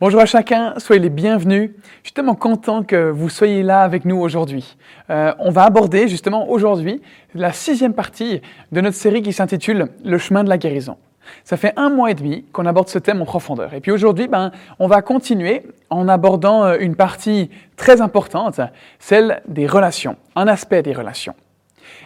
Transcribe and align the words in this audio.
Bonjour 0.00 0.20
à 0.20 0.26
chacun, 0.26 0.74
soyez 0.78 1.02
les 1.02 1.10
bienvenus. 1.10 1.72
Je 2.02 2.06
suis 2.06 2.12
tellement 2.12 2.36
content 2.36 2.84
que 2.84 3.10
vous 3.10 3.28
soyez 3.28 3.64
là 3.64 3.82
avec 3.82 4.04
nous 4.04 4.16
aujourd'hui. 4.16 4.76
Euh, 5.10 5.32
on 5.40 5.50
va 5.50 5.64
aborder 5.64 6.06
justement 6.06 6.48
aujourd'hui 6.48 7.02
la 7.34 7.52
sixième 7.52 7.94
partie 7.94 8.40
de 8.70 8.80
notre 8.80 8.96
série 8.96 9.22
qui 9.22 9.32
s'intitule 9.32 9.88
Le 10.04 10.18
chemin 10.18 10.44
de 10.44 10.48
la 10.48 10.56
guérison. 10.56 10.98
Ça 11.42 11.56
fait 11.56 11.72
un 11.74 11.90
mois 11.90 12.12
et 12.12 12.14
demi 12.14 12.44
qu'on 12.52 12.64
aborde 12.64 12.88
ce 12.88 13.00
thème 13.00 13.20
en 13.22 13.24
profondeur. 13.24 13.74
Et 13.74 13.80
puis 13.80 13.90
aujourd'hui, 13.90 14.28
ben, 14.28 14.52
on 14.78 14.86
va 14.86 15.02
continuer 15.02 15.62
en 15.90 16.06
abordant 16.08 16.64
euh, 16.64 16.76
une 16.78 16.94
partie 16.94 17.50
très 17.76 18.00
importante, 18.00 18.60
celle 19.00 19.42
des 19.48 19.66
relations, 19.66 20.14
un 20.36 20.46
aspect 20.46 20.82
des 20.84 20.92
relations. 20.92 21.34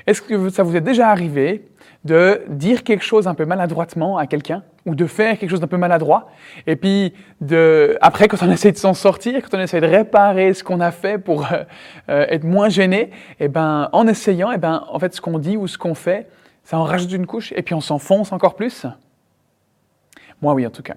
Est-ce 0.06 0.22
que 0.22 0.48
ça 0.48 0.62
vous 0.62 0.76
est 0.76 0.80
déjà 0.80 1.10
arrivé 1.10 1.68
de 2.04 2.42
dire 2.48 2.82
quelque 2.82 3.04
chose 3.04 3.28
un 3.28 3.34
peu 3.34 3.44
maladroitement 3.44 4.18
à 4.18 4.26
quelqu'un 4.26 4.62
ou 4.86 4.94
de 4.94 5.06
faire 5.06 5.38
quelque 5.38 5.50
chose 5.50 5.60
d'un 5.60 5.68
peu 5.68 5.76
maladroit. 5.76 6.30
Et 6.66 6.74
puis, 6.74 7.14
de, 7.40 7.96
après, 8.00 8.26
quand 8.26 8.42
on 8.42 8.50
essaie 8.50 8.72
de 8.72 8.76
s'en 8.76 8.94
sortir, 8.94 9.40
quand 9.42 9.56
on 9.56 9.60
essaie 9.60 9.80
de 9.80 9.86
réparer 9.86 10.52
ce 10.54 10.64
qu'on 10.64 10.80
a 10.80 10.90
fait 10.90 11.18
pour 11.18 11.52
euh, 11.52 11.62
euh, 12.08 12.26
être 12.28 12.44
moins 12.44 12.68
gêné, 12.68 13.10
et 13.38 13.44
eh 13.44 13.48
ben, 13.48 13.88
en 13.92 14.06
essayant, 14.08 14.50
et 14.50 14.56
eh 14.56 14.58
ben, 14.58 14.84
en 14.88 14.98
fait, 14.98 15.14
ce 15.14 15.20
qu'on 15.20 15.38
dit 15.38 15.56
ou 15.56 15.68
ce 15.68 15.78
qu'on 15.78 15.94
fait, 15.94 16.28
ça 16.64 16.78
en 16.78 16.84
rajoute 16.84 17.12
une 17.12 17.26
couche 17.26 17.52
et 17.56 17.62
puis 17.62 17.74
on 17.74 17.80
s'enfonce 17.80 18.32
encore 18.32 18.54
plus. 18.54 18.86
Moi, 20.40 20.54
oui, 20.54 20.66
en 20.66 20.70
tout 20.70 20.82
cas. 20.82 20.94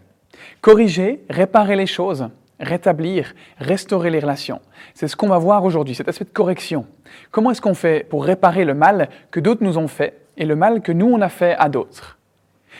Corriger, 0.61 1.23
réparer 1.29 1.75
les 1.75 1.85
choses, 1.85 2.27
rétablir, 2.59 3.33
restaurer 3.59 4.09
les 4.09 4.19
relations. 4.19 4.59
C'est 4.93 5.07
ce 5.07 5.15
qu'on 5.15 5.27
va 5.27 5.37
voir 5.37 5.63
aujourd'hui, 5.63 5.95
cet 5.95 6.09
aspect 6.09 6.25
de 6.25 6.29
correction. 6.29 6.85
Comment 7.31 7.51
est-ce 7.51 7.61
qu'on 7.61 7.73
fait 7.73 8.07
pour 8.07 8.25
réparer 8.25 8.65
le 8.65 8.73
mal 8.73 9.09
que 9.31 9.39
d'autres 9.39 9.63
nous 9.63 9.77
ont 9.77 9.87
fait 9.87 10.24
et 10.37 10.45
le 10.45 10.55
mal 10.55 10.81
que 10.81 10.91
nous, 10.91 11.07
on 11.07 11.21
a 11.21 11.29
fait 11.29 11.55
à 11.57 11.69
d'autres. 11.69 12.17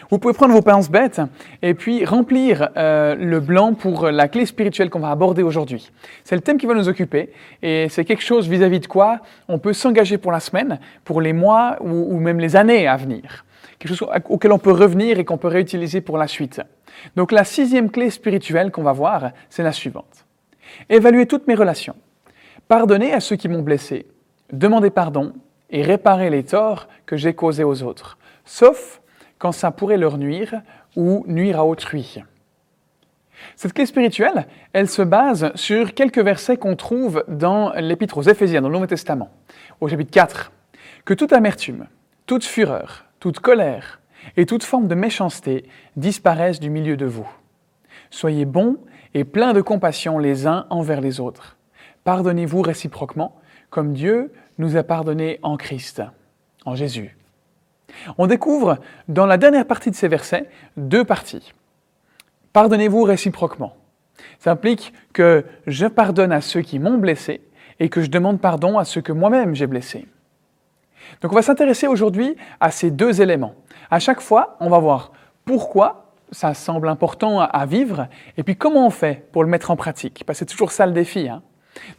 Vous 0.10 0.20
pouvez 0.20 0.34
prendre 0.34 0.54
vos 0.54 0.62
pinces 0.62 0.90
bêtes 0.90 1.22
et 1.62 1.74
puis 1.74 2.06
remplir 2.06 2.70
euh, 2.78 3.16
le 3.16 3.40
blanc 3.40 3.74
pour 3.74 4.08
la 4.08 4.28
clé 4.28 4.46
spirituelle 4.46 4.90
qu'on 4.90 5.00
va 5.00 5.10
aborder 5.10 5.42
aujourd'hui. 5.42 5.92
C'est 6.24 6.36
le 6.36 6.42
thème 6.42 6.58
qui 6.58 6.66
va 6.66 6.74
nous 6.74 6.90
occuper 6.90 7.32
et 7.62 7.88
c'est 7.90 8.06
quelque 8.06 8.24
chose 8.24 8.48
vis-à-vis 8.48 8.80
de 8.80 8.88
quoi 8.88 9.20
on 9.48 9.58
peut 9.58 9.74
s'engager 9.74 10.18
pour 10.18 10.32
la 10.32 10.40
semaine, 10.40 10.80
pour 11.04 11.22
les 11.22 11.34
mois 11.34 11.78
ou, 11.82 12.14
ou, 12.14 12.20
même 12.20 12.40
les 12.40 12.56
années 12.56 12.88
à 12.88 12.98
venir. 12.98 13.46
Quelque 13.80 13.96
chose 13.96 14.10
auquel 14.30 14.52
on 14.52 14.60
peut 14.60 14.72
revenir 14.72 15.20
et 15.20 15.26
qu'on 15.26 15.38
peut 15.38 15.48
réutiliser 15.48 16.02
pour 16.02 16.18
la 16.18 16.28
suite. 16.28 16.62
Donc 17.16 17.32
la 17.32 17.44
sixième 17.44 17.90
clé 17.90 18.10
spirituelle 18.10 18.72
qu'on 18.72 18.84
va 18.84 18.94
voir, 18.94 19.32
c'est 19.50 19.64
la 19.64 19.72
suivante. 19.72 20.26
Évaluer 20.90 21.26
toutes 21.26 21.48
mes 21.48 21.56
relations. 21.56 21.96
Pardonner 22.68 23.14
à 23.14 23.20
ceux 23.20 23.36
qui 23.36 23.48
m'ont 23.48 23.62
blessé. 23.62 24.08
Demander 24.52 24.90
pardon 24.90 25.34
et 25.76 25.82
réparer 25.82 26.30
les 26.30 26.44
torts 26.44 26.88
que 27.06 27.18
j'ai 27.18 27.34
causés 27.34 27.66
aux 27.66 27.84
autres, 27.84 28.18
sauf 28.46 29.02
quand 29.38 29.52
ça 29.52 29.72
pourrait 29.72 29.98
leur 29.98 30.18
nuire 30.18 30.62
ou 30.96 31.26
nuire 31.28 31.60
à 31.60 31.66
autrui. 31.66 32.24
Cette 33.58 33.74
clé 33.74 33.86
spirituelle, 33.86 34.48
elle 34.72 34.88
se 34.88 35.02
base 35.02 35.52
sur 35.56 35.94
quelques 35.94 36.20
versets 36.20 36.56
qu'on 36.56 36.78
trouve 36.78 37.26
dans 37.28 37.74
l'Épître 37.74 38.18
aux 38.18 38.22
Éphésiens, 38.22 38.62
dans 38.62 38.70
le 38.70 38.76
Nouveau 38.76 38.88
Testament, 38.88 39.30
au 39.82 39.90
chapitre 39.90 40.12
4. 40.12 40.54
Que 41.04 41.14
toute 41.14 41.34
amertume, 41.34 41.88
toute 42.26 42.46
fureur, 42.46 43.04
toute 43.20 43.42
colère 43.42 44.00
et 44.38 44.46
toute 44.46 44.64
forme 44.64 44.88
de 44.88 44.96
méchanceté 44.96 45.66
disparaissent 45.98 46.62
du 46.62 46.70
milieu 46.70 46.96
de 46.96 47.06
vous. 47.06 47.28
Soyez 48.12 48.46
bons 48.46 48.78
et 49.14 49.26
pleins 49.26 49.52
de 49.52 49.60
compassion 49.60 50.20
les 50.20 50.48
uns 50.48 50.68
envers 50.70 51.02
les 51.02 51.20
autres. 51.20 51.58
Pardonnez-vous 52.06 52.62
réciproquement, 52.62 53.36
comme 53.70 53.92
Dieu 53.92 54.32
nous 54.58 54.78
a 54.78 54.84
pardonné 54.84 55.40
en 55.44 55.58
Christ, 55.58 56.02
en 56.66 56.76
Jésus. 56.76 57.18
On 58.18 58.28
découvre 58.28 58.80
dans 59.08 59.26
la 59.26 59.38
dernière 59.38 59.66
partie 59.66 59.92
de 59.92 59.96
ces 59.96 60.08
versets 60.08 60.50
deux 60.78 61.04
parties. 61.04 61.54
Pardonnez-vous 62.54 63.04
réciproquement. 63.04 63.76
Ça 64.40 64.52
implique 64.52 64.94
que 65.14 65.46
je 65.68 65.88
pardonne 65.88 66.32
à 66.32 66.42
ceux 66.42 66.62
qui 66.62 66.80
m'ont 66.80 66.98
blessé 66.98 67.42
et 67.80 67.90
que 67.90 68.02
je 68.02 68.10
demande 68.10 68.40
pardon 68.40 68.78
à 68.78 68.86
ceux 68.86 69.02
que 69.02 69.12
moi-même 69.12 69.56
j'ai 69.56 69.68
blessés. 69.68 70.08
Donc 71.22 71.32
on 71.32 71.36
va 71.36 71.42
s'intéresser 71.42 71.88
aujourd'hui 71.88 72.36
à 72.60 72.72
ces 72.72 72.92
deux 72.92 73.22
éléments. 73.22 73.56
À 73.92 74.00
chaque 74.00 74.22
fois, 74.22 74.56
on 74.60 74.70
va 74.70 74.80
voir 74.80 75.12
pourquoi 75.44 76.14
ça 76.32 76.54
semble 76.54 76.90
important 76.90 77.40
à 77.40 77.66
vivre 77.66 78.08
et 78.38 78.44
puis 78.44 78.56
comment 78.56 78.88
on 78.88 78.90
fait 78.90 79.28
pour 79.32 79.44
le 79.44 79.50
mettre 79.50 79.70
en 79.72 79.76
pratique. 79.76 80.24
Parce 80.26 80.40
que 80.40 80.46
c'est 80.46 80.52
toujours 80.52 80.72
ça 80.72 80.86
le 80.86 80.92
défi. 80.92 81.30
Hein. 81.30 81.44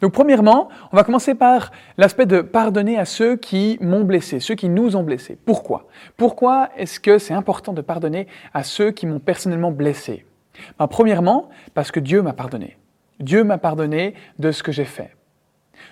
Donc 0.01 0.13
premièrement, 0.13 0.69
on 0.91 0.95
va 0.95 1.03
commencer 1.03 1.35
par 1.35 1.71
l'aspect 1.97 2.25
de 2.25 2.41
pardonner 2.41 2.97
à 2.97 3.05
ceux 3.05 3.35
qui 3.35 3.77
m'ont 3.81 4.03
blessé, 4.03 4.39
ceux 4.39 4.55
qui 4.55 4.69
nous 4.69 4.95
ont 4.95 5.03
blessés. 5.03 5.37
Pourquoi? 5.45 5.87
Pourquoi 6.17 6.69
est-ce 6.77 6.99
que 6.99 7.17
c'est 7.17 7.33
important 7.33 7.73
de 7.73 7.81
pardonner 7.81 8.27
à 8.53 8.63
ceux 8.63 8.91
qui 8.91 9.05
m'ont 9.05 9.19
personnellement 9.19 9.71
blessé? 9.71 10.25
Ben, 10.79 10.87
Premièrement, 10.87 11.49
parce 11.73 11.91
que 11.91 11.99
Dieu 11.99 12.21
m'a 12.21 12.33
pardonné. 12.33 12.77
Dieu 13.19 13.43
m'a 13.43 13.57
pardonné 13.57 14.13
de 14.39 14.51
ce 14.51 14.63
que 14.63 14.71
j'ai 14.71 14.85
fait. 14.85 15.15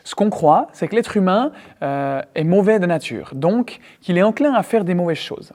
Ce 0.04 0.16
qu'on 0.16 0.30
croit, 0.30 0.68
c'est 0.74 0.88
que 0.88 0.96
l'être 0.96 1.18
humain 1.18 1.52
euh, 1.82 2.22
est 2.36 2.44
mauvais 2.44 2.80
de 2.80 2.86
nature, 2.86 3.32
donc 3.34 3.80
qu'il 4.02 4.18
est 4.18 4.24
enclin 4.24 4.54
à 4.54 4.64
faire 4.64 4.84
des 4.84 4.96
mauvaises 4.96 5.18
choses. 5.18 5.54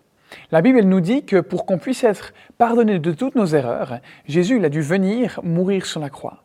La 0.52 0.60
Bible 0.60 0.80
nous 0.82 1.00
dit 1.00 1.24
que 1.24 1.40
pour 1.40 1.66
qu'on 1.66 1.78
puisse 1.78 2.04
être 2.04 2.32
pardonné 2.58 2.98
de 3.00 3.12
toutes 3.12 3.34
nos 3.34 3.46
erreurs, 3.46 3.98
Jésus 4.26 4.56
il 4.58 4.64
a 4.64 4.68
dû 4.68 4.80
venir 4.80 5.40
mourir 5.42 5.86
sur 5.86 6.00
la 6.00 6.10
croix 6.10 6.44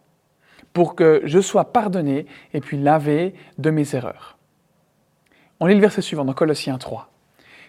pour 0.75 0.93
que 0.93 1.21
je 1.23 1.39
sois 1.39 1.71
pardonné 1.71 2.25
et 2.53 2.59
puis 2.59 2.77
lavé 2.77 3.33
de 3.57 3.69
mes 3.69 3.95
erreurs. 3.95 4.37
On 5.61 5.67
lit 5.67 5.73
le 5.73 5.79
verset 5.79 6.01
suivant 6.01 6.25
dans 6.25 6.33
Colossiens 6.33 6.77
3. 6.77 7.09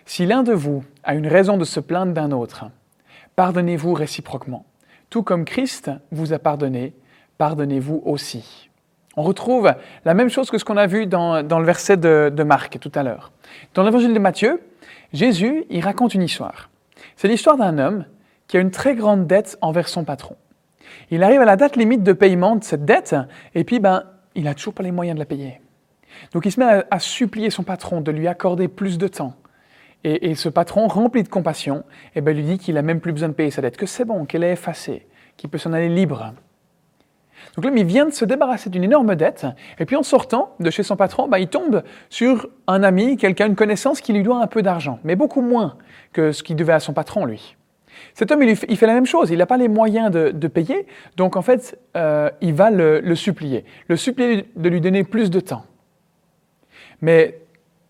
Si 0.06 0.27
l'un 0.27 0.43
de 0.43 0.53
vous 0.53 0.84
a 1.05 1.15
une 1.15 1.28
raison 1.28 1.56
de 1.56 1.65
se 1.65 1.78
plaindre 1.78 2.12
d'un 2.12 2.33
autre, 2.33 2.65
pardonnez-vous 3.37 3.94
réciproquement. 3.94 4.67
Tout 5.09 5.22
comme 5.22 5.44
Christ 5.44 5.89
vous 6.11 6.33
a 6.33 6.41
pardonné, 6.41 6.94
pardonnez-vous 7.39 8.03
aussi. 8.05 8.71
On 9.17 9.23
retrouve 9.23 9.73
la 10.05 10.15
même 10.15 10.28
chose 10.28 10.50
que 10.50 10.59
ce 10.59 10.65
qu'on 10.65 10.77
a 10.77 10.88
vu 10.88 11.06
dans, 11.06 11.43
le 11.43 11.65
verset 11.65 11.97
de, 11.97 12.33
de 12.34 12.43
Marc 12.43 12.81
tout 12.81 12.93
à 12.97 13.05
l'heure. 13.05 13.31
Dans 13.75 13.84
l'évangile 13.84 14.15
de 14.15 14.19
Matthieu, 14.19 14.61
Jésus 15.12 15.65
y 15.71 15.81
raconte 15.81 16.15
une 16.15 16.23
histoire. 16.23 16.71
C'est 17.15 17.28
l'histoire 17.28 17.56
d'un 17.56 17.78
homme 17.78 18.05
qui 18.49 18.56
a 18.56 18.61
une 18.61 18.73
très 18.73 18.97
grande 18.97 19.28
dette 19.28 19.59
envers 19.61 19.88
son 19.88 20.03
patron. 20.03 20.37
Il 21.10 21.22
arrive 21.22 21.41
à 21.41 21.44
la 21.44 21.56
date 21.56 21.76
limite 21.76 22.02
de 22.02 22.12
paiement 22.12 22.56
de 22.56 22.64
cette 22.64 22.84
dette, 22.84 23.16
et 23.54 23.64
puis 23.64 23.80
ben, 23.80 24.04
il 24.34 24.44
n'a 24.44 24.54
toujours 24.54 24.74
pas 24.74 24.82
les 24.82 24.92
moyens 24.92 25.14
de 25.14 25.20
la 25.20 25.26
payer. 25.26 25.60
Donc 26.32 26.47
il 26.47 26.52
se 26.52 26.60
met 26.60 26.84
à, 26.91 26.98
supplier 26.98 27.50
son 27.50 27.62
patron 27.62 28.00
de 28.00 28.10
lui 28.10 28.28
accorder 28.28 28.69
plus 28.69 28.98
de 28.98 29.08
temps. 29.08 29.34
Et, 30.04 30.36
ce 30.36 30.48
patron, 30.48 30.86
rempli 30.86 31.25
de 31.25 31.28
compassion, 31.28 31.82
eh 32.14 32.20
ben, 32.20 32.36
lui 32.36 32.44
dit 32.44 32.58
qu'il 32.58 32.76
n'a 32.76 32.82
même 32.82 33.00
plus 33.00 33.12
besoin 33.12 33.28
de 33.28 33.34
payer 33.34 33.50
sa 33.50 33.60
dette, 33.60 33.76
que 33.76 33.86
c'est 33.86 34.04
bon, 34.04 34.25
qu'elle 34.25 34.44
est 34.44 34.52
effacée, 34.52 35.08
qu'il 35.36 35.50
peut 35.50 35.58
s'en 35.58 35.72
aller 35.72 35.88
libre. 35.88 36.32
Donc 37.56 37.64
là, 37.64 37.72
il 37.75 37.84
vient 37.84 38.04
de 38.04 38.12
se 38.12 38.25
débarrasser 38.25 38.70
d'une 38.70 38.84
énorme 38.84 39.16
dette, 39.16 39.46
et 39.80 39.84
puis 39.84 39.96
en 39.96 40.04
sortant 40.04 40.54
de 40.60 40.70
chez 40.70 40.84
son 40.84 40.94
patron, 40.94 41.26
ben, 41.26 41.38
il 41.38 41.48
tombe 41.48 41.82
sur 42.08 42.48
un 42.69 42.84
ami, 42.84 43.16
quelqu'un, 43.16 43.46
une 43.46 43.56
connaissance 43.56 44.00
qui 44.00 44.12
lui 44.12 44.22
doit 44.22 44.41
un 44.41 44.46
peu 44.46 44.62
d'argent, 44.62 45.00
mais 45.02 45.16
beaucoup 45.16 45.41
moins 45.42 45.76
que 46.12 46.30
ce 46.30 46.44
qu'il 46.44 46.54
devait 46.54 46.75
à 46.75 46.80
son 46.80 46.92
patron, 46.92 47.25
lui. 47.25 47.56
Cet 48.14 48.32
homme, 48.32 48.42
il, 48.42 48.56
fait 48.56 48.86
la 48.86 48.94
même 48.94 49.06
chose, 49.06 49.30
il 49.30 49.38
n'a 49.38 49.46
pas 49.46 49.56
les 49.56 49.68
moyens 49.68 50.10
de, 50.10 50.48
payer, 50.48 50.86
donc 51.16 51.36
en 51.36 51.42
fait, 51.42 51.78
euh, 51.96 52.30
il 52.40 52.54
va 52.54 52.70
le, 52.70 53.14
supplier, 53.14 53.64
le 53.88 53.96
supplier 53.96 54.46
de 54.56 54.68
lui 54.68 54.80
donner 54.80 55.04
plus 55.04 55.30
de 55.30 55.40
temps. 55.40 55.64
Mais 57.02 57.40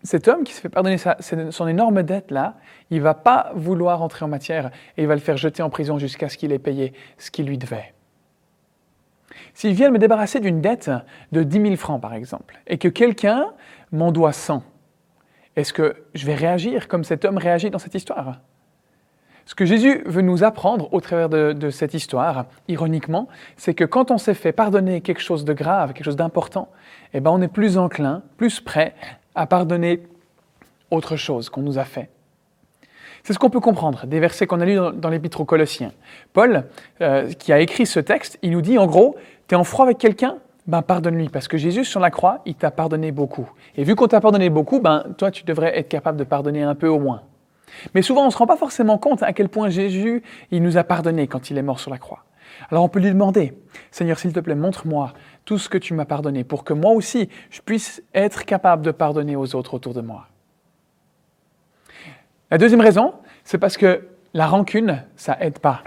cet 0.03 0.27
homme 0.27 0.43
qui 0.43 0.53
se 0.53 0.61
fait 0.61 0.69
pardonner 0.69 0.97
son 0.97 1.67
énorme 1.67 2.03
dette-là, 2.03 2.55
il 2.89 2.97
ne 2.97 3.03
va 3.03 3.13
pas 3.13 3.51
vouloir 3.55 4.01
entrer 4.01 4.25
en 4.25 4.27
matière 4.27 4.71
et 4.97 5.03
il 5.03 5.07
va 5.07 5.15
le 5.15 5.21
faire 5.21 5.37
jeter 5.37 5.63
en 5.63 5.69
prison 5.69 5.97
jusqu'à 5.97 6.29
ce 6.29 6.37
qu'il 6.37 6.51
ait 6.51 6.59
payé 6.59 6.93
ce 7.17 7.31
qu'il 7.31 7.45
lui 7.45 7.57
devait. 7.57 7.93
S'il 9.53 9.73
vient 9.73 9.89
me 9.89 9.97
débarrasser 9.97 10.39
d'une 10.39 10.61
dette 10.61 10.91
de 11.31 11.43
10 11.43 11.61
000 11.61 11.75
francs, 11.75 12.01
par 12.01 12.13
exemple, 12.13 12.59
et 12.67 12.77
que 12.77 12.87
quelqu'un 12.87 13.53
m'en 13.91 14.11
doit 14.11 14.33
100, 14.33 14.63
est-ce 15.55 15.73
que 15.73 15.95
je 16.13 16.25
vais 16.25 16.35
réagir 16.35 16.87
comme 16.87 17.03
cet 17.03 17.25
homme 17.25 17.37
réagit 17.37 17.69
dans 17.69 17.79
cette 17.79 17.95
histoire? 17.95 18.39
Ce 19.47 19.55
que 19.55 19.63
Jésus 19.63 20.03
veut 20.05 20.21
nous 20.21 20.43
apprendre 20.43 20.93
au 20.93 20.99
travers 20.99 21.29
de, 21.29 21.69
cette 21.69 21.93
histoire, 21.93 22.47
ironiquement, 22.67 23.29
c'est 23.55 23.73
que 23.73 23.85
quand 23.85 24.11
on 24.11 24.17
s'est 24.17 24.33
fait 24.33 24.51
pardonner 24.51 24.99
quelque 24.99 25.21
chose 25.21 25.45
de 25.45 25.53
grave, 25.53 25.93
quelque 25.93 26.03
chose 26.03 26.17
d'important, 26.17 26.67
eh 27.13 27.21
ben 27.21 27.31
on 27.31 27.41
est 27.41 27.47
plus 27.47 27.77
enclin, 27.77 28.23
plus 28.35 28.59
prêt 28.59 28.93
à 29.35 29.47
pardonner 29.47 30.03
autre 30.91 31.15
chose 31.15 31.49
qu'on 31.49 31.61
nous 31.61 31.79
a 31.79 31.85
fait. 31.85 32.09
C'est 33.23 33.31
ce 33.31 33.39
qu'on 33.39 33.49
peut 33.49 33.61
comprendre 33.61 34.05
des 34.05 34.19
versets 34.19 34.47
qu'on 34.47 34.59
a 34.59 34.65
lus 34.65 34.79
dans, 34.93 35.09
l'Épître 35.09 35.39
aux 35.39 35.45
Colossiens. 35.45 35.93
Paul, 36.33 36.65
euh, 36.99 37.31
qui 37.31 37.53
a 37.53 37.61
écrit 37.61 37.85
ce 37.85 38.01
texte, 38.01 38.37
il 38.41 38.51
nous 38.51 38.61
dit 38.61 38.77
en 38.77 38.85
gros, 38.85 39.15
tu 39.47 39.55
es 39.55 39.57
en 39.57 39.63
froid 39.63 39.85
avec 39.85 39.97
quelqu'un? 39.97 40.39
Ben 40.67 40.81
pardonne-lui, 40.81 41.29
parce 41.29 41.47
que 41.47 41.55
Jésus 41.55 41.85
sur 41.85 42.01
la 42.01 42.11
croix, 42.11 42.41
il 42.45 42.55
t'a 42.55 42.69
pardonné 42.69 43.13
beaucoup. 43.13 43.49
Et 43.77 43.85
vu 43.85 43.95
qu'on 43.95 44.07
t'a 44.07 44.19
pardonné 44.19 44.49
beaucoup, 44.49 44.81
ben 44.81 45.05
toi 45.17 45.31
tu 45.31 45.45
devrais 45.45 45.79
être 45.79 45.87
capable 45.87 46.17
de 46.17 46.25
pardonner 46.25 46.63
un 46.63 46.75
peu 46.75 46.89
au 46.89 46.99
moins. 46.99 47.21
Mais 47.93 48.01
souvent, 48.01 48.23
on 48.23 48.25
ne 48.27 48.31
se 48.31 48.37
rend 48.37 48.47
pas 48.47 48.57
forcément 48.57 48.97
compte 48.97 49.23
à 49.23 49.33
quel 49.33 49.49
point 49.49 49.69
Jésus, 49.69 50.23
il 50.51 50.63
nous 50.63 50.77
a 50.77 50.83
pardonné 50.83 51.27
quand 51.27 51.49
il 51.49 51.57
est 51.57 51.63
mort 51.63 51.79
sur 51.79 51.91
la 51.91 51.97
croix. 51.97 52.23
Alors 52.69 52.83
on 52.83 52.89
peut 52.89 52.99
lui 52.99 53.09
demander, 53.09 53.53
Seigneur, 53.91 54.19
s'il 54.19 54.33
te 54.33 54.39
plaît, 54.39 54.55
montre-moi 54.55 55.13
tout 55.45 55.57
ce 55.57 55.69
que 55.69 55.77
tu 55.77 55.93
m'as 55.93 56.05
pardonné 56.05 56.43
pour 56.43 56.63
que 56.63 56.73
moi 56.73 56.91
aussi, 56.91 57.29
je 57.49 57.61
puisse 57.61 58.01
être 58.13 58.45
capable 58.45 58.83
de 58.83 58.91
pardonner 58.91 59.35
aux 59.35 59.55
autres 59.55 59.73
autour 59.73 59.93
de 59.93 60.01
moi. 60.01 60.27
La 62.49 62.57
deuxième 62.57 62.81
raison, 62.81 63.13
c'est 63.43 63.57
parce 63.57 63.77
que 63.77 64.07
La 64.33 64.45
rancune, 64.45 65.03
ça 65.15 65.37
aide 65.39 65.59
pas. 65.59 65.83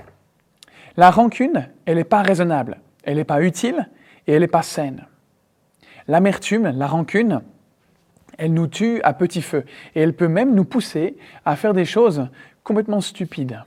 La 0.97 1.11
rancune, 1.11 1.69
elle 1.85 1.97
n'est 1.97 2.05
pas 2.05 2.23
raisonnable, 2.23 2.81
elle 3.05 3.17
n'est 3.17 3.25
pas 3.25 3.43
utile 3.43 3.89
et 4.27 4.33
elle 4.33 4.41
n'est 4.41 4.49
pas 4.49 4.63
saine. 4.63 5.07
L'amertume, 6.09 6.73
la 6.75 6.87
rancune, 6.87 7.43
elle 8.41 8.55
nous 8.55 8.67
tue 8.67 9.01
à 9.03 9.13
petit 9.13 9.43
feu 9.43 9.65
et 9.95 10.01
elle 10.01 10.15
peut 10.15 10.27
même 10.27 10.55
nous 10.55 10.65
pousser 10.65 11.17
à 11.45 11.57
faire 11.57 11.75
des 11.75 11.85
choses 11.85 12.27
complètement 12.65 13.03
stupides. 13.03 13.63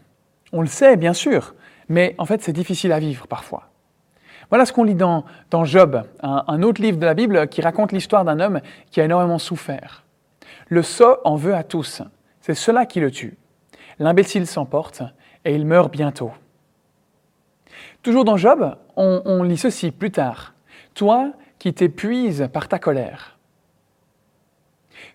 On 0.51 0.61
le 0.61 0.67
sait, 0.67 0.97
bien 0.97 1.13
sûr, 1.13 1.53
mais 1.89 2.15
en 2.17 2.25
fait, 2.25 2.41
c'est 2.41 2.53
difficile 2.53 2.91
à 2.91 2.99
vivre 2.99 3.27
parfois. 3.27 3.69
Voilà 4.49 4.65
ce 4.65 4.73
qu'on 4.73 4.83
lit 4.83 4.95
dans, 4.95 5.25
Job, 5.63 6.03
un, 6.21 6.63
autre 6.63 6.81
livre 6.81 6.97
de 6.97 7.05
la 7.05 7.13
Bible 7.13 7.47
qui 7.47 7.61
raconte 7.61 7.91
l'histoire 7.91 8.25
d'un 8.25 8.39
homme 8.39 8.61
qui 8.89 8.99
a 8.99 9.05
énormément 9.05 9.39
souffert. 9.39 10.03
Le 10.67 10.81
sot 10.81 11.17
en 11.23 11.35
veut 11.35 11.55
à 11.55 11.63
tous, 11.63 12.01
c'est 12.41 12.55
cela 12.55 12.85
qui 12.85 12.99
le 12.99 13.11
tue. 13.11 13.37
L'imbécile 13.99 14.47
s'emporte 14.47 15.03
et 15.45 15.53
il 15.53 15.65
meurt 15.65 15.91
bientôt. 15.91 16.31
Toujours 18.01 18.25
dans 18.25 18.37
Job, 18.37 18.75
on, 18.95 19.21
on 19.25 19.43
lit 19.43 19.57
ceci 19.57 19.91
plus 19.91 20.11
tard. 20.11 20.55
Toi 20.95 21.31
qui 21.59 21.73
t'épuises 21.73 22.49
par 22.51 22.67
ta 22.67 22.79
colère. 22.79 23.32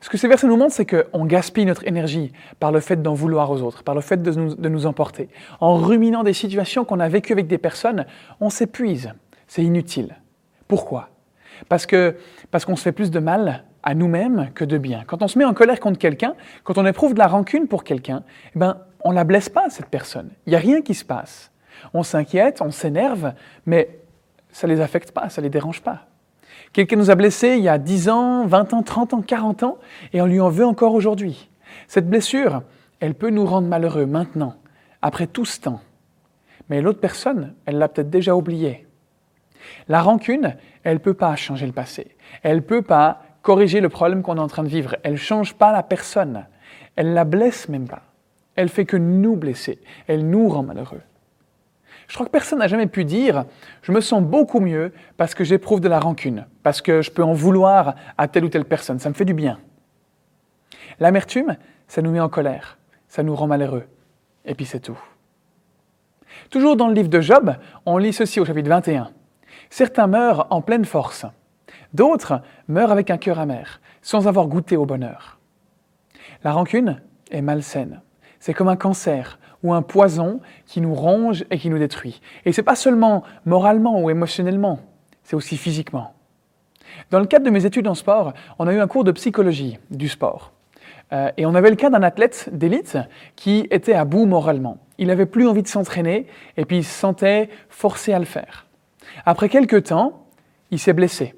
Ce 0.01 0.09
que 0.09 0.17
ces 0.17 0.29
versets 0.29 0.47
nous 0.47 0.57
montrent, 0.57 0.75
c'est 0.75 0.87
qu'on 0.87 1.25
gaspille 1.25 1.65
notre 1.65 1.87
énergie 1.87 2.33
par 2.61 2.73
le 2.73 2.81
fait 2.81 3.03
d'en 3.03 3.15
vouloir 3.15 3.51
aux 3.51 3.63
autres, 3.63 3.83
par 3.83 3.95
le 3.95 4.01
fait 4.01 4.23
de 4.23 4.69
nous, 4.69 4.87
emporter. 4.87 5.29
En 5.61 5.77
ruminant 5.77 6.23
des 6.23 6.33
situations 6.33 6.85
qu'on 6.85 7.01
a 7.01 7.09
vécues 7.09 7.33
avec 7.33 7.47
des 7.47 7.59
personnes, 7.59 8.07
on 8.41 8.51
s'épuise. 8.51 9.13
C'est 9.47 9.63
inutile. 9.63 10.17
Pourquoi? 10.67 11.09
Parce 11.69 11.87
que 11.87 12.17
parce 12.51 12.65
qu'on 12.65 12.77
se 12.77 12.83
fait 12.83 12.93
plus 12.93 13.11
de 13.11 13.19
mal 13.19 13.65
à 13.83 13.95
nous-mêmes 13.95 14.51
que 14.55 14.65
de 14.65 14.79
bien. 14.79 15.03
Quand 15.07 15.23
on 15.23 15.29
se 15.29 15.39
met 15.39 15.45
en 15.45 15.55
colère 15.55 15.81
contre 15.81 15.99
quelqu'un, 15.99 16.35
quand 16.65 16.79
on 16.79 16.87
éprouve 16.87 17.15
de 17.15 17.19
la 17.19 17.27
rancune 17.27 17.67
pour 17.69 17.85
quelqu'un, 17.85 18.23
eh 18.55 18.59
ben, 18.59 18.79
on 19.05 19.11
ne 19.11 19.15
la 19.15 19.25
blesse 19.25 19.49
pas, 19.49 19.71
cette 19.71 19.87
personne. 19.87 20.31
Il 20.47 20.51
n'y 20.51 20.57
a 20.57 20.61
rien 20.61 20.83
qui 20.83 20.95
se 20.95 21.05
passe. 21.05 21.51
On 21.95 22.03
s'inquiète, 22.03 22.61
on 22.61 22.71
s'énerve, 22.71 23.33
mais 23.67 24.01
ça 24.51 24.67
ne 24.67 24.75
les 24.75 24.81
affecte 24.81 25.13
pas, 25.13 25.29
ça 25.29 25.41
ne 25.41 25.47
les 25.47 25.51
dérange 25.51 25.81
pas. 25.81 26.07
Quelqu'un 26.73 26.97
nous 26.97 27.11
a 27.11 27.15
blessés 27.15 27.57
il 27.57 27.63
y 27.63 27.69
a 27.69 27.79
10 27.79 28.09
ans, 28.09 28.47
20 28.47 28.75
ans, 28.75 28.83
30 28.83 29.15
ans, 29.15 29.23
40 29.23 29.63
ans, 29.63 29.79
et 30.13 30.21
on 30.21 30.27
lui 30.27 30.41
en 30.41 30.51
veut 30.51 30.67
encore 30.67 30.95
aujourd'hui. 30.95 31.49
Cette 31.87 32.09
blessure, 32.09 32.63
elle 33.01 33.15
peut 33.15 33.31
nous 33.31 33.47
rendre 33.47 33.69
malheureux 33.69 34.07
maintenant, 34.07 34.55
après 35.03 35.27
tout 35.27 35.45
ce 35.45 35.61
temps. 35.61 35.81
Mais 36.69 36.83
l'autre 36.83 37.01
personne, 37.01 37.55
elle 37.67 37.79
l'a 37.79 37.89
peut-être 37.89 38.11
déjà 38.11 38.35
oublié. 38.35 38.87
La 39.89 40.03
rancune, 40.03 40.57
elle 40.85 40.95
ne 40.95 40.99
peut 40.99 41.15
pas 41.15 41.35
changer 41.37 41.67
le 41.67 41.73
passé. 41.73 42.17
Elle 42.43 42.57
ne 42.57 42.63
peut 42.63 42.83
pas 42.83 43.23
corriger 43.43 43.81
le 43.81 43.89
problème 43.89 44.23
qu'on 44.23 44.37
est 44.37 44.41
en 44.41 44.49
train 44.49 44.63
de 44.63 44.69
vivre. 44.69 44.97
Elle 45.03 45.13
ne 45.13 45.19
change 45.19 45.55
pas 45.55 45.73
la 45.73 45.83
personne. 45.83 46.47
Elle 46.97 47.15
la 47.15 47.25
blesse 47.25 47.69
même 47.69 47.89
pas. 47.89 48.03
Elle 48.57 48.69
fait 48.69 48.85
que 48.85 48.97
nous 48.97 49.37
blesser. 49.37 49.81
Elle 50.07 50.29
nous 50.29 50.49
rend 50.49 50.63
malheureux. 50.63 51.01
Je 52.09 52.15
crois 52.15 52.27
que 52.27 52.33
personne 52.33 52.59
n'a 52.59 52.69
jamais 52.69 52.87
pu 52.87 53.05
dire 53.05 53.45
je 53.83 53.93
me 53.93 54.01
sens 54.01 54.23
beaucoup 54.23 54.61
mieux 54.61 54.93
parce 55.17 55.35
que 55.35 55.45
j'éprouve 55.45 55.81
de 55.81 55.89
la 55.89 56.01
rancune, 56.01 56.47
parce 56.63 56.81
que 56.81 57.03
je 57.03 57.11
peux 57.11 57.23
en 57.23 57.35
vouloir 57.35 57.95
à 58.17 58.29
telle 58.29 58.45
ou 58.45 58.49
telle 58.49 58.65
personne. 58.65 58.99
Ça 58.99 59.11
me 59.11 59.15
fait 59.15 59.27
du 59.27 59.35
bien. 59.35 59.59
L'amertume, 61.01 61.57
ça 61.87 62.03
nous 62.03 62.11
met 62.11 62.21
en 62.21 62.31
colère, 62.31 62.79
ça 63.09 63.23
nous 63.23 63.37
rend 63.37 63.47
malheureux. 63.47 63.85
Et 64.47 64.55
puis 64.55 64.65
c'est 64.65 64.81
tout. 64.81 64.99
Toujours 66.51 66.77
dans 66.77 66.89
le 66.89 66.95
livre 66.95 67.09
de 67.09 67.21
Job, 67.21 67.55
on 67.85 67.99
lit 67.99 68.13
ceci 68.13 68.41
au 68.41 68.45
chapitre 68.45 68.71
21. 68.71 69.11
Certains 69.69 70.07
meurent 70.07 70.47
en 70.51 70.63
pleine 70.63 70.87
force, 70.87 71.27
d'autres 71.93 72.41
meurent 72.69 72.93
avec 72.93 73.11
un 73.11 73.19
cœur 73.19 73.39
amer, 73.39 73.81
sans 74.01 74.27
avoir 74.27 74.47
goûté 74.47 74.77
au 74.77 74.87
bonheur. 74.87 75.39
La 76.43 76.53
rancune 76.53 77.03
est 77.31 77.43
malsaine. 77.43 78.01
C'est 78.41 78.55
comme 78.55 78.69
un 78.69 78.77
cancer 78.77 79.39
ou 79.63 79.73
un 79.73 79.83
poison 79.83 80.41
qui 80.67 80.81
nous 80.81 80.95
ronge 80.95 81.45
et 81.51 81.59
qui 81.59 81.71
nous 81.71 81.79
détruit. 81.79 82.21
Et 82.45 82.53
ce 82.53 82.61
n'est 82.61 82.65
pas 82.65 82.77
seulement 82.77 83.23
moralement 83.45 84.01
ou 84.01 84.11
émotionnellement, 84.11 84.81
c'est 85.23 85.37
aussi 85.37 85.57
physiquement. 85.57 86.15
Dans 87.11 87.21
le 87.21 87.27
cadre 87.27 87.45
de 87.45 87.51
mes 87.51 87.67
études 87.67 87.89
en 87.89 87.95
sport, 87.95 88.33
on 88.59 88.67
a 88.67 88.73
eu 88.73 88.81
un 88.81 88.87
cours 88.87 89.05
de 89.05 89.13
psychologie 89.13 89.79
du 89.91 90.09
sport. 90.09 90.53
Euh, 91.13 91.31
et 91.37 91.47
on 91.47 91.55
avait 91.55 91.71
le 91.71 91.77
cas 91.77 91.91
d'un 91.91 92.03
athlète 92.03 92.49
d'élite 92.53 92.99
qui 93.35 93.67
était 93.71 93.95
à 93.95 94.05
bout 94.05 94.27
moralement. 94.27 94.79
Il 94.99 95.09
n'avait 95.09 95.27
plus 95.27 95.47
envie 95.47 95.63
de 95.63 95.69
s'entraîner 95.69 96.27
et 96.57 96.65
puis 96.65 96.79
il 96.79 96.85
se 96.85 96.93
sentait 96.93 97.49
forcé 97.69 98.13
à 98.13 98.19
le 98.19 98.25
faire. 98.25 98.67
Après 99.25 99.49
quelques 99.49 99.85
temps, 99.85 100.27
il 100.71 100.79
s'est 100.79 100.93
blessé. 100.93 101.35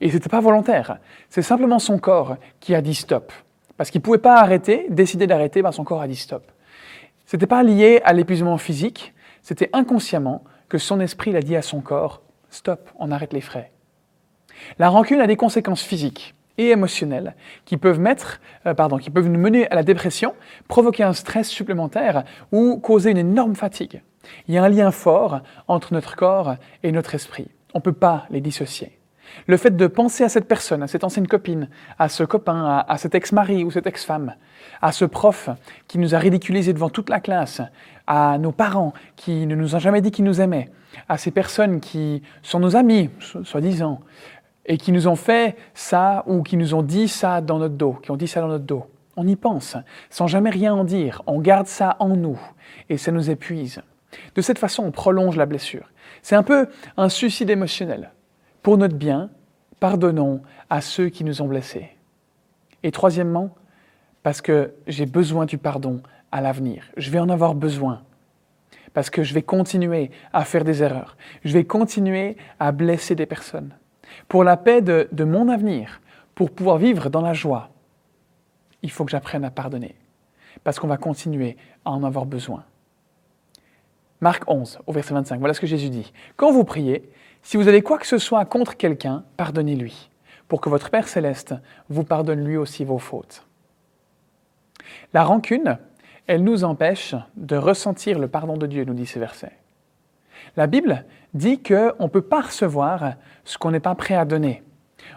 Et 0.00 0.10
ce 0.10 0.14
n'était 0.14 0.28
pas 0.28 0.40
volontaire. 0.40 0.98
C'est 1.30 1.42
simplement 1.42 1.78
son 1.78 1.98
corps 1.98 2.36
qui 2.60 2.74
a 2.74 2.82
dit 2.82 2.94
stop. 2.94 3.32
Parce 3.76 3.90
qu'il 3.90 4.00
ne 4.00 4.04
pouvait 4.04 4.18
pas 4.18 4.36
arrêter, 4.36 4.86
décider 4.90 5.26
d'arrêter, 5.26 5.62
ben 5.62 5.72
son 5.72 5.84
corps 5.84 6.02
a 6.02 6.08
dit 6.08 6.16
stop. 6.16 6.44
Ce 7.26 7.36
n'était 7.36 7.46
pas 7.46 7.62
lié 7.62 8.00
à 8.04 8.12
l'épuisement 8.12 8.58
physique, 8.58 9.14
c'était 9.42 9.70
inconsciemment 9.72 10.44
que 10.68 10.78
son 10.78 11.00
esprit 11.00 11.32
l'a 11.32 11.42
dit 11.42 11.56
à 11.56 11.62
son 11.62 11.80
corps 11.80 12.22
stop, 12.50 12.90
on 12.98 13.10
arrête 13.10 13.32
les 13.32 13.40
frais. 13.40 13.72
La 14.78 14.88
rancune 14.88 15.20
a 15.20 15.26
des 15.26 15.36
conséquences 15.36 15.82
physiques 15.82 16.34
et 16.56 16.68
émotionnelles 16.68 17.34
qui 17.64 17.76
peuvent, 17.76 17.98
mettre, 17.98 18.40
euh, 18.66 18.74
pardon, 18.74 18.96
qui 18.96 19.10
peuvent 19.10 19.28
nous 19.28 19.40
mener 19.40 19.68
à 19.70 19.74
la 19.74 19.82
dépression, 19.82 20.34
provoquer 20.68 21.02
un 21.02 21.12
stress 21.12 21.48
supplémentaire 21.48 22.24
ou 22.52 22.78
causer 22.78 23.10
une 23.10 23.18
énorme 23.18 23.56
fatigue. 23.56 24.02
Il 24.46 24.54
y 24.54 24.58
a 24.58 24.64
un 24.64 24.68
lien 24.68 24.90
fort 24.90 25.40
entre 25.66 25.92
notre 25.92 26.16
corps 26.16 26.54
et 26.82 26.92
notre 26.92 27.14
esprit. 27.14 27.48
On 27.74 27.78
ne 27.78 27.82
peut 27.82 27.92
pas 27.92 28.26
les 28.30 28.40
dissocier. 28.40 28.98
Le 29.46 29.56
fait 29.56 29.76
de 29.76 29.86
penser 29.86 30.24
à 30.24 30.28
cette 30.28 30.46
personne, 30.46 30.82
à 30.82 30.86
cette 30.86 31.04
ancienne 31.04 31.26
copine, 31.26 31.68
à 31.98 32.08
ce 32.08 32.24
copain, 32.24 32.84
à, 32.86 32.98
cet 32.98 33.14
ex-mari 33.14 33.64
ou 33.64 33.70
cette 33.70 33.86
ex-femme, 33.86 34.34
à 34.80 34.92
ce 34.92 35.04
prof 35.04 35.50
qui 35.88 35.98
nous 35.98 36.14
a 36.14 36.18
ridiculisés 36.18 36.72
devant 36.72 36.90
toute 36.90 37.10
la 37.10 37.20
classe, 37.20 37.60
à 38.06 38.38
nos 38.38 38.52
parents 38.52 38.92
qui 39.16 39.46
ne 39.46 39.54
nous 39.54 39.74
ont 39.74 39.78
jamais 39.78 40.00
dit 40.00 40.10
qu'ils 40.10 40.24
nous 40.24 40.40
aimaient, 40.40 40.70
à 41.08 41.18
ces 41.18 41.30
personnes 41.30 41.80
qui 41.80 42.22
sont 42.42 42.60
nos 42.60 42.76
amis, 42.76 43.10
soi-disant, 43.44 44.00
et 44.66 44.78
qui 44.78 44.92
nous 44.92 45.08
ont 45.08 45.16
fait 45.16 45.56
ça 45.74 46.24
ou 46.26 46.42
qui 46.42 46.56
nous 46.56 46.74
ont 46.74 46.82
dit 46.82 47.08
ça 47.08 47.40
dans 47.40 47.58
notre 47.58 47.74
dos, 47.74 47.94
qui 47.94 48.10
ont 48.10 48.16
dit 48.16 48.28
ça 48.28 48.40
dans 48.40 48.48
notre 48.48 48.64
dos. 48.64 48.86
On 49.16 49.26
y 49.26 49.36
pense, 49.36 49.76
sans 50.10 50.26
jamais 50.26 50.50
rien 50.50 50.74
en 50.74 50.84
dire. 50.84 51.22
On 51.26 51.40
garde 51.40 51.66
ça 51.66 51.96
en 52.00 52.08
nous 52.08 52.40
et 52.88 52.96
ça 52.96 53.12
nous 53.12 53.30
épuise. 53.30 53.82
De 54.34 54.42
cette 54.42 54.58
façon, 54.58 54.84
on 54.84 54.90
prolonge 54.90 55.36
la 55.36 55.46
blessure. 55.46 55.90
C'est 56.22 56.36
un 56.36 56.42
peu 56.42 56.68
un 56.96 57.08
suicide 57.08 57.50
émotionnel. 57.50 58.10
Pour 58.64 58.78
notre 58.78 58.96
bien, 58.96 59.28
pardonnons 59.78 60.40
à 60.70 60.80
ceux 60.80 61.10
qui 61.10 61.22
nous 61.22 61.42
ont 61.42 61.46
blessés. 61.46 61.90
Et 62.82 62.92
troisièmement, 62.92 63.54
parce 64.22 64.40
que 64.40 64.72
j'ai 64.86 65.04
besoin 65.04 65.44
du 65.44 65.58
pardon 65.58 66.00
à 66.32 66.40
l'avenir. 66.40 66.86
Je 66.96 67.10
vais 67.10 67.18
en 67.18 67.28
avoir 67.28 67.54
besoin. 67.54 68.00
Parce 68.94 69.10
que 69.10 69.22
je 69.22 69.34
vais 69.34 69.42
continuer 69.42 70.10
à 70.32 70.46
faire 70.46 70.64
des 70.64 70.82
erreurs. 70.82 71.18
Je 71.44 71.52
vais 71.52 71.64
continuer 71.64 72.38
à 72.58 72.72
blesser 72.72 73.14
des 73.14 73.26
personnes. 73.26 73.74
Pour 74.28 74.44
la 74.44 74.56
paix 74.56 74.80
de, 74.80 75.24
mon 75.24 75.50
avenir, 75.50 76.00
pour 76.34 76.50
pouvoir 76.50 76.78
vivre 76.78 77.10
dans 77.10 77.20
la 77.20 77.34
joie, 77.34 77.68
il 78.80 78.90
faut 78.90 79.04
que 79.04 79.10
j'apprenne 79.10 79.44
à 79.44 79.50
pardonner. 79.50 79.94
Parce 80.62 80.78
qu'on 80.78 80.88
va 80.88 80.96
continuer 80.96 81.58
à 81.84 81.90
en 81.90 82.02
avoir 82.02 82.24
besoin. 82.24 82.64
Marc 84.24 84.44
11, 84.46 84.78
au 84.86 84.92
verset 84.92 85.12
25, 85.12 85.38
voilà 85.38 85.52
ce 85.52 85.60
que 85.60 85.66
Jésus 85.66 85.90
dit. 85.90 86.10
Quand 86.36 86.50
vous 86.50 86.64
priez, 86.64 87.10
si 87.42 87.58
vous 87.58 87.68
avez 87.68 87.82
quoi 87.82 87.98
que 87.98 88.06
ce 88.06 88.16
soit 88.16 88.42
contre 88.46 88.78
quelqu'un, 88.78 89.22
pardonnez-lui, 89.36 90.08
pour 90.48 90.62
que 90.62 90.70
votre 90.70 90.88
Père 90.88 91.08
céleste 91.08 91.54
vous 91.90 92.04
pardonne 92.04 92.42
lui 92.42 92.56
aussi 92.56 92.86
vos 92.86 92.96
fautes. 92.96 93.46
La 95.12 95.24
rancune, 95.24 95.76
elle 96.26 96.42
nous 96.42 96.64
empêche 96.64 97.14
de 97.36 97.56
ressentir 97.56 98.18
le 98.18 98.26
pardon 98.26 98.56
de 98.56 98.66
Dieu, 98.66 98.86
nous 98.86 98.94
dit 98.94 99.04
ce 99.04 99.18
verset. 99.18 99.52
La 100.56 100.68
Bible 100.68 101.04
dit 101.34 101.62
qu'on 101.62 102.04
ne 102.04 102.08
peut 102.08 102.22
pas 102.22 102.40
recevoir 102.40 103.16
ce 103.44 103.58
qu'on 103.58 103.72
n'est 103.72 103.78
pas 103.78 103.94
prêt 103.94 104.14
à 104.14 104.24
donner. 104.24 104.62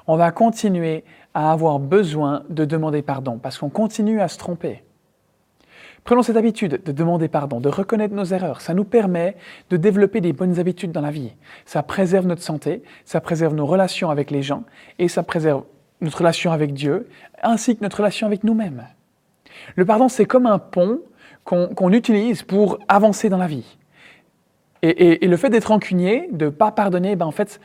On 0.06 0.18
va 0.18 0.32
continuer 0.32 1.06
à 1.34 1.54
avoir 1.54 1.80
besoin 1.80 2.44
de 2.50 2.66
demander 2.66 3.04
pardon 3.04 3.38
parce 3.38 3.58
qu'on 3.58 3.70
continue 3.70 4.20
à 4.20 4.28
se 4.28 4.38
tromper. 4.38 4.84
Prenons 6.08 6.24
cette 6.24 6.38
habitude 6.38 6.82
de 6.86 6.92
demander 6.94 7.28
pardon, 7.28 7.60
de 7.60 7.68
reconnaître 7.68 8.16
nos 8.16 8.24
erreurs. 8.24 8.62
Ça 8.62 8.74
nous 8.74 8.86
permet 8.86 9.36
de 9.70 9.76
développer 9.76 10.22
des 10.22 10.32
bonnes 10.32 10.58
habitudes 10.58 10.94
dans 10.94 11.02
la 11.02 11.12
vie. 11.12 11.34
Ça 11.66 11.84
préserve 11.84 12.26
notre 12.26 12.42
santé, 12.42 12.82
ça 13.04 13.20
préserve 13.20 13.54
nos 13.54 13.66
relations 13.66 14.10
avec 14.10 14.32
les 14.32 14.42
gens 14.42 14.64
et 15.00 15.10
ça 15.10 15.22
préserve 15.22 15.66
notre 16.00 16.20
relation 16.20 16.54
avec 16.54 16.74
Dieu 16.74 17.10
ainsi 17.44 17.76
que 17.76 17.84
notre 17.84 17.98
relation 17.98 18.26
avec 18.26 18.46
nous-mêmes. 18.46 18.86
Le 19.76 19.84
pardon, 19.84 20.08
c'est 20.08 20.24
comme 20.24 20.46
un 20.46 20.60
pont 20.60 21.02
qu'on 21.44 21.92
utilise 21.92 22.42
pour 22.42 22.80
avancer 22.88 23.28
dans 23.28 23.38
la 23.38 23.48
vie. 23.48 23.78
Et, 24.84 25.28
le 25.28 25.36
fait 25.36 25.50
d'être 25.50 25.66
rancunier, 25.66 26.30
de 26.32 26.46
ne 26.46 26.50
pas 26.52 26.72
pardonner, 26.72 27.18
ben 27.18 27.26
en 27.26 27.32
fait, 27.32 27.60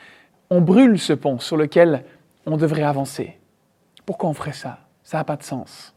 on 0.51 0.61
brûle 0.61 0.99
ce 0.99 1.13
pont 1.13 1.39
sur 1.39 1.57
lequel 1.57 2.03
on 2.47 2.57
devrait 2.57 2.83
avancer. 2.83 3.39
Pourquoi 4.05 4.31
on 4.31 4.35
ferait 4.35 4.53
ça? 4.53 4.81
Ça 5.05 5.19
n'a 5.19 5.25
pas 5.25 5.37
de 5.37 5.45
sens. 5.45 5.95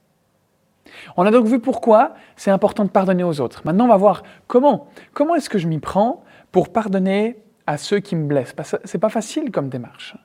On 1.18 1.26
a 1.26 1.32
donc 1.32 1.46
vu 1.46 1.60
pourquoi 1.60 2.16
c'est 2.36 2.52
important 2.52 2.84
de 2.84 2.90
pardonner 2.90 3.24
aux 3.24 3.42
autres. 3.42 3.62
Maintenant, 3.66 3.86
on 3.86 3.90
va 3.90 3.98
voir 3.98 4.24
comment. 4.48 4.88
Comment 5.14 5.36
est-ce 5.36 5.50
que 5.50 5.58
je 5.58 5.68
m'y 5.68 5.80
prends 5.80 6.24
pour 6.52 6.72
pardonner 6.72 7.38
à 7.68 7.78
ceux 7.78 8.00
qui 8.00 8.16
me 8.16 8.26
blessent? 8.26 8.56
Ce 8.64 8.78
n'est 8.94 9.00
pas 9.00 9.10
facile 9.10 9.52
comme 9.52 9.70
démarche. 9.70 10.16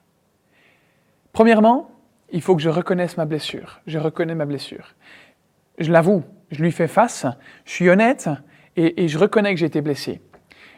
Premièrement, 1.33 1.91
il 2.33 2.43
faut 2.43 2.57
que 2.57 2.63
je 2.63 2.69
reconnaisse 2.69 3.17
ma 3.17 3.25
blessure. 3.25 3.81
Je 3.87 3.99
reconnais 3.99 4.35
ma 4.35 4.47
blessure. 4.47 4.95
Je 5.79 5.91
l'avoue, 5.93 6.23
je 6.51 6.63
lui 6.63 6.73
fais 6.73 6.89
face, 6.89 7.27
je 7.65 7.73
suis 7.73 7.89
honnête 7.89 8.29
et, 8.77 9.09
je 9.09 9.19
reconnais 9.19 9.53
que 9.55 9.61
j'ai 9.61 9.67
été 9.67 9.81
blessé. 9.81 10.21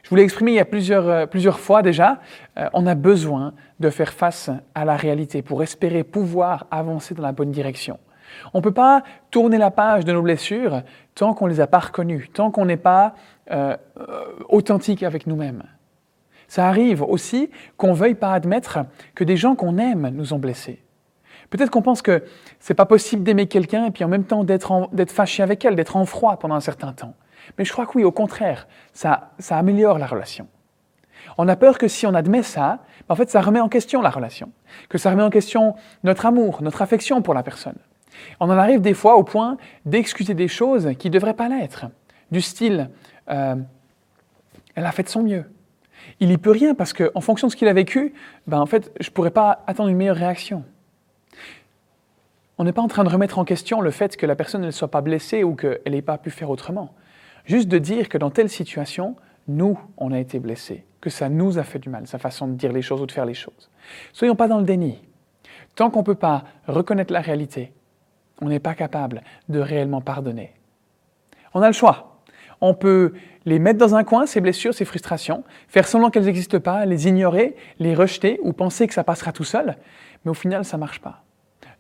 Je 0.03 0.11
vous 0.11 0.17
l'ai 0.17 0.23
exprimé 0.23 0.53
il 0.53 0.55
y 0.57 0.61
a 0.61 0.65
plusieurs, 0.65 1.09
euh, 1.09 1.27
plusieurs 1.27 1.61
fois 1.61 1.83
déjà, 1.83 2.21
euh, 2.59 2.69
on 2.73 2.87
a 2.87 2.95
besoin 2.95 3.55
de 3.79 3.89
faire 3.89 4.13
face 4.13 4.51
à 4.75 4.85
la 4.85 4.97
réalité 4.97 5.43
pour 5.43 5.63
espérer 5.63 6.03
pouvoir 6.03 6.67
avancer 6.71 7.15
dans 7.15 7.23
la 7.23 7.33
bonne 7.33 7.53
direction. 7.53 7.99
On 8.55 8.59
ne 8.59 8.63
peut 8.63 8.73
pas 8.73 9.03
tourner 9.31 9.59
la 9.59 9.71
page 9.71 10.05
de 10.05 10.13
nos 10.13 10.23
blessures 10.23 10.83
tant 11.15 11.35
qu'on 11.35 11.47
ne 11.47 11.53
les 11.53 11.61
a 11.61 11.67
pas 11.67 11.79
reconnues, 11.79 12.29
tant 12.33 12.51
qu'on 12.51 12.65
n'est 12.65 12.77
pas 12.77 13.15
euh, 13.51 13.77
authentique 14.49 15.03
avec 15.03 15.27
nous-mêmes. 15.27 15.63
Ça 16.49 16.69
arrive 16.69 17.03
aussi 17.03 17.51
qu'on 17.77 17.93
veuille 17.93 18.15
pas 18.15 18.33
admettre 18.33 18.81
que 19.15 19.25
des 19.25 19.37
gens 19.37 19.55
qu'on 19.55 19.79
aime 19.79 20.11
nous 20.11 20.35
ont 20.35 20.39
blessés. 20.39 20.83
Peut-être 21.51 21.71
qu'on 21.71 21.83
pense 21.83 22.03
que 22.03 22.25
c'est 22.61 22.75
pas 22.75 22.87
possible 22.87 23.23
d'aimer 23.23 23.47
quelqu'un 23.47 23.87
et 23.87 23.91
puis 23.91 24.05
en 24.05 24.09
même 24.09 24.25
temps 24.25 24.45
d'être 24.45 24.91
fâché 25.11 25.43
avec 25.43 25.65
elle, 25.65 25.77
d'être 25.77 25.97
en 25.97 26.07
froid 26.07 26.39
pendant 26.39 26.55
un 26.55 26.61
certain 26.61 26.93
temps. 26.93 27.15
Mais 27.59 27.65
je 27.65 27.73
crois 27.73 27.87
que 27.87 27.93
oui, 27.95 28.05
au 28.05 28.13
contraire, 28.13 28.69
ça, 28.93 29.33
ça 29.39 29.59
améliore 29.59 29.99
la 29.99 30.07
relation. 30.07 30.47
On 31.39 31.49
a 31.49 31.57
peur 31.57 31.79
que 31.79 31.89
si 31.89 32.07
on 32.07 32.15
admet 32.15 32.43
ça, 32.43 32.81
en 33.09 33.15
fait, 33.15 33.31
ça 33.31 33.41
remet 33.41 33.61
en 33.61 33.69
question 33.69 34.01
la 34.01 34.11
relation, 34.11 34.51
que 34.89 34.99
ça 34.99 35.11
remet 35.11 35.23
en 35.23 35.31
question 35.31 35.75
notre 36.05 36.27
amour, 36.27 36.63
notre 36.63 36.83
affection 36.83 37.23
pour 37.23 37.35
la 37.35 37.43
personne. 37.43 37.77
On 38.41 38.47
en 38.47 38.59
arrive 38.59 38.81
des 38.81 38.95
fois 38.95 39.17
au 39.17 39.25
point 39.25 39.57
d'excuser 39.87 40.35
des 40.35 40.49
choses 40.49 40.91
qui 40.99 41.09
ne 41.09 41.13
devraient 41.13 41.35
pas 41.35 41.49
l'être, 41.49 41.87
du 42.31 42.41
style 42.41 42.91
euh, 43.31 43.57
elle 44.75 44.87
a 44.87 44.93
fait 44.93 45.03
de 45.03 45.09
son 45.09 45.23
mieux. 45.23 45.45
Il 46.21 46.29
n'y 46.29 46.39
peut 46.39 46.51
rien 46.51 46.75
parce 46.75 46.93
qu'en 46.93 47.21
fonction 47.21 47.47
de 47.47 47.53
ce 47.53 47.57
qu'il 47.57 47.69
a 47.69 47.73
vécu, 47.73 48.15
ben 48.47 48.61
en 48.61 48.67
fait, 48.67 48.93
je 49.01 49.09
ne 49.09 49.13
pourrais 49.13 49.31
pas 49.31 49.63
attendre 49.67 49.89
une 49.89 49.97
meilleure 49.97 50.17
réaction. 50.17 50.65
On 52.59 52.65
n'est 52.65 52.73
pas 52.73 52.83
en 52.83 52.89
train 52.89 53.05
de 53.05 53.09
remettre 53.09 53.39
en 53.39 53.45
question 53.45 53.81
le 53.81 53.91
fait 53.91 54.17
que 54.17 54.27
la 54.27 54.37
personne 54.37 54.63
ne 54.63 54.71
soit 54.71 54.91
pas 54.91 55.01
blessée 55.01 55.43
ou 55.43 55.55
qu'elle 55.55 55.81
n'ait 55.87 56.03
pas 56.03 56.19
pu 56.19 56.31
faire 56.31 56.51
autrement. 56.51 56.95
Juste 57.45 57.69
de 57.69 57.79
dire 57.79 58.09
que 58.09 58.19
dans 58.19 58.31
telle 58.31 58.49
situation, 58.49 59.17
nous, 59.49 59.79
on 59.97 60.13
a 60.13 60.19
été 60.19 60.39
blessés, 60.39 60.85
que 61.01 61.11
ça 61.11 61.29
nous 61.29 61.59
a 61.59 61.65
fait 61.65 61.79
du 61.79 61.89
mal, 61.89 62.07
sa 62.07 62.19
façon 62.19 62.47
de 62.47 62.55
dire 62.55 62.73
les 62.73 62.83
choses 62.83 63.01
ou 63.01 63.07
de 63.07 63.13
faire 63.13 63.27
les 63.27 63.35
choses. 63.35 63.71
Soyons 64.13 64.37
pas 64.37 64.49
dans 64.49 64.59
le 64.59 64.65
déni. 64.65 65.01
Tant 65.75 65.91
qu'on 65.91 66.01
ne 66.01 66.05
peut 66.05 66.15
pas 66.15 66.45
reconnaître 66.69 67.13
la 67.13 67.21
réalité, 67.21 67.73
on 68.43 68.49
n'est 68.49 68.61
pas 68.61 68.75
capable 68.75 69.23
de 69.49 69.59
réellement 69.59 70.03
pardonner. 70.03 70.53
On 71.55 71.63
a 71.63 71.69
le 71.69 71.73
choix. 71.73 72.21
On 72.61 72.75
peut 72.75 73.15
les 73.47 73.59
mettre 73.59 73.79
dans 73.79 73.95
un 73.95 74.05
coin, 74.05 74.27
ces 74.27 74.41
blessures, 74.41 74.75
ces 74.75 74.85
frustrations, 74.85 75.43
faire 75.69 75.89
semblant 75.89 76.11
qu'elles 76.11 76.27
n'existent 76.27 76.61
pas, 76.61 76.85
les 76.85 77.09
ignorer, 77.09 77.57
les 77.79 77.95
rejeter 77.95 78.39
ou 78.43 78.53
penser 78.53 78.87
que 78.87 78.95
ça 78.95 79.03
passera 79.03 79.33
tout 79.33 79.45
seul, 79.45 79.77
mais 80.25 80.31
au 80.31 80.35
final, 80.35 80.65
ça 80.65 80.77
ne 80.77 80.81
marche 80.81 81.01
pas. 81.01 81.25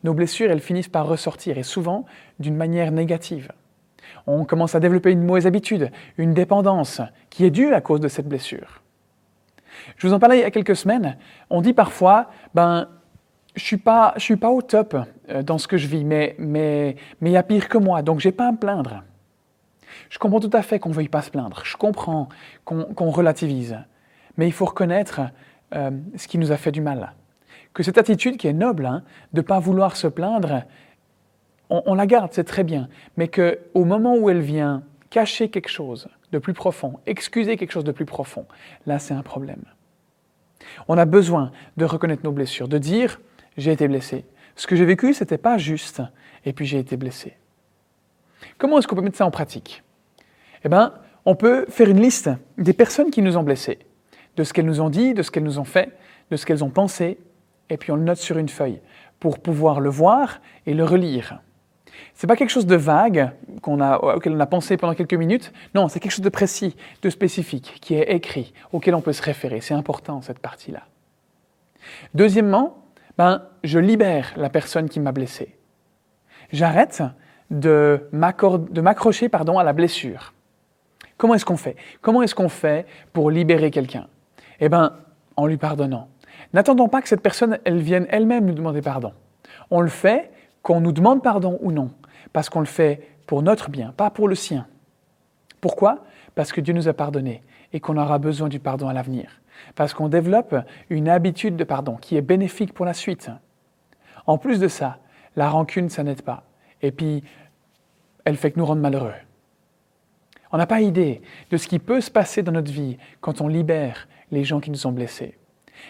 Nos 0.02 0.14
blessures, 0.14 0.50
elles 0.50 0.60
finissent 0.60 0.88
par 0.88 1.06
ressortir 1.06 1.58
et 1.58 1.62
souvent 1.62 2.06
d'une 2.40 2.56
manière 2.56 2.90
négative 2.90 3.52
on 4.26 4.44
commence 4.44 4.74
à 4.74 4.80
développer 4.80 5.10
une 5.10 5.24
mauvaise 5.24 5.46
habitude, 5.46 5.90
une 6.16 6.34
dépendance 6.34 7.00
qui 7.30 7.44
est 7.44 7.50
due 7.50 7.74
à 7.74 7.80
cause 7.80 8.00
de 8.00 8.08
cette 8.08 8.28
blessure. 8.28 8.82
Je 9.96 10.06
vous 10.06 10.12
en 10.12 10.18
parlais 10.18 10.38
il 10.38 10.40
y 10.42 10.44
a 10.44 10.50
quelques 10.50 10.76
semaines. 10.76 11.16
On 11.50 11.60
dit 11.60 11.72
parfois, 11.72 12.30
ben, 12.54 12.88
je 13.54 13.62
suis 13.62 13.76
pas, 13.76 14.14
je 14.16 14.22
suis 14.22 14.36
pas 14.36 14.50
au 14.50 14.62
top 14.62 14.96
euh, 15.28 15.42
dans 15.42 15.58
ce 15.58 15.68
que 15.68 15.76
je 15.76 15.86
vis, 15.86 16.04
mais 16.04 16.34
mais 16.38 16.96
mais 17.20 17.30
il 17.30 17.32
y 17.32 17.36
a 17.36 17.42
pire 17.42 17.68
que 17.68 17.78
moi, 17.78 18.02
donc 18.02 18.20
j'ai 18.20 18.32
pas 18.32 18.48
à 18.48 18.52
me 18.52 18.56
plaindre. 18.56 19.02
Je 20.08 20.18
comprends 20.18 20.40
tout 20.40 20.50
à 20.52 20.62
fait 20.62 20.78
qu'on 20.78 20.90
veuille 20.90 21.08
pas 21.08 21.22
se 21.22 21.30
plaindre. 21.30 21.62
Je 21.64 21.76
comprends 21.76 22.28
qu'on 22.64 23.10
relativise, 23.10 23.78
mais 24.36 24.46
il 24.46 24.52
faut 24.52 24.64
reconnaître 24.64 25.20
euh, 25.74 25.90
ce 26.16 26.28
qui 26.28 26.38
nous 26.38 26.52
a 26.52 26.56
fait 26.56 26.72
du 26.72 26.80
mal. 26.80 27.12
Que 27.72 27.82
cette 27.82 27.98
attitude 27.98 28.36
qui 28.36 28.46
est 28.46 28.52
noble, 28.52 28.84
hein, 28.84 29.02
de 29.32 29.40
pas 29.40 29.58
vouloir 29.58 29.96
se 29.96 30.06
plaindre, 30.06 30.64
on, 31.70 31.94
la 31.94 32.06
garde, 32.06 32.30
c'est 32.32 32.44
très 32.44 32.64
bien, 32.64 32.88
mais 33.16 33.28
qu'au 33.28 33.84
moment 33.86 34.14
où 34.16 34.28
elle 34.28 34.42
vient 34.42 34.82
cacher 35.08 35.48
quelque 35.48 35.70
chose 35.70 36.08
de 36.30 36.38
plus 36.38 36.52
profond, 36.52 37.00
excuser 37.06 37.56
quelque 37.56 37.72
chose 37.72 37.84
de 37.84 37.92
plus 37.92 38.04
profond, 38.04 38.44
là 38.84 38.98
c'est 38.98 39.14
un 39.14 39.22
problème. 39.22 39.62
On 40.88 40.98
a 40.98 41.06
besoin 41.06 41.50
de 41.78 41.86
reconnaître 41.86 42.24
nos 42.24 42.32
blessures, 42.32 42.68
de 42.68 42.76
dire 42.76 43.18
j'ai 43.56 43.72
été 43.72 43.88
blessé. 43.88 44.24
Ce 44.56 44.66
que 44.66 44.76
j'ai 44.76 44.84
vécu, 44.84 45.14
ce 45.14 45.24
n'était 45.24 45.38
pas 45.38 45.58
juste, 45.58 46.02
et 46.44 46.52
puis 46.52 46.66
j'ai 46.66 46.78
été 46.78 46.96
blessé. 46.96 47.36
Comment 48.58 48.78
est-ce 48.78 48.86
qu'on 48.86 48.96
peut 48.96 49.02
mettre 49.02 49.16
ça 49.16 49.26
en 49.26 49.30
pratique? 49.30 49.82
Eh 50.64 50.68
bien, 50.68 50.94
on 51.24 51.34
peut 51.34 51.66
faire 51.68 51.88
une 51.88 52.00
liste 52.00 52.30
des 52.58 52.72
personnes 52.72 53.10
qui 53.10 53.22
nous 53.22 53.36
ont 53.36 53.42
blessés, 53.42 53.78
de 54.36 54.44
ce 54.44 54.52
qu'elles 54.52 54.66
nous 54.66 54.80
ont 54.80 54.90
dit, 54.90 55.14
de 55.14 55.22
ce 55.22 55.30
qu'elles 55.30 55.44
nous 55.44 55.58
ont 55.58 55.64
fait, 55.64 55.96
de 56.30 56.36
ce 56.36 56.46
qu'elles 56.46 56.64
ont 56.64 56.70
pensé, 56.70 57.18
et 57.70 57.76
puis 57.76 57.92
on 57.92 57.96
le 57.96 58.02
note 58.02 58.18
sur 58.18 58.38
une 58.38 58.48
feuille 58.48 58.80
pour 59.20 59.38
pouvoir 59.38 59.80
le 59.80 59.90
voir 59.90 60.40
et 60.66 60.74
le 60.74 60.84
relire. 60.84 61.40
C'est 62.14 62.26
pas 62.26 62.36
quelque 62.36 62.50
chose 62.50 62.66
de 62.66 62.76
vague 62.76 63.30
qu'on 63.60 63.80
a, 63.80 63.96
auquel 63.98 64.32
on 64.32 64.40
a 64.40 64.46
pensé 64.46 64.76
pendant 64.76 64.94
quelques 64.94 65.14
minutes. 65.14 65.52
Non, 65.74 65.88
c'est 65.88 66.00
quelque 66.00 66.12
chose 66.12 66.24
de 66.24 66.28
précis, 66.28 66.76
de 67.02 67.10
spécifique, 67.10 67.78
qui 67.80 67.94
est 67.94 68.12
écrit, 68.12 68.52
auquel 68.72 68.94
on 68.94 69.00
peut 69.00 69.12
se 69.12 69.22
référer. 69.22 69.60
C'est 69.60 69.74
important, 69.74 70.20
cette 70.22 70.38
partie-là. 70.38 70.82
Deuxièmement, 72.14 72.81
ben, 73.18 73.42
je 73.64 73.78
libère 73.78 74.32
la 74.36 74.48
personne 74.48 74.88
qui 74.88 75.00
m'a 75.00 75.12
blessé. 75.12 75.56
J'arrête 76.50 77.02
de 77.50 78.08
m'accrocher 78.12 79.28
à 79.32 79.62
la 79.64 79.72
blessure. 79.72 80.34
Comment 81.16 81.34
est-ce 81.34 81.44
qu'on 81.44 81.56
fait? 81.56 81.76
Comment 82.00 82.22
est-ce 82.22 82.34
qu'on 82.34 82.48
fait 82.48 82.86
pour 83.12 83.30
libérer 83.30 83.70
quelqu'un? 83.70 84.08
Eh 84.60 84.68
bien, 84.68 84.96
en 85.36 85.46
lui 85.46 85.56
pardonnant. 85.56 86.08
N'attendons 86.52 86.88
pas 86.88 87.02
que 87.02 87.08
cette 87.08 87.22
personne 87.22 87.58
elle 87.64 87.80
vienne 87.80 88.06
elle-même 88.10 88.46
nous 88.46 88.54
demander 88.54 88.82
pardon. 88.82 89.12
On 89.70 89.80
le 89.80 89.88
fait 89.88 90.30
qu'on 90.62 90.80
nous 90.80 90.92
demande 90.92 91.22
pardon 91.22 91.58
ou 91.62 91.72
non, 91.72 91.90
parce 92.32 92.48
qu'on 92.48 92.60
le 92.60 92.66
fait 92.66 93.08
pour 93.26 93.42
notre 93.42 93.70
bien, 93.70 93.92
pas 93.96 94.10
pour 94.10 94.28
le 94.28 94.34
sien. 94.34 94.66
Pourquoi? 95.60 96.04
Parce 96.34 96.52
que 96.52 96.60
Dieu 96.60 96.74
nous 96.74 96.88
a 96.88 96.92
pardonné 96.92 97.42
et 97.72 97.80
qu'on 97.80 97.96
aura 97.96 98.18
besoin 98.18 98.48
du 98.48 98.58
pardon 98.58 98.88
à 98.88 98.92
l'avenir. 98.92 99.41
Parce 99.74 99.94
qu'on 99.94 100.08
développe 100.08 100.54
une 100.90 101.08
habitude 101.08 101.56
de 101.56 101.64
pardon 101.64 101.96
qui 101.96 102.16
est 102.16 102.22
bénéfique 102.22 102.72
pour 102.72 102.86
la 102.86 102.94
suite. 102.94 103.30
En 104.26 104.38
plus 104.38 104.60
de 104.60 104.68
ça, 104.68 104.98
la 105.36 105.48
rancune, 105.48 105.88
ça 105.88 106.02
n'aide 106.02 106.22
pas. 106.22 106.44
Et 106.82 106.92
puis, 106.92 107.24
elle 108.24 108.36
fait 108.36 108.50
que 108.52 108.58
nous 108.58 108.66
rendre 108.66 108.82
malheureux. 108.82 109.14
On 110.52 110.58
n'a 110.58 110.66
pas 110.66 110.80
idée 110.80 111.22
de 111.50 111.56
ce 111.56 111.66
qui 111.66 111.78
peut 111.78 112.00
se 112.00 112.10
passer 112.10 112.42
dans 112.42 112.52
notre 112.52 112.70
vie 112.70 112.98
quand 113.20 113.40
on 113.40 113.48
libère 113.48 114.06
les 114.30 114.44
gens 114.44 114.60
qui 114.60 114.70
nous 114.70 114.86
ont 114.86 114.92
blessés. 114.92 115.38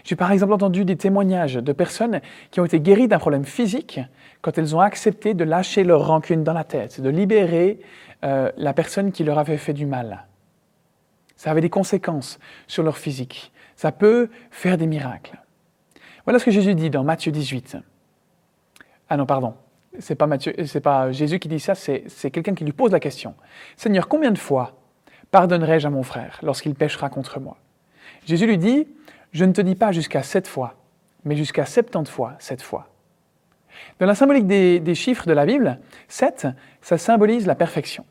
J'ai 0.05 0.17
par 0.17 0.33
exemple 0.33 0.53
entendu 0.53 0.85
des 0.85 0.97
témoignages 0.97 1.55
de 1.55 1.73
personnes 1.73 2.21
qui 2.51 2.61
ont 2.61 2.65
été 2.65 2.81
guéries 2.81 3.09
d'un 3.09 3.19
problème 3.19 3.45
physique 3.45 4.01
quand 4.41 4.57
elles 4.57 4.75
ont 4.75 4.81
accepté 4.81 5.35
de 5.35 5.45
lâcher 5.45 5.85
leur 5.85 6.07
rancune 6.07 6.45
dans 6.45 6.53
la 6.53 6.65
tête, 6.65 7.01
de 7.01 7.09
libérer 7.09 7.81
euh, 8.25 8.51
la 8.57 8.73
personne 8.73 9.13
qui 9.13 9.25
leur 9.25 9.39
avait 9.39 9.59
fait 9.59 9.75
du 9.75 9.85
mal. 9.85 10.27
Ça 11.37 11.51
avait 11.51 11.61
des 11.61 11.71
conséquences 11.71 12.39
sur 12.69 12.83
leur 12.83 12.97
physique. 12.97 13.52
Ça 13.77 13.93
peut 13.93 14.29
faire 14.51 14.79
des 14.79 14.87
miracles. 14.87 15.41
Voilà 16.25 16.39
ce 16.39 16.45
que 16.45 16.51
Jésus 16.51 16.75
dit 16.75 16.91
dans 16.91 17.05
Matthieu 17.05 17.33
18. 17.33 17.79
Ah 19.09 19.17
non, 19.17 19.27
pardon. 19.27 19.55
C'est 19.99 20.15
pas 20.15 20.27
c'est 20.65 20.81
pas 20.81 21.13
Jésus 21.13 21.39
qui 21.39 21.49
dit 21.49 21.61
ça, 21.61 21.75
c'est, 21.75 22.31
quelqu'un 22.31 22.55
qui 22.55 22.65
lui 22.65 22.73
pose 22.73 22.93
la 22.93 23.01
question. 23.01 23.35
Seigneur, 23.77 24.09
combien 24.09 24.31
de 24.31 24.39
fois 24.39 24.79
pardonnerai-je 25.31 25.87
à 25.87 25.91
mon 25.91 26.03
frère 26.03 26.39
lorsqu'il 26.43 26.75
péchera 26.75 27.11
contre 27.11 27.41
moi? 27.41 27.59
Jésus 28.27 28.47
lui 28.47 28.59
dit, 28.59 28.87
je 29.33 29.45
ne 29.45 29.53
te 29.53 29.61
dis 29.61 29.75
pas 29.75 29.93
jusqu'à 29.93 30.23
sept 30.23 30.49
fois, 30.49 30.77
mais 31.25 31.37
jusqu'à 31.37 31.67
septante 31.67 32.09
fois 32.09 32.35
sept 32.39 32.63
fois. 32.63 32.89
Dans 33.99 34.07
la 34.07 34.15
symbolique 34.15 34.47
des, 34.47 34.95
chiffres 34.95 35.27
de 35.27 35.33
la 35.33 35.47
Bible, 35.47 35.79
7, 36.09 36.49
ça 36.81 36.99
symbolise 36.99 37.47
la 37.47 37.55
perfection. 37.55 38.05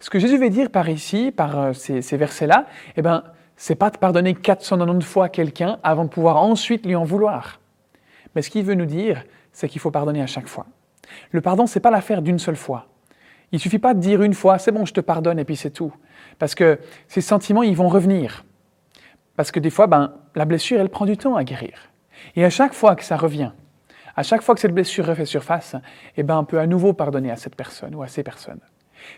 Ce 0.00 0.10
que 0.10 0.18
Jésus 0.18 0.38
veut 0.38 0.50
dire 0.50 0.70
par 0.70 0.88
ici, 0.88 1.32
par 1.32 1.58
euh, 1.58 1.72
ces, 1.72 2.16
versets-là, 2.16 2.66
eh 2.96 3.02
ben, 3.02 3.24
c'est 3.62 3.76
pas 3.76 3.90
de 3.90 3.96
pardonner 3.96 4.34
490 4.34 5.06
fois 5.06 5.28
quelqu'un 5.28 5.78
avant 5.84 6.02
de 6.02 6.08
pouvoir 6.08 6.36
ensuite 6.38 6.84
lui 6.84 6.96
en 6.96 7.04
vouloir. 7.04 7.60
Mais 8.34 8.42
ce 8.42 8.50
qu'il 8.50 8.64
veut 8.64 8.74
nous 8.74 8.86
dire, 8.86 9.22
c'est 9.52 9.68
qu'il 9.68 9.80
faut 9.80 9.92
pardonner 9.92 10.20
à 10.20 10.26
chaque 10.26 10.48
fois. 10.48 10.66
Le 11.30 11.40
pardon, 11.40 11.68
c'est 11.68 11.78
pas 11.78 11.92
l'affaire 11.92 12.22
d'une 12.22 12.40
seule 12.40 12.56
fois. 12.56 12.88
Il 13.52 13.60
suffit 13.60 13.78
pas 13.78 13.94
de 13.94 14.00
dire 14.00 14.20
une 14.22 14.34
fois, 14.34 14.58
c'est 14.58 14.72
bon, 14.72 14.84
je 14.84 14.92
te 14.92 15.00
pardonne 15.00 15.38
et 15.38 15.44
puis 15.44 15.54
c'est 15.54 15.70
tout. 15.70 15.94
Parce 16.40 16.56
que 16.56 16.80
ces 17.06 17.20
sentiments, 17.20 17.62
ils 17.62 17.76
vont 17.76 17.88
revenir. 17.88 18.44
Parce 19.36 19.52
que 19.52 19.60
des 19.60 19.70
fois, 19.70 19.86
ben, 19.86 20.12
la 20.34 20.44
blessure, 20.44 20.80
elle 20.80 20.88
prend 20.88 21.06
du 21.06 21.16
temps 21.16 21.36
à 21.36 21.44
guérir. 21.44 21.92
Et 22.34 22.44
à 22.44 22.50
chaque 22.50 22.74
fois 22.74 22.96
que 22.96 23.04
ça 23.04 23.16
revient, 23.16 23.52
à 24.16 24.24
chaque 24.24 24.42
fois 24.42 24.56
que 24.56 24.60
cette 24.60 24.74
blessure 24.74 25.06
refait 25.06 25.24
surface, 25.24 25.76
eh 26.16 26.24
ben, 26.24 26.36
on 26.36 26.44
peut 26.44 26.58
à 26.58 26.66
nouveau 26.66 26.94
pardonner 26.94 27.30
à 27.30 27.36
cette 27.36 27.54
personne 27.54 27.94
ou 27.94 28.02
à 28.02 28.08
ces 28.08 28.24
personnes. 28.24 28.60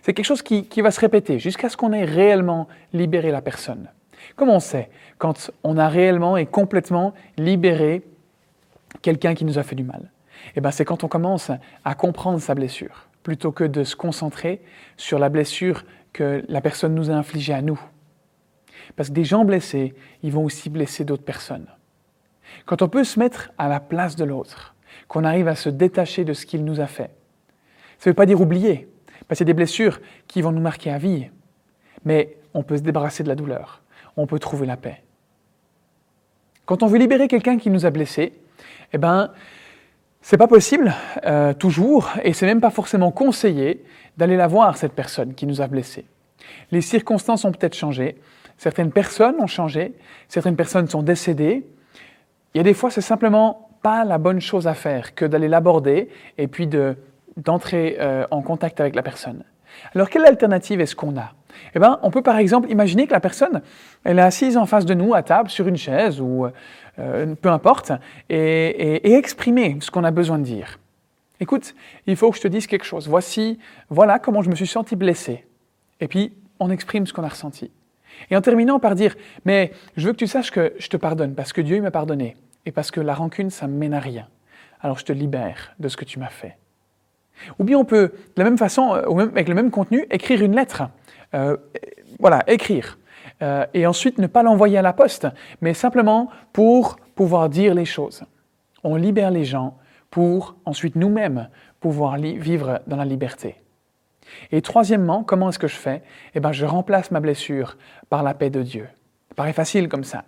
C'est 0.03 0.13
quelque 0.13 0.27
chose 0.27 0.43
qui, 0.43 0.69
qui 0.69 0.83
va 0.83 0.91
se 0.91 1.01
répéter 1.01 1.39
jusqu'à 1.39 1.71
ce 1.71 1.79
qu'on 1.79 1.95
ait 1.95 2.05
réellement 2.05 2.69
libéré 2.93 3.31
la 3.31 3.41
personne. 3.41 3.89
Comment 4.37 4.57
on 4.57 4.61
sait 4.61 4.91
quand 5.19 5.51
on 5.63 5.77
a 5.79 5.89
réellement 5.89 6.37
et 6.37 6.47
complètement 6.47 7.15
libéré 7.37 8.03
quelqu'un 9.03 9.35
qui 9.35 9.45
nous 9.45 9.59
a 9.59 9.63
fait 9.63 9.77
du 9.77 9.85
mal? 9.85 10.11
Eh 10.57 10.61
ben, 10.61 10.71
C'est 10.71 10.85
quand 10.85 11.05
on 11.05 11.09
commence 11.09 11.51
à 11.85 11.95
comprendre 11.95 12.39
sa 12.41 12.55
blessure, 12.55 13.09
plutôt 13.23 13.53
que 13.53 13.65
de 13.65 13.85
se 13.85 13.97
concentrer 13.97 14.63
sur 14.97 15.19
la 15.19 15.29
blessure 15.29 15.85
que 16.13 16.45
la 16.49 16.61
personne 16.61 16.95
nous 16.95 17.11
a 17.11 17.15
infligée 17.15 17.55
à 17.55 17.63
nous. 17.63 17.81
Parce 18.97 19.09
que 19.09 19.15
des 19.15 19.25
gens 19.25 19.45
blessés, 19.45 19.95
ils 20.23 20.33
vont 20.33 20.45
aussi 20.45 20.71
blesser 20.71 21.05
d'autres 21.05 21.25
personnes. 21.25 21.67
Quand 22.67 22.83
on 22.83 22.89
peut 22.89 23.05
se 23.05 23.19
mettre 23.19 23.51
à 23.59 23.69
la 23.69 23.81
place 23.81 24.17
de 24.17 24.25
l'autre, 24.25 24.75
qu'on 25.09 25.25
arrive 25.25 25.49
à 25.49 25.57
se 25.57 25.69
détacher 25.69 26.25
de 26.25 26.33
ce 26.33 26.47
qu'il 26.47 26.65
nous 26.65 26.81
a 26.81 26.87
fait, 26.87 27.11
ça 27.99 28.11
ne 28.11 28.13
veut 28.13 28.15
pas 28.15 28.27
dire 28.27 28.41
oublier, 28.41 28.89
parce 29.27 29.29
que 29.29 29.35
c'est 29.37 29.45
des 29.45 29.55
blessures 29.55 30.01
qui 30.29 30.43
vont 30.43 30.53
nous 30.53 30.61
marquer 30.61 30.91
à 30.91 30.99
vie. 30.99 31.31
mais 32.05 32.37
on 32.53 32.63
peut 32.63 32.77
se 32.77 32.83
débarrasser 32.83 33.25
de 33.25 33.29
la 33.29 33.35
douleur, 33.35 33.83
on 34.17 34.27
peut 34.27 34.39
trouver 34.39 34.67
la 34.67 34.77
paix. 34.77 35.03
Quand 36.67 36.83
on 36.83 36.87
veut 36.87 36.99
libérer 36.99 37.29
quelqu'un 37.29 37.59
qui 37.59 37.71
nous 37.71 37.85
a 37.85 37.91
blessés, 37.91 38.33
eh 38.93 38.99
ben, 38.99 39.31
c'est 40.23 40.39
pas 40.39 40.47
possible 40.47 40.95
euh, 41.27 41.53
toujours, 41.53 42.11
et 42.23 42.33
c'est 42.33 42.47
même 42.47 42.61
pas 42.61 42.71
forcément 42.71 43.11
conseillé 43.11 43.85
d'aller 44.17 44.37
la 44.37 44.47
voir 44.47 44.77
cette 44.77 44.95
personne 44.95 45.35
qui 45.35 45.47
nous 45.47 45.61
a 45.61 45.67
blessés. 45.67 46.07
Les 46.71 46.81
circonstances 46.81 47.45
ont 47.45 47.53
peut-être 47.53 47.75
changé, 47.75 48.17
certaines 48.57 48.93
personnes 48.93 49.37
ont 49.41 49.47
changé, 49.47 49.93
certaines 50.29 50.57
personnes 50.57 50.89
sont 50.89 51.03
décédées. 51.03 51.67
Il 52.55 52.59
y 52.59 52.61
a 52.61 52.65
des 52.65 52.75
fois, 52.75 52.91
c'est 52.91 53.01
simplement 53.01 53.69
pas 53.83 54.05
la 54.05 54.17
bonne 54.17 54.41
chose 54.41 54.67
à 54.67 54.75
faire 54.75 55.15
que 55.15 55.27
d'aller 55.27 55.49
l'aborder 55.49 56.09
et 56.39 56.47
puis 56.49 56.67
d'entrer 57.37 57.97
euh, 58.01 58.27
en 58.31 58.41
contact 58.41 58.81
avec 58.81 58.95
la 58.95 59.03
personne. 59.03 59.45
Alors, 59.95 60.09
quelle 60.09 60.25
alternative 60.25 60.81
est-ce 60.81 60.97
qu'on 60.97 61.19
a? 61.19 61.33
Eh 61.75 61.79
ben, 61.79 61.99
on 62.03 62.11
peut 62.11 62.23
par 62.23 62.39
exemple 62.39 62.71
imaginer 62.71 63.07
que 63.07 63.13
la 63.13 63.21
personne, 63.21 63.63
elle 64.05 64.19
est 64.19 64.23
assise 64.23 64.57
en 64.57 64.67
face 64.67 64.87
de 64.87 64.95
nous 64.95 65.15
à 65.15 65.23
table, 65.23 65.51
sur 65.51 65.69
une 65.69 65.77
chaise 65.77 66.21
ou 66.21 66.47
euh, 66.99 67.35
peu 67.35 67.49
importe, 67.49 67.93
et, 68.29 69.15
exprimer 69.15 69.79
ce 69.81 69.91
qu'on 69.91 70.05
a 70.05 70.11
besoin 70.11 70.39
de 70.39 70.45
dire. 70.45 70.79
Écoute, 71.41 71.75
il 72.07 72.17
faut 72.17 72.31
que 72.31 72.37
je 72.37 72.43
te 72.43 72.49
dise 72.49 72.67
quelque 72.67 72.85
chose. 72.85 73.09
Voici, 73.09 73.59
voilà 73.91 74.19
comment 74.19 74.43
je 74.43 74.51
me 74.51 74.55
suis 74.55 74.67
senti 74.67 74.97
blessé. 74.97 75.45
Et 76.01 76.09
puis, 76.09 76.33
on 76.61 76.71
exprime 76.71 77.07
ce 77.07 77.13
qu'on 77.13 77.25
a 77.25 77.29
ressenti. 77.29 77.71
Et 78.31 78.37
en 78.37 78.41
terminant 78.41 78.79
par 78.79 78.95
dire, 78.95 79.17
mais 79.45 79.73
je 79.97 80.07
veux 80.07 80.13
que 80.13 80.19
tu 80.19 80.27
saches 80.27 80.51
que 80.51 80.73
je 80.79 80.89
te 80.89 80.97
pardonne 80.97 81.35
parce 81.35 81.53
que 81.53 81.61
Dieu 81.61 81.81
m'a 81.81 81.91
pardonné 81.91 82.37
et 82.65 82.73
parce 82.73 82.91
que 82.91 83.01
la 83.01 83.15
rancune, 83.15 83.51
ça 83.51 83.67
ne 83.67 83.77
mène 83.77 83.95
à 83.95 84.01
rien. 84.01 84.29
Alors 84.81 84.99
je 84.99 85.05
te 85.05 85.13
libère 85.13 85.75
de 85.81 85.89
ce 85.89 85.97
que 85.97 86.05
tu 86.05 86.19
m'as 86.19 86.29
fait. 86.29 86.57
Ou 87.59 87.65
bien 87.65 87.79
on 87.79 87.85
peut, 87.85 88.13
de 88.37 88.43
la 88.43 88.45
même 88.45 88.59
façon, 88.59 88.95
euh, 88.95 89.27
avec 89.27 89.49
le 89.49 89.55
même 89.55 89.71
contenu, 89.71 90.07
écrire 90.11 90.43
une 90.43 90.55
lettre. 90.55 90.85
Euh, 91.35 91.57
voilà, 92.19 92.43
écrire. 92.47 92.99
Euh, 93.43 93.67
et 93.75 93.87
ensuite 93.87 94.19
ne 94.19 94.27
pas 94.27 94.43
l'envoyer 94.43 94.79
à 94.79 94.83
la 94.83 94.93
poste, 94.93 95.27
mais 95.61 95.75
simplement 95.75 96.31
pour 96.53 96.97
pouvoir 97.15 97.49
dire 97.49 97.75
les 97.75 97.85
choses. 97.85 98.23
On 98.85 98.97
libère 98.97 99.31
les 99.31 99.45
gens 99.45 99.77
pour 100.11 100.57
ensuite 100.65 100.95
nous-mêmes 100.95 101.49
pouvoir 101.81 102.17
vivre 102.17 102.81
dans 102.87 102.97
la 102.97 103.05
liberté. 103.05 103.57
Et 104.53 104.63
troisièmement, 104.63 105.23
comment 105.23 105.49
est-ce 105.49 105.59
que 105.59 105.69
je 105.69 105.77
fais? 105.77 106.03
Eh 106.35 106.41
bien, 106.41 106.53
je 106.53 106.65
remplace 106.65 107.11
ma 107.11 107.21
blessure 107.21 107.77
par 108.09 108.23
la 108.23 108.35
paix 108.35 108.51
de 108.51 108.63
Dieu. 108.63 108.89
Ça 109.29 109.35
paraît 109.35 109.53
facile 109.53 109.89
comme 109.89 110.05
ça. 110.05 110.25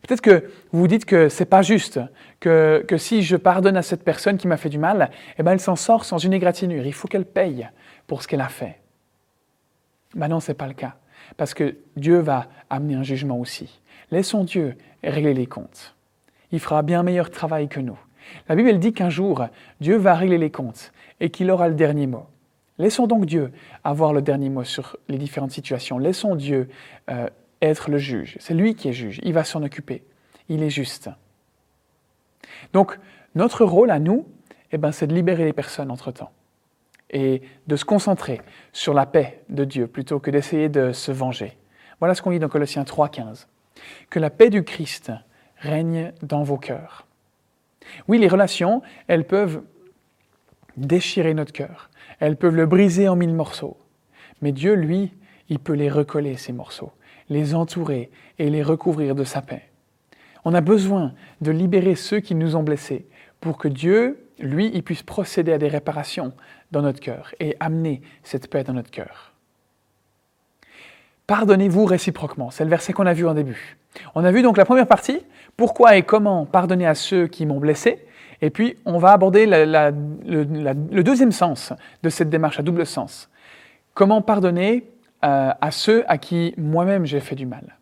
Peut-être 0.00 0.20
que 0.20 0.50
vous 0.70 0.80
vous 0.80 0.88
dites 0.88 1.04
que 1.04 1.28
c'est 1.28 1.44
pas 1.44 1.62
juste, 1.62 2.00
que, 2.40 2.84
que, 2.86 2.96
si 2.96 3.22
je 3.22 3.36
pardonne 3.36 3.76
à 3.76 3.82
cette 3.82 4.04
personne 4.04 4.38
qui 4.38 4.46
m'a 4.46 4.56
fait 4.56 4.68
du 4.68 4.78
mal, 4.78 5.10
eh 5.38 5.42
ben 5.42 5.52
elle 5.52 5.60
s'en 5.60 5.76
sort 5.76 6.04
sans 6.04 6.18
une 6.18 6.32
égratignure. 6.32 6.86
Il 6.86 6.92
faut 6.92 7.08
qu'elle 7.08 7.24
paye 7.24 7.68
pour 8.06 8.22
ce 8.22 8.28
qu'elle 8.28 8.40
a 8.40 8.48
fait. 8.48 8.78
Ben 10.14 10.28
non, 10.28 10.40
ce 10.40 10.52
n'est 10.52 10.56
pas 10.56 10.66
le 10.66 10.74
cas. 10.74 10.96
Parce 11.36 11.54
que 11.54 11.76
Dieu 11.96 12.18
va 12.18 12.48
amener 12.70 12.94
un 12.94 13.02
jugement 13.02 13.38
aussi. 13.38 13.80
Laissons 14.10 14.44
Dieu 14.44 14.76
régler 15.02 15.34
les 15.34 15.46
comptes. 15.46 15.94
Il 16.52 16.60
fera 16.60 16.82
bien 16.82 17.02
meilleur 17.02 17.30
travail 17.30 17.68
que 17.68 17.80
nous. 17.80 17.98
La 18.48 18.54
Bible 18.54 18.78
dit 18.78 18.92
qu'un 18.92 19.10
jour, 19.10 19.46
Dieu 19.80 19.96
va 19.96 20.14
régler 20.14 20.38
les 20.38 20.50
comptes 20.50 20.92
et 21.20 21.30
qu'il 21.30 21.50
aura 21.50 21.68
le 21.68 21.74
dernier 21.74 22.06
mot. 22.06 22.26
Laissons 22.78 23.06
donc 23.06 23.26
Dieu 23.26 23.52
avoir 23.84 24.12
le 24.12 24.22
dernier 24.22 24.48
mot 24.48 24.64
sur 24.64 24.96
les 25.08 25.18
différentes 25.18 25.52
situations. 25.52 25.98
Laissons 25.98 26.34
Dieu 26.34 26.68
euh, 27.10 27.28
être 27.62 27.90
le 27.90 27.98
juge. 27.98 28.36
C'est 28.40 28.54
lui 28.54 28.74
qui 28.74 28.88
est 28.88 28.92
juge. 28.92 29.20
Il 29.22 29.32
va 29.32 29.44
s'en 29.44 29.62
occuper. 29.62 30.04
Il 30.48 30.62
est 30.62 30.70
juste. 30.70 31.10
Donc, 32.72 32.98
notre 33.34 33.64
rôle 33.64 33.90
à 33.90 33.98
nous, 33.98 34.26
eh 34.72 34.78
ben, 34.78 34.92
c'est 34.92 35.06
de 35.06 35.14
libérer 35.14 35.44
les 35.44 35.52
personnes 35.52 35.90
entre-temps 35.90 36.32
et 37.14 37.40
de 37.66 37.76
se 37.76 37.86
concentrer 37.86 38.42
sur 38.72 38.92
la 38.92 39.06
paix 39.06 39.42
de 39.48 39.64
Dieu 39.64 39.86
plutôt 39.86 40.18
que 40.18 40.30
d'essayer 40.30 40.68
de 40.68 40.92
se 40.92 41.12
venger. 41.12 41.56
Voilà 42.00 42.14
ce 42.14 42.20
qu'on 42.20 42.30
lit 42.30 42.38
dans 42.38 42.48
Colossiens 42.48 42.82
3.15. 42.82 43.46
Que 44.10 44.18
la 44.18 44.30
paix 44.30 44.50
du 44.50 44.64
Christ 44.64 45.12
règne 45.58 46.12
dans 46.22 46.42
vos 46.42 46.58
cœurs. 46.58 47.06
Oui, 48.08 48.18
les 48.18 48.28
relations, 48.28 48.82
elles 49.06 49.26
peuvent 49.26 49.62
déchirer 50.76 51.34
notre 51.34 51.52
cœur, 51.52 51.88
elles 52.18 52.36
peuvent 52.36 52.56
le 52.56 52.66
briser 52.66 53.08
en 53.08 53.16
mille 53.16 53.34
morceaux. 53.34 53.78
Mais 54.42 54.52
Dieu, 54.52 54.74
lui, 54.74 55.12
il 55.48 55.58
peut 55.58 55.74
les 55.74 55.90
recoller, 55.90 56.36
ces 56.36 56.52
morceaux, 56.52 56.92
les 57.28 57.54
entourer 57.54 58.10
et 58.38 58.50
les 58.50 58.62
recouvrir 58.62 59.14
de 59.14 59.24
sa 59.24 59.40
paix. 59.40 59.70
On 60.44 60.54
a 60.54 60.60
besoin 60.60 61.14
de 61.40 61.50
libérer 61.50 61.94
ceux 61.94 62.20
qui 62.20 62.34
nous 62.34 62.56
ont 62.56 62.62
blessés 62.62 63.06
pour 63.40 63.56
que 63.56 63.68
Dieu, 63.68 64.28
lui, 64.38 64.70
il 64.74 64.82
puisse 64.82 65.02
procéder 65.02 65.52
à 65.52 65.58
des 65.58 65.68
réparations 65.68 66.32
dans 66.74 66.82
notre 66.82 67.00
cœur 67.00 67.34
et 67.40 67.56
amener 67.60 68.02
cette 68.22 68.50
paix 68.50 68.64
dans 68.64 68.74
notre 68.74 68.90
cœur. 68.90 69.32
Pardonnez-vous 71.26 71.86
réciproquement, 71.86 72.50
c'est 72.50 72.64
le 72.64 72.70
verset 72.70 72.92
qu'on 72.92 73.06
a 73.06 73.14
vu 73.14 73.26
en 73.26 73.34
début. 73.34 73.78
On 74.14 74.24
a 74.24 74.32
vu 74.32 74.42
donc 74.42 74.58
la 74.58 74.66
première 74.66 74.86
partie, 74.86 75.20
pourquoi 75.56 75.96
et 75.96 76.02
comment 76.02 76.44
pardonner 76.44 76.86
à 76.86 76.94
ceux 76.94 77.28
qui 77.28 77.46
m'ont 77.46 77.60
blessé, 77.60 78.04
et 78.42 78.50
puis 78.50 78.76
on 78.84 78.98
va 78.98 79.12
aborder 79.12 79.46
le, 79.46 81.02
deuxième 81.02 81.32
sens 81.32 81.72
de 82.02 82.08
cette 82.10 82.28
démarche 82.28 82.58
à 82.58 82.62
double 82.62 82.84
sens. 82.84 83.30
Comment 83.94 84.20
pardonner 84.20 84.84
euh, 85.24 85.52
à 85.58 85.70
ceux 85.70 86.04
à 86.08 86.18
qui 86.18 86.52
moi-même 86.58 87.06
j'ai 87.06 87.20
fait 87.20 87.36
du 87.36 87.46
mal? 87.46 87.76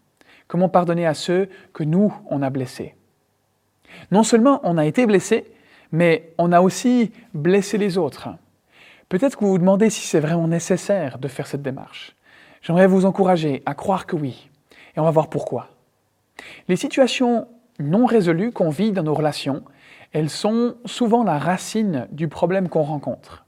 Comment 0.46 0.68
pardonner 0.68 1.06
à 1.06 1.14
ceux 1.14 1.48
que 1.72 1.82
nous, 1.82 2.14
on 2.28 2.42
a 2.42 2.50
blessés? 2.50 2.94
Non 4.10 4.22
seulement 4.22 4.60
on 4.62 4.78
a 4.78 4.84
été 4.84 5.06
blessé, 5.06 5.46
mais 5.90 6.32
on 6.38 6.52
a 6.52 6.60
aussi 6.60 7.10
blessé 7.34 7.78
les 7.78 7.98
autres. 7.98 8.28
Peut-être 9.12 9.36
que 9.36 9.44
vous 9.44 9.50
vous 9.50 9.58
demandez 9.58 9.90
si 9.90 10.06
c'est 10.06 10.20
vraiment 10.20 10.48
nécessaire 10.48 11.18
de 11.18 11.28
faire 11.28 11.46
cette 11.46 11.60
démarche. 11.60 12.16
J'aimerais 12.62 12.86
vous 12.86 13.04
encourager 13.04 13.62
à 13.66 13.74
croire 13.74 14.06
que 14.06 14.16
oui. 14.16 14.48
Et 14.96 15.00
on 15.00 15.04
va 15.04 15.10
voir 15.10 15.28
pourquoi. 15.28 15.68
Les 16.66 16.76
situations 16.76 17.46
non 17.78 18.06
résolues 18.06 18.52
qu'on 18.52 18.70
vit 18.70 18.90
dans 18.90 19.02
nos 19.02 19.12
relations, 19.12 19.64
elles 20.12 20.30
sont 20.30 20.76
souvent 20.86 21.24
la 21.24 21.38
racine 21.38 22.08
du 22.10 22.28
problème 22.28 22.70
qu'on 22.70 22.84
rencontre. 22.84 23.44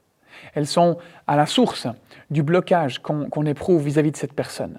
Elles 0.53 0.66
sont 0.66 0.98
à 1.27 1.35
la 1.35 1.46
source 1.46 1.87
du 2.31 2.42
blocage 2.42 3.00
qu'on 3.00 3.46
éprouve 3.46 3.85
vis-à-vis 3.85 4.11
de 4.12 4.18
cette 4.18 4.35
personne. 4.35 4.79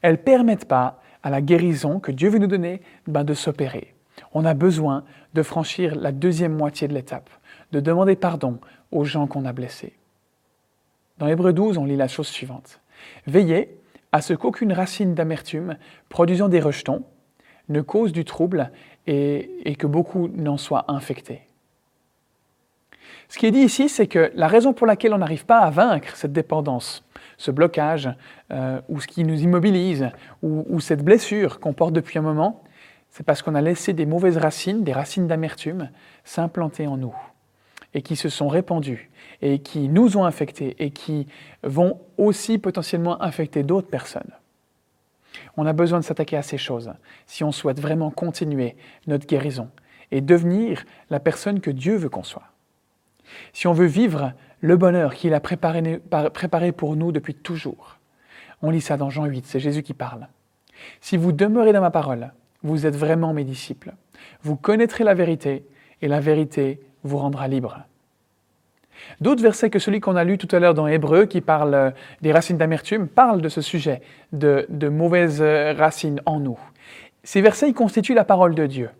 Elles 0.00 0.14
ne 0.14 0.16
permettent 0.16 0.66
pas 0.66 1.00
à 1.22 1.30
la 1.30 1.40
guérison 1.40 2.00
que 2.00 2.10
Dieu 2.10 2.28
veut 2.28 2.40
nous 2.40 2.48
donner 2.48 2.82
ben, 3.06 3.22
de 3.22 3.34
s'opérer. 3.34 3.94
On 4.34 4.44
a 4.46 4.54
besoin 4.54 5.04
de 5.34 5.44
franchir 5.44 5.94
la 5.94 6.10
deuxième 6.10 6.56
moitié 6.56 6.88
de 6.88 6.92
l'étape, 6.92 7.30
de 7.70 7.78
demander 7.78 8.16
pardon 8.16 8.58
aux 8.92 9.04
gens 9.04 9.26
qu'on 9.26 9.44
a 9.44 9.52
blessés. 9.52 9.94
Dans 11.18 11.26
Hébreu 11.26 11.52
12, 11.52 11.78
on 11.78 11.84
lit 11.84 11.96
la 11.96 12.08
chose 12.08 12.28
suivante. 12.28 12.80
Veillez 13.26 13.76
à 14.12 14.20
ce 14.20 14.34
qu'aucune 14.34 14.72
racine 14.72 15.14
d'amertume 15.14 15.76
produisant 16.08 16.48
des 16.48 16.60
rejetons 16.60 17.04
ne 17.68 17.80
cause 17.80 18.12
du 18.12 18.24
trouble 18.24 18.70
et, 19.06 19.76
que 19.78 19.86
beaucoup 19.86 20.28
n'en 20.28 20.58
soient 20.58 20.84
infectés. 20.88 21.42
Ce 23.28 23.38
qui 23.38 23.46
est 23.46 23.50
dit 23.50 23.60
ici, 23.60 23.88
c'est 23.88 24.06
que 24.06 24.30
la 24.34 24.46
raison 24.46 24.74
pour 24.74 24.86
laquelle 24.86 25.14
on 25.14 25.18
n'arrive 25.18 25.46
pas 25.46 25.60
à 25.60 25.70
vaincre 25.70 26.16
cette 26.16 26.32
dépendance, 26.32 27.02
ce 27.38 27.50
blocage, 27.50 28.10
euh, 28.50 28.80
ou 28.88 29.00
ce 29.00 29.06
qui 29.06 29.24
nous 29.24 29.40
immobilise, 29.40 30.10
ou 30.42 30.80
cette 30.80 31.02
blessure 31.02 31.58
qu'on 31.58 31.72
porte 31.72 31.94
depuis 31.94 32.18
un 32.18 32.22
moment, 32.22 32.62
c'est 33.08 33.24
parce 33.24 33.40
qu'on 33.42 33.54
a 33.54 33.60
laissé 33.62 33.94
des 33.94 34.06
mauvaises 34.06 34.36
racines, 34.36 34.84
des 34.84 34.92
racines 34.92 35.26
d'amertume, 35.26 35.90
s'implanter 36.24 36.86
en 36.86 36.96
nous 36.96 37.14
et 37.94 38.02
qui 38.02 38.16
se 38.16 38.28
sont 38.28 38.48
répandus 38.48 39.10
et 39.40 39.58
qui 39.58 39.88
nous 39.88 40.16
ont 40.16 40.24
infectés 40.24 40.76
et 40.78 40.90
qui 40.90 41.26
vont 41.62 42.00
aussi 42.16 42.58
potentiellement 42.58 43.22
infecter 43.22 43.62
d'autres 43.62 43.88
personnes. 43.88 44.30
On 45.56 45.66
a 45.66 45.72
besoin 45.72 46.00
de 46.00 46.04
s'attaquer 46.04 46.36
à 46.36 46.42
ces 46.42 46.58
choses 46.58 46.92
si 47.26 47.44
on 47.44 47.52
souhaite 47.52 47.80
vraiment 47.80 48.10
continuer 48.10 48.76
notre 49.06 49.26
guérison 49.26 49.68
et 50.10 50.20
devenir 50.20 50.84
la 51.10 51.20
personne 51.20 51.60
que 51.60 51.70
Dieu 51.70 51.96
veut 51.96 52.08
qu'on 52.08 52.22
soit. 52.22 52.52
Si 53.52 53.66
on 53.66 53.72
veut 53.72 53.86
vivre 53.86 54.32
le 54.60 54.76
bonheur 54.76 55.14
qu'il 55.14 55.34
a 55.34 55.40
préparé, 55.40 56.72
pour 56.72 56.96
nous 56.96 57.12
depuis 57.12 57.34
toujours. 57.34 57.98
On 58.60 58.70
lit 58.70 58.80
ça 58.80 58.96
dans 58.96 59.10
Jean 59.10 59.24
8, 59.24 59.46
c'est 59.46 59.58
Jésus 59.58 59.82
qui 59.82 59.94
parle. 59.94 60.28
Si 61.00 61.16
vous 61.16 61.32
demeurez 61.32 61.72
dans 61.72 61.80
ma 61.80 61.90
parole, 61.90 62.32
vous 62.62 62.86
êtes 62.86 62.96
vraiment 62.96 63.32
mes 63.32 63.44
disciples. 63.44 63.92
Vous 64.42 64.56
connaîtrez 64.56 65.02
la 65.02 65.14
vérité 65.14 65.66
et 66.00 66.08
la 66.08 66.20
vérité 66.20 66.80
vous 67.04 67.18
rendra 67.18 67.48
libre. 67.48 67.84
D'autres 69.20 69.42
versets 69.42 69.70
que 69.70 69.78
celui 69.78 70.00
qu'on 70.00 70.16
a 70.16 70.24
lu 70.24 70.38
tout 70.38 70.48
à 70.54 70.58
l'heure 70.58 70.74
dans 70.74 70.86
Hébreu, 70.86 71.26
qui 71.26 71.40
parle 71.40 71.74
euh, 71.74 71.90
des 72.20 72.32
racines 72.32 72.56
d'amertume, 72.56 73.08
parlent 73.08 73.42
de 73.42 73.48
ce 73.48 73.60
sujet, 73.60 74.00
de, 74.32 74.66
mauvaises 74.88 75.42
euh, 75.42 75.72
racines 75.72 76.20
en 76.26 76.40
nous. 76.40 76.58
Ces 77.24 77.40
versets 77.40 77.68
ils 77.68 77.74
constituent 77.74 78.14
la 78.14 78.24
parole 78.24 78.54
de 78.54 78.66
Dieu, 78.66 78.90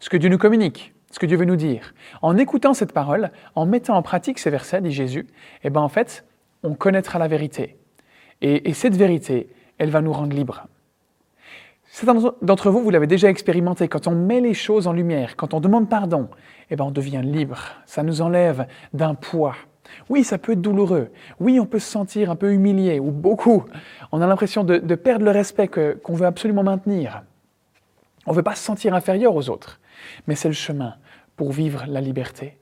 ce 0.00 0.08
que 0.08 0.16
Dieu 0.16 0.28
nous 0.28 0.38
communique, 0.38 0.94
ce 1.10 1.18
que 1.18 1.26
Dieu 1.26 1.36
veut 1.36 1.44
nous 1.44 1.56
dire. 1.56 1.94
En 2.22 2.36
écoutant 2.36 2.74
cette 2.74 2.92
parole, 2.92 3.30
en 3.54 3.66
mettant 3.66 3.96
en 3.96 4.02
pratique 4.02 4.38
ces 4.38 4.50
versets, 4.50 4.80
dit 4.80 4.92
Jésus, 4.92 5.26
eh 5.62 5.70
ben 5.70 5.80
en 5.80 5.88
fait, 5.88 6.24
on 6.62 6.74
connaîtra 6.74 7.18
la 7.18 7.28
vérité. 7.28 7.76
Et, 8.42 8.68
et 8.68 8.74
cette 8.74 8.96
vérité, 8.96 9.48
elle 9.78 9.90
va 9.90 10.02
nous 10.02 10.12
rendre 10.12 10.34
libres. 10.34 10.66
Certains 11.92 12.32
d'entre 12.40 12.70
vous, 12.70 12.82
vous 12.82 12.90
l'avez 12.90 13.08
déjà 13.08 13.28
expérimenté, 13.28 13.88
quand 13.88 14.06
on 14.06 14.14
met 14.14 14.40
les 14.40 14.54
choses 14.54 14.86
en 14.86 14.92
lumière, 14.92 15.34
quand 15.36 15.54
on 15.54 15.60
demande 15.60 15.88
pardon, 15.88 16.28
eh 16.70 16.76
ben 16.76 16.84
on 16.84 16.90
devient 16.92 17.20
libre. 17.22 17.58
Ça 17.84 18.04
nous 18.04 18.22
enlève 18.22 18.66
d'un 18.92 19.14
poids. 19.14 19.56
Oui, 20.08 20.22
ça 20.22 20.38
peut 20.38 20.52
être 20.52 20.60
douloureux. 20.60 21.10
Oui, 21.40 21.58
on 21.58 21.66
peut 21.66 21.80
se 21.80 21.90
sentir 21.90 22.30
un 22.30 22.36
peu 22.36 22.52
humilié 22.52 23.00
ou 23.00 23.10
beaucoup. 23.10 23.64
On 24.12 24.22
a 24.22 24.26
l'impression 24.28 24.62
de, 24.62 24.94
perdre 24.94 25.24
le 25.24 25.32
respect 25.32 25.68
qu'on 25.68 26.14
veut 26.14 26.26
absolument 26.26 26.62
maintenir. 26.62 27.24
On 28.24 28.30
ne 28.30 28.36
veut 28.36 28.44
pas 28.44 28.54
se 28.54 28.62
sentir 28.62 28.94
inférieur 28.94 29.34
aux 29.34 29.50
autres. 29.50 29.80
Mais 30.28 30.36
c'est 30.36 30.48
le 30.48 30.54
chemin 30.54 30.94
pour 31.36 31.50
vivre 31.50 31.84
la 31.88 32.00
liberté. 32.00 32.59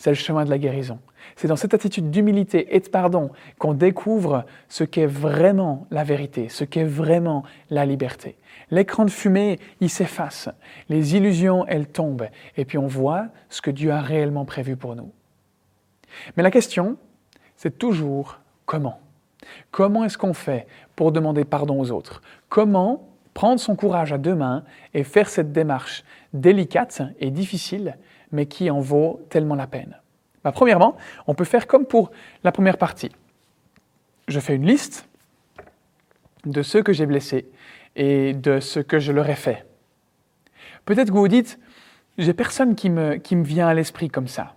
C'est 0.00 0.10
le 0.10 0.16
chemin 0.16 0.46
de 0.46 0.50
la 0.50 0.56
guérison. 0.56 0.98
C'est 1.36 1.46
dans 1.46 1.56
cette 1.56 1.74
attitude 1.74 2.10
d'humilité 2.10 2.74
et 2.74 2.80
de 2.80 2.88
pardon 2.88 3.32
qu'on 3.58 3.74
découvre 3.74 4.46
ce 4.70 4.82
qu'est 4.82 5.04
vraiment 5.04 5.86
la 5.90 6.04
vérité, 6.04 6.48
ce 6.48 6.64
qu'est 6.64 6.84
vraiment 6.84 7.44
la 7.68 7.84
liberté. 7.84 8.38
L'écran 8.70 9.04
de 9.04 9.10
fumée, 9.10 9.58
il 9.82 9.90
s'efface. 9.90 10.48
Les 10.88 11.16
illusions, 11.16 11.66
elles 11.66 11.86
tombent. 11.86 12.28
Et 12.56 12.64
puis 12.64 12.78
on 12.78 12.86
voit 12.86 13.26
ce 13.50 13.60
que 13.60 13.70
Dieu 13.70 13.92
a 13.92 14.00
réellement 14.00 14.46
prévu 14.46 14.74
pour 14.74 14.96
nous. 14.96 15.12
Mais 16.34 16.42
la 16.42 16.50
question, 16.50 16.96
c'est 17.56 17.78
toujours 17.78 18.40
comment? 18.64 19.00
Comment 19.70 20.06
est-ce 20.06 20.16
qu'on 20.16 20.32
fait 20.32 20.66
pour 20.96 21.12
demander 21.12 21.44
pardon 21.44 21.78
aux 21.78 21.90
autres? 21.90 22.22
Comment 22.48 23.06
prendre 23.34 23.60
son 23.60 23.76
courage 23.76 24.14
à 24.14 24.18
deux 24.18 24.34
mains 24.34 24.64
et 24.94 25.04
faire 25.04 25.28
cette 25.28 25.52
démarche 25.52 26.04
délicate 26.32 27.02
et 27.18 27.30
difficile, 27.30 27.98
mais 28.32 28.46
qui 28.46 28.70
en 28.70 28.80
vaut 28.80 29.20
tellement 29.30 29.54
la 29.54 29.66
peine 29.66 29.98
bah, 30.44 30.52
Premièrement, 30.52 30.96
on 31.26 31.34
peut 31.34 31.44
faire 31.44 31.66
comme 31.66 31.86
pour 31.86 32.10
la 32.44 32.52
première 32.52 32.78
partie. 32.78 33.10
Je 34.28 34.40
fais 34.40 34.54
une 34.54 34.66
liste 34.66 35.08
de 36.44 36.62
ceux 36.62 36.82
que 36.82 36.92
j'ai 36.92 37.06
blessés 37.06 37.48
et 37.96 38.32
de 38.32 38.60
ce 38.60 38.80
que 38.80 38.98
je 38.98 39.12
leur 39.12 39.28
ai 39.28 39.34
fait. 39.34 39.66
Peut-être 40.84 41.08
que 41.08 41.12
vous 41.12 41.20
vous 41.20 41.28
dites, 41.28 41.58
j'ai 42.18 42.32
personne 42.32 42.74
qui 42.74 42.90
me, 42.90 43.16
qui 43.16 43.36
me 43.36 43.44
vient 43.44 43.68
à 43.68 43.74
l'esprit 43.74 44.08
comme 44.08 44.28
ça 44.28 44.54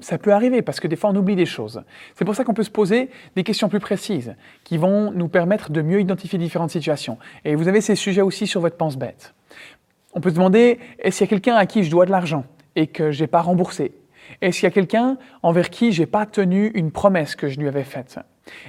ça 0.00 0.18
peut 0.18 0.32
arriver 0.32 0.62
parce 0.62 0.80
que 0.80 0.88
des 0.88 0.96
fois 0.96 1.10
on 1.10 1.16
oublie 1.16 1.36
des 1.36 1.46
choses. 1.46 1.82
C'est 2.14 2.24
pour 2.24 2.34
ça 2.34 2.44
qu'on 2.44 2.54
peut 2.54 2.62
se 2.62 2.70
poser 2.70 3.10
des 3.34 3.44
questions 3.44 3.68
plus 3.68 3.80
précises 3.80 4.34
qui 4.64 4.76
vont 4.76 5.10
nous 5.12 5.28
permettre 5.28 5.70
de 5.70 5.82
mieux 5.82 6.00
identifier 6.00 6.38
différentes 6.38 6.70
situations. 6.70 7.18
Et 7.44 7.54
vous 7.54 7.68
avez 7.68 7.80
ces 7.80 7.94
sujets 7.94 8.22
aussi 8.22 8.46
sur 8.46 8.60
votre 8.60 8.76
pense-bête. 8.76 9.34
On 10.12 10.20
peut 10.20 10.30
se 10.30 10.34
demander 10.34 10.78
est-ce 10.98 11.18
qu'il 11.18 11.26
y 11.26 11.28
a 11.28 11.30
quelqu'un 11.30 11.56
à 11.56 11.66
qui 11.66 11.82
je 11.82 11.90
dois 11.90 12.06
de 12.06 12.10
l'argent? 12.10 12.44
Et 12.76 12.86
que 12.86 13.10
je 13.10 13.22
n'ai 13.22 13.26
pas 13.26 13.40
remboursé. 13.40 13.92
Est-ce 14.40 14.60
qu'il 14.60 14.66
y 14.66 14.68
a 14.68 14.72
quelqu'un 14.72 15.18
envers 15.42 15.70
qui 15.70 15.92
je 15.92 16.02
n'ai 16.02 16.06
pas 16.06 16.26
tenu 16.26 16.68
une 16.74 16.92
promesse 16.92 17.34
que 17.34 17.48
je 17.48 17.58
lui 17.58 17.68
avais 17.68 17.84
faite? 17.84 18.18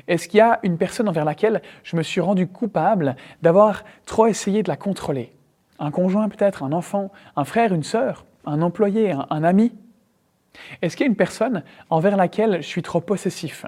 Est-ce 0.07 0.27
qu'il 0.27 0.39
y 0.39 0.41
a 0.41 0.59
une 0.63 0.77
personne 0.77 1.07
envers 1.07 1.25
laquelle 1.25 1.61
je 1.83 1.95
me 1.95 2.03
suis 2.03 2.21
rendu 2.21 2.47
coupable 2.47 3.15
d'avoir 3.41 3.83
trop 4.05 4.27
essayé 4.27 4.63
de 4.63 4.69
la 4.69 4.77
contrôler? 4.77 5.33
Un 5.79 5.91
conjoint 5.91 6.29
peut-être, 6.29 6.63
un 6.63 6.71
enfant, 6.71 7.11
un 7.35 7.43
frère, 7.43 7.73
une 7.73 7.83
sœur, 7.83 8.25
un 8.45 8.61
employé, 8.61 9.11
un 9.11 9.43
ami? 9.43 9.73
Est-ce 10.81 10.97
qu'il 10.97 11.05
y 11.05 11.07
a 11.07 11.11
une 11.11 11.15
personne 11.15 11.63
envers 11.89 12.17
laquelle 12.17 12.61
je 12.61 12.67
suis 12.67 12.81
trop 12.81 13.01
possessif? 13.01 13.65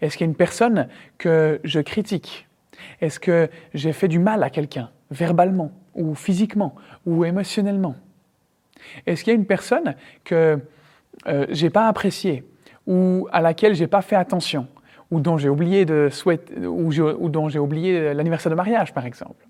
Est-ce 0.00 0.16
qu'il 0.16 0.24
y 0.26 0.28
a 0.28 0.30
une 0.30 0.36
personne 0.36 0.88
que 1.18 1.60
je 1.64 1.80
critique? 1.80 2.46
Est-ce 3.00 3.18
que 3.18 3.50
j'ai 3.74 3.92
fait 3.92 4.08
du 4.08 4.18
mal 4.18 4.42
à 4.44 4.50
quelqu'un, 4.50 4.90
verbalement, 5.10 5.72
ou 5.94 6.14
physiquement, 6.14 6.74
ou 7.06 7.24
émotionnellement? 7.24 7.96
Est-ce 9.06 9.24
qu'il 9.24 9.32
y 9.32 9.36
a 9.36 9.38
une 9.38 9.46
personne 9.46 9.96
que 10.24 10.58
euh, 11.28 11.46
je 11.50 11.64
n'ai 11.64 11.70
pas 11.70 11.88
appréciée, 11.88 12.44
ou 12.86 13.28
à 13.32 13.40
laquelle 13.40 13.74
je 13.74 13.82
n'ai 13.82 13.86
pas 13.86 14.02
fait 14.02 14.16
attention, 14.16 14.66
ou 15.10 15.20
dont 15.20 15.36
j'ai 15.36 15.48
oublié 15.48 15.84
ou 15.84 17.28
dont 17.28 17.48
j'ai 17.48 17.58
oublié 17.58 18.14
l'anniversaire 18.14 18.50
de 18.50 18.56
mariage, 18.56 18.92
par 18.94 19.06
exemple? 19.06 19.46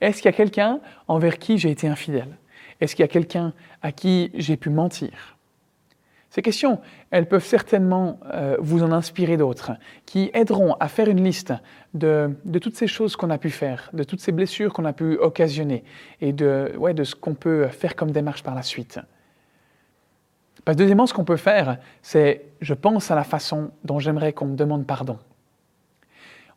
Est-ce 0.00 0.18
qu'il 0.18 0.26
y 0.26 0.34
a 0.34 0.36
quelqu'un 0.36 0.80
envers 1.08 1.38
qui 1.38 1.58
j'ai 1.58 1.70
été 1.70 1.88
infidèle? 1.88 2.36
Est-ce 2.80 2.94
qu'il 2.94 3.02
y 3.02 3.04
a 3.04 3.08
quelqu'un 3.08 3.52
à 3.82 3.92
qui 3.92 4.30
j'ai 4.34 4.56
pu 4.56 4.70
mentir? 4.70 5.36
Ces 6.30 6.42
questions, 6.42 6.80
elles 7.10 7.26
peuvent 7.26 7.44
certainement 7.44 8.20
euh, 8.32 8.56
vous 8.60 8.84
en 8.84 8.92
inspirer 8.92 9.36
d'autres, 9.36 9.72
qui 10.06 10.30
aideront 10.32 10.74
à 10.78 10.86
faire 10.86 11.08
une 11.08 11.24
liste 11.24 11.52
de, 11.92 12.30
toutes 12.62 12.76
ces 12.76 12.86
choses 12.86 13.16
qu'on 13.16 13.30
a 13.30 13.38
pu 13.38 13.50
faire, 13.50 13.90
de 13.92 14.04
toutes 14.04 14.20
ces 14.20 14.30
blessures 14.30 14.72
qu'on 14.72 14.84
a 14.84 14.92
pu 14.92 15.16
occasionner, 15.18 15.82
et 16.20 16.32
de, 16.32 16.72
ouais, 16.78 16.94
de 16.94 17.02
ce 17.02 17.16
qu'on 17.16 17.34
peut 17.34 17.66
faire 17.66 17.96
comme 17.96 18.12
démarche 18.12 18.44
par 18.44 18.54
la 18.54 18.62
suite. 18.62 19.00
Parce 20.64 20.76
deuxièmement, 20.76 21.06
ce 21.06 21.14
qu'on 21.14 21.24
peut 21.24 21.36
faire, 21.36 21.78
c'est 22.00 22.44
je 22.60 22.74
pense 22.74 23.10
à 23.10 23.16
la 23.16 23.24
façon 23.24 23.72
dont 23.82 23.98
j'aimerais 23.98 24.32
qu'on 24.32 24.46
me 24.46 24.56
demande 24.56 24.86
pardon. 24.86 25.18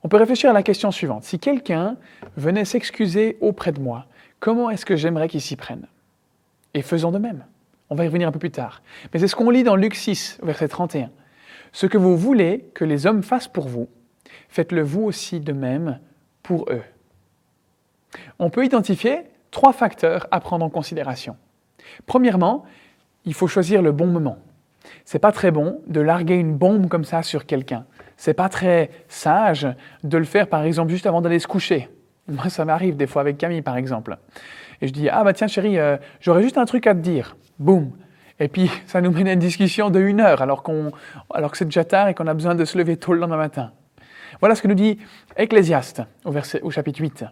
On 0.04 0.10
peut 0.10 0.18
réfléchir 0.18 0.52
à 0.52 0.54
la 0.54 0.64
question 0.64 0.92
suivante. 0.92 1.24
Si 1.24 1.40
quelqu'un 1.40 1.96
venait 2.36 2.66
s'excuser 2.66 3.38
auprès 3.42 3.72
de 3.72 3.80
moi, 3.80 4.06
comment 4.40 4.70
est-ce 4.70 4.86
que 4.86 4.98
j'aimerais 4.98 5.30
qu'il 5.30 5.42
s'y 5.42 5.56
prenne? 5.56 5.88
Et 6.74 6.82
faisons 6.82 7.12
de 7.12 7.18
même. 7.18 7.46
On 7.90 7.96
va 7.96 8.06
y 8.06 8.08
revenir 8.08 8.28
un 8.28 8.32
peu 8.32 8.40
plus 8.40 8.52
tard. 8.52 8.82
Mais 9.14 9.20
c'est 9.20 9.28
ce 9.28 9.36
qu'on 9.36 9.50
lit 9.50 9.64
dans 9.64 9.76
Luc 9.76 9.96
6, 9.96 10.40
verset 10.44 10.68
31. 10.68 11.10
Ce 11.72 11.86
que 11.86 11.98
vous 11.98 12.18
voulez 12.18 12.70
que 12.74 12.86
les 12.86 13.06
hommes 13.06 13.24
fassent 13.24 13.48
pour 13.48 13.68
vous, 13.68 13.90
faites-le 14.50 14.82
vous 14.82 15.04
aussi 15.04 15.40
de 15.40 15.54
même 15.54 16.00
pour 16.44 16.70
eux. 16.70 16.84
On 18.40 18.50
peut 18.50 18.66
identifier 18.66 19.22
trois 19.52 19.74
facteurs 19.74 20.28
à 20.32 20.40
prendre 20.40 20.66
en 20.66 20.70
considération. 20.70 21.36
Premièrement, 22.06 22.66
il 23.26 23.34
faut 23.34 23.48
choisir 23.48 23.82
le 23.82 23.92
bon 23.92 24.08
moment. 24.08 24.38
C'est 25.06 25.20
pas 25.20 25.32
très 25.32 25.52
bon 25.52 25.82
de 25.88 26.02
larguer 26.02 26.36
une 26.36 26.56
bombe 26.56 26.88
comme 26.90 27.06
ça 27.06 27.24
sur 27.24 27.46
quelqu'un. 27.46 27.86
C'est 28.18 28.34
pas 28.34 28.50
très 28.50 28.90
sage 29.08 29.68
de 30.04 30.18
le 30.18 30.26
faire 30.26 30.48
par 30.48 30.64
exemple 30.64 30.92
juste 30.92 31.06
avant 31.06 31.22
d'aller 31.22 31.40
se 31.40 31.48
coucher. 31.48 31.90
Moi, 32.28 32.50
ça 32.50 32.66
m'arrive 32.66 32.96
des 32.96 33.08
fois 33.08 33.22
avec 33.22 33.38
Camille 33.38 33.62
par 33.62 33.78
exemple. 33.78 34.18
Et 34.84 34.88
je 34.88 34.94
dis 34.94 35.08
Ah 35.08 35.24
bah 35.24 35.32
tiens 35.32 35.48
chérie, 35.48 35.80
euh, 35.80 35.96
j'aurais 36.20 36.44
juste 36.44 36.58
un 36.58 36.66
truc 36.66 36.88
à 36.88 36.94
te 36.94 37.00
dire 37.00 37.38
boum. 37.58 37.92
Et 38.40 38.50
puis, 38.50 38.70
ça 38.86 39.00
nous 39.00 39.12
mène 39.12 39.30
à 39.30 39.34
une 39.34 39.40
discussion 39.40 39.90
de 39.90 40.00
une 40.02 40.20
heure, 40.20 40.42
alors, 40.42 40.62
alors 41.34 41.52
que 41.52 41.58
c'est 41.58 41.66
déjà 41.66 41.86
tard 41.86 42.10
et 42.10 42.14
qu'on 42.14 42.28
a 42.28 42.34
besoin 42.34 42.54
de 42.54 42.66
se 42.66 42.78
lever 42.78 42.98
tôt 42.98 43.14
le 43.14 43.20
lendemain 43.20 43.38
matin. 43.38 43.72
Voilà 44.42 44.56
ce 44.56 44.62
que 44.62 44.68
nous 44.68 44.76
dit 44.76 45.00
Ecclésiaste 45.38 46.02
au 46.26 46.70
chapitre 46.70 47.00
8. 47.00 47.24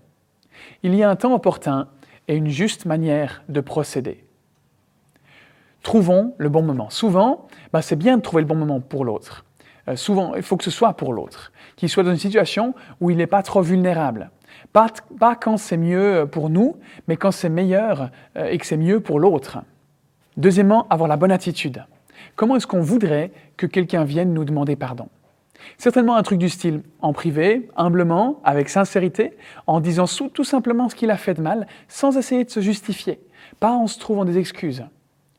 Il 0.83 0.95
y 0.95 1.03
a 1.03 1.09
un 1.09 1.17
temps 1.17 1.33
opportun 1.33 1.89
et 2.29 2.35
une 2.35 2.47
juste 2.47 2.85
manière 2.85 3.43
de 3.49 3.59
procéder. 3.59 4.23
Trouvons 5.83 6.35
le 6.37 6.47
bon 6.47 6.61
moment. 6.61 6.89
Souvent, 6.89 7.47
bah, 7.73 7.81
c'est 7.81 7.97
bien 7.97 8.15
de 8.15 8.21
trouver 8.21 8.43
le 8.43 8.47
bon 8.47 8.55
moment 8.55 8.79
pour 8.79 9.03
l'autre. 9.03 9.43
Euh, 9.89 9.97
souvent, 9.97 10.35
il 10.35 10.43
faut 10.43 10.55
que 10.55 10.63
ce 10.63 10.71
soit 10.71 10.93
pour 10.93 11.11
l'autre, 11.11 11.51
qu'il 11.75 11.89
soit 11.89 12.03
dans 12.03 12.11
une 12.11 12.17
situation 12.17 12.75
où 13.01 13.09
il 13.09 13.17
n'est 13.17 13.27
pas 13.27 13.43
trop 13.43 13.61
vulnérable. 13.61 14.29
Pas, 14.73 15.35
quand 15.35 15.57
c'est 15.57 15.77
mieux 15.77 16.27
pour 16.31 16.49
nous, 16.49 16.77
mais 17.07 17.17
quand 17.17 17.31
c'est 17.31 17.49
meilleur 17.49 18.09
euh, 18.37 18.47
et 18.47 18.57
que 18.57 18.65
c'est 18.65 18.77
mieux 18.77 18.99
pour 18.99 19.19
l'autre. 19.19 19.59
Deuxièmement, 20.37 20.87
avoir 20.89 21.09
la 21.09 21.17
bonne 21.17 21.31
attitude. 21.31 21.85
Comment 22.35 22.55
est-ce 22.55 22.67
qu'on 22.67 22.81
voudrait 22.81 23.31
que 23.57 23.65
quelqu'un 23.65 24.03
vienne 24.03 24.33
nous 24.33 24.45
demander 24.45 24.75
pardon? 24.75 25.09
Certainement 25.77 26.15
un 26.15 26.23
truc 26.23 26.39
du 26.39 26.49
style 26.49 26.81
en 27.01 27.13
privé, 27.13 27.69
humblement, 27.75 28.39
avec 28.43 28.69
sincérité, 28.69 29.37
en 29.67 29.79
disant 29.79 30.05
tout 30.33 30.43
simplement 30.43 30.89
ce 30.89 30.95
qu'il 30.95 31.11
a 31.11 31.17
fait 31.17 31.33
de 31.33 31.41
mal, 31.41 31.67
sans 31.87 32.17
essayer 32.17 32.43
de 32.43 32.49
se 32.49 32.61
justifier, 32.61 33.19
pas 33.59 33.71
en 33.71 33.87
se 33.87 33.99
trouvant 33.99 34.25
des 34.25 34.37
excuses. 34.37 34.83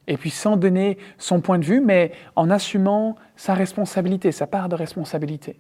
Et 0.09 0.17
puis 0.17 0.31
sans 0.31 0.57
donner 0.57 0.99
son 1.19 1.41
point 1.41 1.59
de 1.59 1.65
vue, 1.65 1.81
mais 1.81 2.13
en 2.37 2.51
assumant 2.51 3.17
sa 3.37 3.55
responsabilité, 3.55 4.33
sa 4.33 4.47
part 4.47 4.69
de 4.69 4.75
responsabilité. 4.75 5.59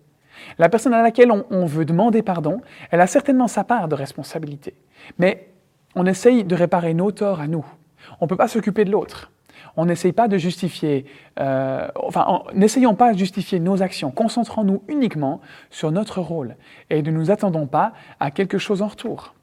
La 0.58 0.68
personne 0.68 0.94
à 0.94 1.02
laquelle 1.02 1.30
on, 1.30 1.66
veut 1.66 1.84
demander 1.84 2.22
pardon, 2.22 2.60
elle 2.90 3.00
a 3.00 3.06
certainement 3.06 3.48
sa 3.48 3.64
part 3.64 3.88
de 3.88 3.94
responsabilité. 3.94 4.74
Mais 5.18 5.48
on 5.94 6.06
essaye 6.06 6.44
de 6.44 6.54
réparer 6.54 6.94
nos 6.94 7.10
torts 7.10 7.40
à 7.40 7.46
nous. 7.46 7.64
On 8.20 8.26
ne 8.26 8.28
peut 8.28 8.36
pas 8.36 8.48
s'occuper 8.48 8.84
de 8.84 8.90
l'autre. 8.90 9.30
On 9.76 9.86
n'essaye 9.86 10.12
pas 10.12 10.28
de 10.28 10.36
justifier, 10.36 11.06
euh, 11.40 11.88
enfin, 11.96 12.42
n'essayons 12.54 12.94
pas 12.94 13.12
de 13.12 13.18
justifier 13.18 13.58
nos 13.58 13.82
actions. 13.82 14.10
Concentrons-nous 14.10 14.82
uniquement 14.88 15.40
sur 15.70 15.90
notre 15.92 16.20
rôle 16.20 16.56
et 16.90 17.02
ne 17.02 17.10
nous 17.10 17.30
attendons 17.30 17.66
pas 17.66 17.92
à 18.20 18.30
quelque 18.30 18.58
chose 18.58 18.82
en 18.82 18.88
retour. 18.88 19.34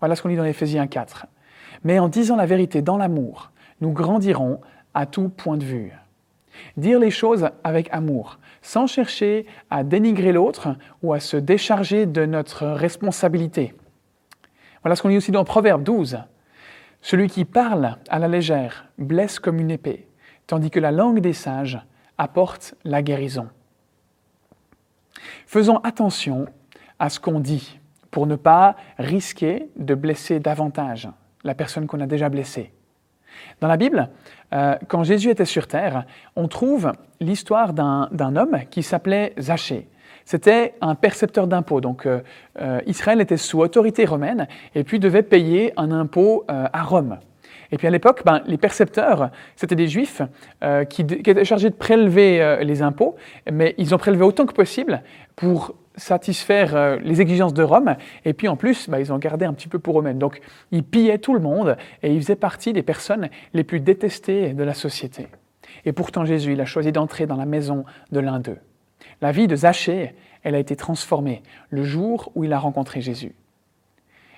Voilà 0.00 0.16
ce 0.16 0.22
qu'on 0.22 0.28
lit 0.28 0.36
dans 0.36 0.44
Éphésiens 0.44 0.86
4. 0.86 1.26
Mais 1.84 1.98
en 1.98 2.08
disant 2.08 2.36
la 2.36 2.46
vérité 2.46 2.80
dans 2.80 2.96
l'amour, 2.96 3.50
nous 3.80 3.92
grandirons 3.92 4.60
à 4.94 5.04
tout 5.04 5.28
point 5.28 5.58
de 5.58 5.64
vue. 5.64 5.92
Dire 6.76 6.98
les 6.98 7.10
choses 7.10 7.48
avec 7.64 7.88
amour, 7.92 8.38
sans 8.62 8.86
chercher 8.86 9.46
à 9.70 9.84
dénigrer 9.84 10.32
l'autre 10.32 10.76
ou 11.02 11.12
à 11.12 11.20
se 11.20 11.36
décharger 11.36 12.06
de 12.06 12.26
notre 12.26 12.66
responsabilité. 12.66 13.74
Voilà 14.82 14.96
ce 14.96 15.02
qu'on 15.02 15.08
lit 15.08 15.16
aussi 15.16 15.32
dans 15.32 15.44
Proverbe 15.44 15.82
12. 15.82 16.18
Celui 17.00 17.28
qui 17.28 17.44
parle 17.44 17.96
à 18.08 18.18
la 18.18 18.28
légère 18.28 18.88
blesse 18.98 19.38
comme 19.38 19.60
une 19.60 19.70
épée, 19.70 20.08
tandis 20.46 20.70
que 20.70 20.80
la 20.80 20.92
langue 20.92 21.20
des 21.20 21.32
sages 21.32 21.78
apporte 22.18 22.74
la 22.84 23.02
guérison. 23.02 23.48
Faisons 25.46 25.78
attention 25.78 26.46
à 26.98 27.10
ce 27.10 27.20
qu'on 27.20 27.40
dit 27.40 27.78
pour 28.10 28.26
ne 28.26 28.36
pas 28.36 28.76
risquer 28.98 29.68
de 29.76 29.94
blesser 29.94 30.40
davantage 30.40 31.08
la 31.44 31.54
personne 31.54 31.86
qu'on 31.86 32.00
a 32.00 32.06
déjà 32.06 32.28
blessée. 32.28 32.72
Dans 33.60 33.68
la 33.68 33.76
Bible, 33.76 34.08
euh, 34.52 34.76
quand 34.88 35.04
Jésus 35.04 35.30
était 35.30 35.44
sur 35.44 35.66
terre, 35.66 36.04
on 36.34 36.48
trouve 36.48 36.92
l'histoire 37.20 37.72
d'un 37.72 38.36
homme 38.36 38.58
qui 38.70 38.82
s'appelait 38.82 39.32
Zachée. 39.38 39.88
C'était 40.24 40.74
un 40.80 40.94
percepteur 40.94 41.46
d'impôts. 41.46 41.80
Donc 41.80 42.06
euh, 42.06 42.20
euh, 42.60 42.80
Israël 42.86 43.20
était 43.20 43.36
sous 43.36 43.60
autorité 43.60 44.04
romaine 44.04 44.48
et 44.74 44.84
puis 44.84 44.98
devait 44.98 45.22
payer 45.22 45.72
un 45.76 45.92
impôt 45.92 46.44
à 46.48 46.82
Rome. 46.82 47.18
Et 47.72 47.78
puis 47.78 47.88
à 47.88 47.90
l'époque, 47.90 48.22
ben, 48.24 48.42
les 48.46 48.58
percepteurs, 48.58 49.30
c'était 49.56 49.74
des 49.74 49.88
juifs 49.88 50.22
qui, 50.88 51.02
étaient 51.02 51.44
chargés 51.44 51.70
de 51.70 51.74
prélever 51.74 52.58
les 52.62 52.80
impôts, 52.80 53.16
mais 53.50 53.74
ils 53.76 53.92
ont 53.92 53.98
prélevé 53.98 54.22
autant 54.24 54.46
que 54.46 54.52
possible 54.52 55.02
pour 55.34 55.74
satisfaire 55.96 56.76
euh, 56.76 56.98
les 57.02 57.20
exigences 57.20 57.54
de 57.54 57.62
Rome, 57.62 57.96
et 58.24 58.32
puis 58.32 58.48
en 58.48 58.56
plus, 58.56 58.88
ben, 58.88 58.98
ils 58.98 59.12
ont 59.12 59.18
gardé 59.18 59.44
un 59.44 59.52
petit 59.52 59.68
peu 59.68 59.78
pour 59.78 59.98
eux-mêmes. 59.98 60.18
Donc 60.18 60.40
ils 60.70 60.84
pillaient 60.84 61.18
tout 61.18 61.34
le 61.34 61.40
monde, 61.40 61.76
et 62.02 62.12
ils 62.14 62.20
faisaient 62.20 62.36
partie 62.36 62.72
des 62.72 62.82
personnes 62.82 63.28
les 63.54 63.64
plus 63.64 63.80
détestées 63.80 64.52
de 64.52 64.64
la 64.64 64.74
société. 64.74 65.28
Et 65.84 65.92
pourtant 65.92 66.24
Jésus, 66.24 66.52
il 66.52 66.60
a 66.60 66.64
choisi 66.64 66.92
d'entrer 66.92 67.26
dans 67.26 67.36
la 67.36 67.46
maison 67.46 67.84
de 68.12 68.20
l'un 68.20 68.40
d'eux. 68.40 68.58
La 69.20 69.32
vie 69.32 69.46
de 69.46 69.56
Zachée, 69.56 70.14
elle 70.42 70.54
a 70.54 70.58
été 70.58 70.76
transformée 70.76 71.42
le 71.70 71.82
jour 71.82 72.30
où 72.34 72.44
il 72.44 72.52
a 72.52 72.58
rencontré 72.58 73.00
Jésus. 73.00 73.34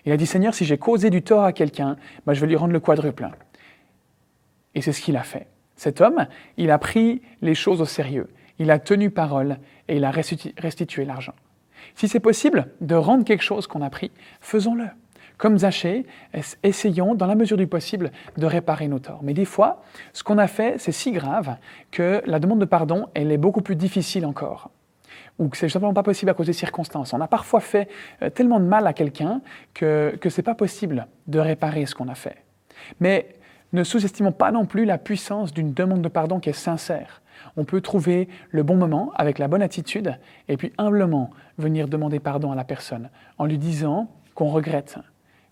Il 0.05 0.13
a 0.13 0.17
dit, 0.17 0.27
Seigneur, 0.27 0.55
si 0.55 0.65
j'ai 0.65 0.79
causé 0.79 1.11
du 1.11 1.23
tort 1.23 1.45
à 1.45 1.53
quelqu'un, 1.53 1.97
ben, 2.25 2.33
je 2.33 2.41
vais 2.41 2.47
lui 2.47 2.57
rendre 2.57 2.73
le 2.73 2.81
quadruple. 2.81 3.29
Et 4.75 4.81
c'est 4.81 4.93
ce 4.93 5.03
qu'il 5.03 5.17
a 5.17 5.23
fait. 5.23 5.49
Cet 5.77 6.01
homme, 6.01 6.27
il 6.57 6.71
a 6.71 6.79
pris 6.79 7.23
les 7.43 7.55
choses 7.55 7.81
au 7.81 7.85
sérieux. 7.85 8.29
Il 8.59 8.71
a 8.71 8.79
tenu 8.79 9.11
parole 9.11 9.59
et 9.87 9.97
il 9.97 10.05
a 10.05 10.11
restitué 10.11 11.05
l'argent. 11.05 11.35
Si 11.99 12.07
c'est 12.07 12.21
possible 12.21 12.69
de 12.81 12.95
rendre 12.95 13.25
quelque 13.25 13.43
chose 13.43 13.67
qu'on 13.67 13.83
a 13.83 13.91
pris, 13.91 14.13
faisons-le. 14.41 14.85
Comme 15.37 15.59
Zachée, 15.59 16.07
essayons, 16.63 17.17
dans 17.17 17.27
la 17.27 17.35
mesure 17.35 17.57
du 17.57 17.67
possible, 17.67 18.13
de 18.37 18.47
réparer 18.47 18.87
nos 18.87 19.01
torts. 19.01 19.19
Mais 19.25 19.35
des 19.35 19.45
fois, 19.45 19.83
ce 20.13 20.23
qu'on 20.23 20.39
a 20.39 20.47
fait, 20.47 20.77
c'est 20.79 20.93
si 20.93 21.11
grave 21.11 21.57
que 21.91 22.23
la 22.25 22.39
demande 22.39 22.61
de 22.61 22.67
pardon, 22.67 23.09
elle 23.15 23.33
est 23.33 23.37
beaucoup 23.37 23.63
plus 23.63 23.75
difficile 23.75 24.27
encore 24.27 24.71
ou 25.41 25.49
que 25.49 25.57
c'est 25.57 25.69
simplement 25.69 25.93
pas 25.93 26.05
possible 26.05 26.31
à 26.31 26.35
cause 26.35 26.47
des 26.47 26.53
circonstances. 26.53 27.15
On 27.15 27.21
a 27.21 27.27
parfois 27.27 27.59
fait 27.59 27.89
euh, 28.23 28.31
tellement 28.31 28.61
de 28.61 28.65
mal 28.65 28.87
à 28.87 28.93
quelqu'un 28.93 29.41
que, 29.75 30.17
que 30.21 30.31
ce 30.31 30.41
n'est 30.41 30.45
pas 30.45 30.55
possible 30.55 31.09
de 31.27 31.41
réparer 31.41 31.85
ce 31.87 31.97
qu'on 31.97 32.09
a 32.09 32.15
fait. 32.15 32.45
Mais 33.01 33.35
ne 33.73 33.83
sous-estimons 33.83 34.33
pas 34.33 34.53
non 34.53 34.67
plus 34.67 34.85
la 34.85 34.99
puissance 34.99 35.53
d'une 35.53 35.73
demande 35.73 36.03
de 36.03 36.09
pardon 36.09 36.39
qui 36.39 36.51
est 36.51 36.53
sincère. 36.53 37.23
On 37.57 37.65
peut 37.65 37.81
trouver 37.81 38.29
le 38.51 38.63
bon 38.63 38.77
moment 38.77 39.13
avec 39.15 39.39
la 39.39 39.49
bonne 39.49 39.63
attitude 39.63 40.19
et 40.49 40.57
puis 40.57 40.73
humblement 40.79 41.31
venir 41.59 41.89
demander 41.89 42.21
pardon 42.21 42.53
à 42.53 42.55
la 42.55 42.65
personne 42.65 43.11
en 43.39 43.47
lui 43.47 43.59
disant 43.59 44.11
qu'on 44.35 44.49
regrette, 44.49 44.99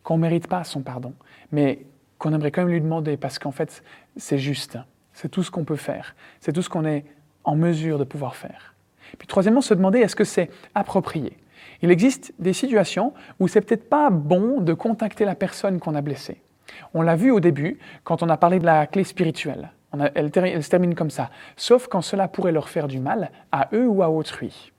qu'on 0.03 0.17
ne 0.17 0.23
mérite 0.23 0.47
pas 0.47 0.65
son 0.65 0.83
pardon, 0.83 1.15
mais 1.53 1.87
qu'on 2.19 2.33
aimerait 2.33 2.51
quand 2.51 2.63
même 2.63 2.73
lui 2.73 2.81
demander 2.81 3.17
parce 3.17 3.39
qu'en 3.39 3.53
fait 3.53 3.83
c'est 4.17 4.39
juste, 4.39 4.79
c'est 5.13 5.29
tout 5.29 5.43
ce 5.43 5.51
qu'on 5.51 5.65
peut 5.65 5.77
faire, 5.77 6.15
c'est 6.41 6.53
tout 6.53 6.63
ce 6.63 6.69
qu'on 6.69 6.85
est 6.85 7.05
en 7.45 7.57
mesure 7.57 7.99
de 7.99 8.05
pouvoir 8.05 8.37
faire. 8.37 8.75
Puis 9.19 9.29
troisièmement, 9.29 9.61
se 9.61 9.75
demander 9.75 10.01
est-ce 10.01 10.17
que 10.17 10.25
c'est 10.25 10.51
approprié. 10.75 11.37
Il 11.83 11.91
existe 11.91 12.33
des 12.39 12.53
situations 12.53 13.13
où 13.39 13.49
c'est 13.49 13.61
peut-être 13.61 13.89
pas 13.89 14.11
bon 14.11 14.61
de 14.61 14.73
contacter 14.73 15.25
la 15.25 15.35
personne 15.35 15.79
qu'on 15.79 15.95
a 15.95 16.01
blessée. 16.01 16.43
On 16.95 17.03
l'a 17.03 17.17
vu 17.17 17.31
au 17.31 17.41
début 17.41 17.79
quand 18.05 18.23
on 18.23 18.29
a 18.29 18.37
parlé 18.37 18.59
de 18.59 18.67
la 18.67 18.87
clé 18.87 19.05
spirituelle. 19.05 19.71
Elle, 20.15 20.33
se 20.63 20.69
termine 20.69 20.95
comme 20.95 21.11
ça, 21.11 21.31
sauf 21.57 21.89
quand 21.89 22.03
cela 22.03 22.29
pourrait 22.29 22.53
leur 22.53 22.69
faire 22.69 22.89
du 22.89 23.01
mal 23.01 23.31
à 23.53 23.69
eux 23.73 23.87
ou 23.87 24.03
à 24.03 24.11
autrui. 24.11 24.73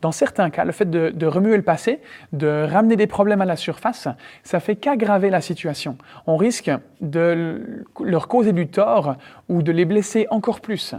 Dans 0.00 0.12
certains 0.12 0.50
cas, 0.50 0.64
le 0.64 0.72
fait 0.72 0.90
de, 0.90 1.26
remuer 1.26 1.56
le 1.56 1.62
passé, 1.62 2.00
de 2.32 2.66
ramener 2.70 2.96
des 2.96 3.06
problèmes 3.06 3.40
à 3.40 3.44
la 3.44 3.56
surface, 3.56 4.08
ça 4.42 4.60
fait 4.60 4.76
qu'aggraver 4.76 5.30
la 5.30 5.40
situation. 5.40 5.96
On 6.26 6.36
risque 6.36 6.70
de 7.00 7.84
leur 8.00 8.28
causer 8.28 8.52
du 8.52 8.68
tort 8.68 9.16
ou 9.48 9.62
de 9.62 9.72
les 9.72 9.84
blesser 9.84 10.26
encore 10.30 10.60
plus. 10.60 10.94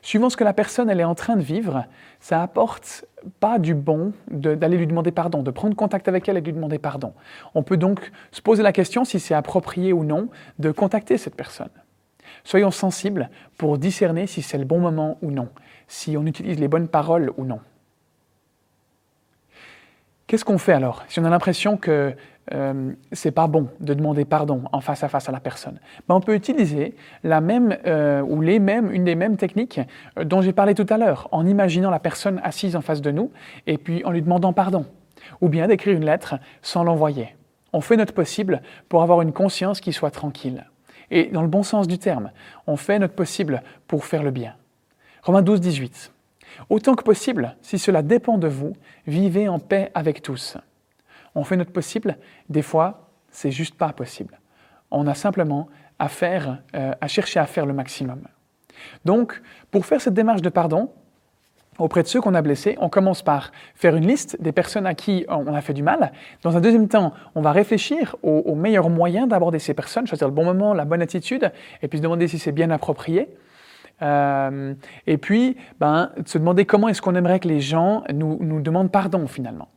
Suivant 0.00 0.30
ce 0.30 0.36
que 0.36 0.44
la 0.44 0.52
personne 0.52 0.90
elle 0.90 1.00
est 1.00 1.04
en 1.04 1.14
train 1.14 1.36
de 1.36 1.42
vivre, 1.42 1.84
ça 2.20 2.42
apporte 2.42 3.04
pas 3.40 3.58
du 3.58 3.74
bon 3.74 4.12
d'aller 4.30 4.76
lui 4.76 4.86
demander 4.86 5.12
pardon, 5.12 5.42
de 5.42 5.50
prendre 5.50 5.76
contact 5.76 6.08
avec 6.08 6.28
elle 6.28 6.36
et 6.36 6.40
lui 6.40 6.52
demander 6.52 6.78
pardon. 6.78 7.14
On 7.54 7.62
peut 7.62 7.76
donc 7.76 8.10
se 8.32 8.42
poser 8.42 8.62
la 8.62 8.72
question 8.72 9.04
si 9.04 9.20
c'est 9.20 9.34
approprié 9.34 9.92
ou 9.92 10.04
non 10.04 10.28
de 10.58 10.70
contacter 10.72 11.18
cette 11.18 11.36
personne. 11.36 11.70
Soyons 12.44 12.70
sensibles 12.70 13.30
pour 13.56 13.78
discerner 13.78 14.26
si 14.26 14.42
c'est 14.42 14.58
le 14.58 14.64
bon 14.64 14.78
moment 14.78 15.18
ou 15.22 15.30
non, 15.30 15.48
si 15.86 16.16
on 16.16 16.26
utilise 16.26 16.58
les 16.58 16.68
bonnes 16.68 16.88
paroles 16.88 17.32
ou 17.36 17.44
non. 17.44 17.60
Qu'est-ce 20.26 20.44
qu'on 20.44 20.56
fait 20.56 20.72
alors 20.72 21.04
Si 21.08 21.20
on 21.20 21.24
a 21.24 21.30
l'impression 21.30 21.76
que 21.76 22.14
euh, 22.54 22.92
c'est 23.12 23.30
pas 23.30 23.46
bon 23.46 23.68
de 23.80 23.92
demander 23.94 24.24
pardon 24.24 24.62
en 24.72 24.80
face 24.80 25.04
à 25.04 25.08
face 25.08 25.28
à 25.28 25.32
la 25.32 25.40
personne? 25.40 25.78
Ben, 26.08 26.14
on 26.14 26.20
peut 26.20 26.34
utiliser 26.34 26.96
la 27.22 27.42
même 27.42 27.76
euh, 27.86 28.22
ou 28.22 28.40
les 28.40 28.58
mêmes, 28.58 28.90
une 28.90 29.04
des 29.04 29.14
mêmes 29.14 29.36
techniques 29.36 29.80
euh, 30.18 30.24
dont 30.24 30.40
j'ai 30.40 30.54
parlé 30.54 30.74
tout 30.74 30.86
à 30.88 30.96
l'heure, 30.96 31.28
en 31.32 31.46
imaginant 31.46 31.90
la 31.90 31.98
personne 31.98 32.40
assise 32.44 32.76
en 32.76 32.80
face 32.80 33.02
de 33.02 33.10
nous 33.10 33.30
et 33.66 33.76
puis 33.76 34.04
en 34.06 34.10
lui 34.10 34.22
demandant 34.22 34.54
pardon, 34.54 34.86
ou 35.42 35.50
bien 35.50 35.68
d'écrire 35.68 35.96
une 35.96 36.06
lettre 36.06 36.36
sans 36.62 36.82
l'envoyer. 36.82 37.36
On 37.74 37.82
fait 37.82 37.98
notre 37.98 38.14
possible 38.14 38.62
pour 38.88 39.02
avoir 39.02 39.20
une 39.20 39.32
conscience 39.32 39.80
qui 39.80 39.92
soit 39.92 40.10
tranquille. 40.10 40.64
Et 41.12 41.26
dans 41.26 41.42
le 41.42 41.48
bon 41.48 41.62
sens 41.62 41.86
du 41.86 41.98
terme, 41.98 42.32
on 42.66 42.76
fait 42.76 42.98
notre 42.98 43.14
possible 43.14 43.62
pour 43.86 44.06
faire 44.06 44.22
le 44.22 44.30
bien. 44.30 44.56
Romains 45.22 45.42
12, 45.42 45.60
18. 45.60 46.10
Autant 46.70 46.94
que 46.94 47.04
possible, 47.04 47.54
si 47.60 47.78
cela 47.78 48.02
dépend 48.02 48.38
de 48.38 48.48
vous, 48.48 48.72
vivez 49.06 49.46
en 49.46 49.58
paix 49.58 49.92
avec 49.94 50.22
tous. 50.22 50.56
On 51.34 51.44
fait 51.44 51.56
notre 51.56 51.70
possible, 51.70 52.16
des 52.48 52.62
fois, 52.62 53.10
c'est 53.30 53.50
juste 53.50 53.74
pas 53.74 53.92
possible. 53.92 54.40
On 54.90 55.06
a 55.06 55.14
simplement 55.14 55.68
à 55.98 56.08
faire, 56.08 56.62
euh, 56.74 56.92
à 56.98 57.08
chercher 57.08 57.40
à 57.40 57.46
faire 57.46 57.66
le 57.66 57.74
maximum. 57.74 58.22
Donc, 59.04 59.42
pour 59.70 59.84
faire 59.84 60.00
cette 60.00 60.14
démarche 60.14 60.42
de 60.42 60.48
pardon, 60.48 60.92
auprès 61.78 62.02
de 62.02 62.08
ceux 62.08 62.20
qu'on 62.20 62.34
a 62.34 62.42
blessés, 62.42 62.76
on 62.80 62.88
commence 62.88 63.22
par 63.22 63.50
faire 63.74 63.96
une 63.96 64.06
liste 64.06 64.40
des 64.40 64.52
personnes 64.52 64.86
à 64.86 64.94
qui 64.94 65.24
on 65.28 65.54
a 65.54 65.60
fait 65.60 65.72
du 65.72 65.82
mal. 65.82 66.12
Dans 66.42 66.56
un 66.56 66.60
deuxième 66.60 66.88
temps, 66.88 67.12
on 67.34 67.40
va 67.40 67.52
réfléchir 67.52 68.16
aux, 68.22 68.54
meilleurs 68.54 68.90
moyens 68.90 69.28
d'aborder 69.28 69.58
ces 69.58 69.74
personnes, 69.74 70.06
choisir 70.06 70.28
le 70.28 70.34
bon 70.34 70.44
moment, 70.44 70.74
la 70.74 70.84
bonne 70.84 71.02
attitude, 71.02 71.50
et 71.82 71.88
puis 71.88 71.98
se 71.98 72.02
demander 72.02 72.28
si 72.28 72.38
c'est 72.38 72.52
bien 72.52 72.70
approprié. 72.70 73.28
Euh, 74.02 74.74
et 75.06 75.16
puis, 75.16 75.56
ben, 75.80 76.10
se 76.26 76.38
demander 76.38 76.64
comment 76.64 76.88
est-ce 76.88 77.00
qu'on 77.00 77.14
aimerait 77.14 77.40
que 77.40 77.48
les 77.48 77.60
gens 77.60 78.04
nous, 78.12 78.60
demandent 78.60 78.90
pardon 78.90 79.26
finalement. 79.26 79.68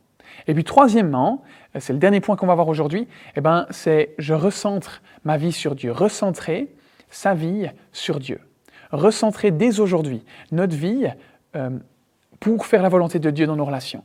Et 0.48 0.54
puis 0.54 0.64
troisièmement, 0.64 1.42
c'est 1.78 1.92
le 1.92 1.98
dernier 1.98 2.20
point 2.20 2.36
qu'on 2.36 2.46
va 2.46 2.54
voir 2.54 2.68
aujourd'hui, 2.68 3.08
eh 3.36 3.40
ben, 3.40 3.66
c'est 3.70 4.14
je 4.18 4.34
recentre 4.34 5.02
ma 5.24 5.38
vie 5.38 5.52
sur 5.52 5.74
Dieu, 5.74 5.92
recentrer 5.92 6.74
sa 7.08 7.34
vie 7.34 7.70
sur 7.92 8.18
Dieu. 8.18 8.40
Recentrer 8.92 9.50
dès 9.50 9.80
aujourd'hui 9.80 10.24
notre 10.52 10.76
vie 10.76 11.06
euh, 11.06 11.10
pour 12.40 12.66
faire 12.66 12.82
la 12.82 12.88
volonté 12.88 13.18
de 13.18 13.30
Dieu 13.30 13.46
dans 13.46 13.56
nos 13.56 13.64
relations. 13.64 14.04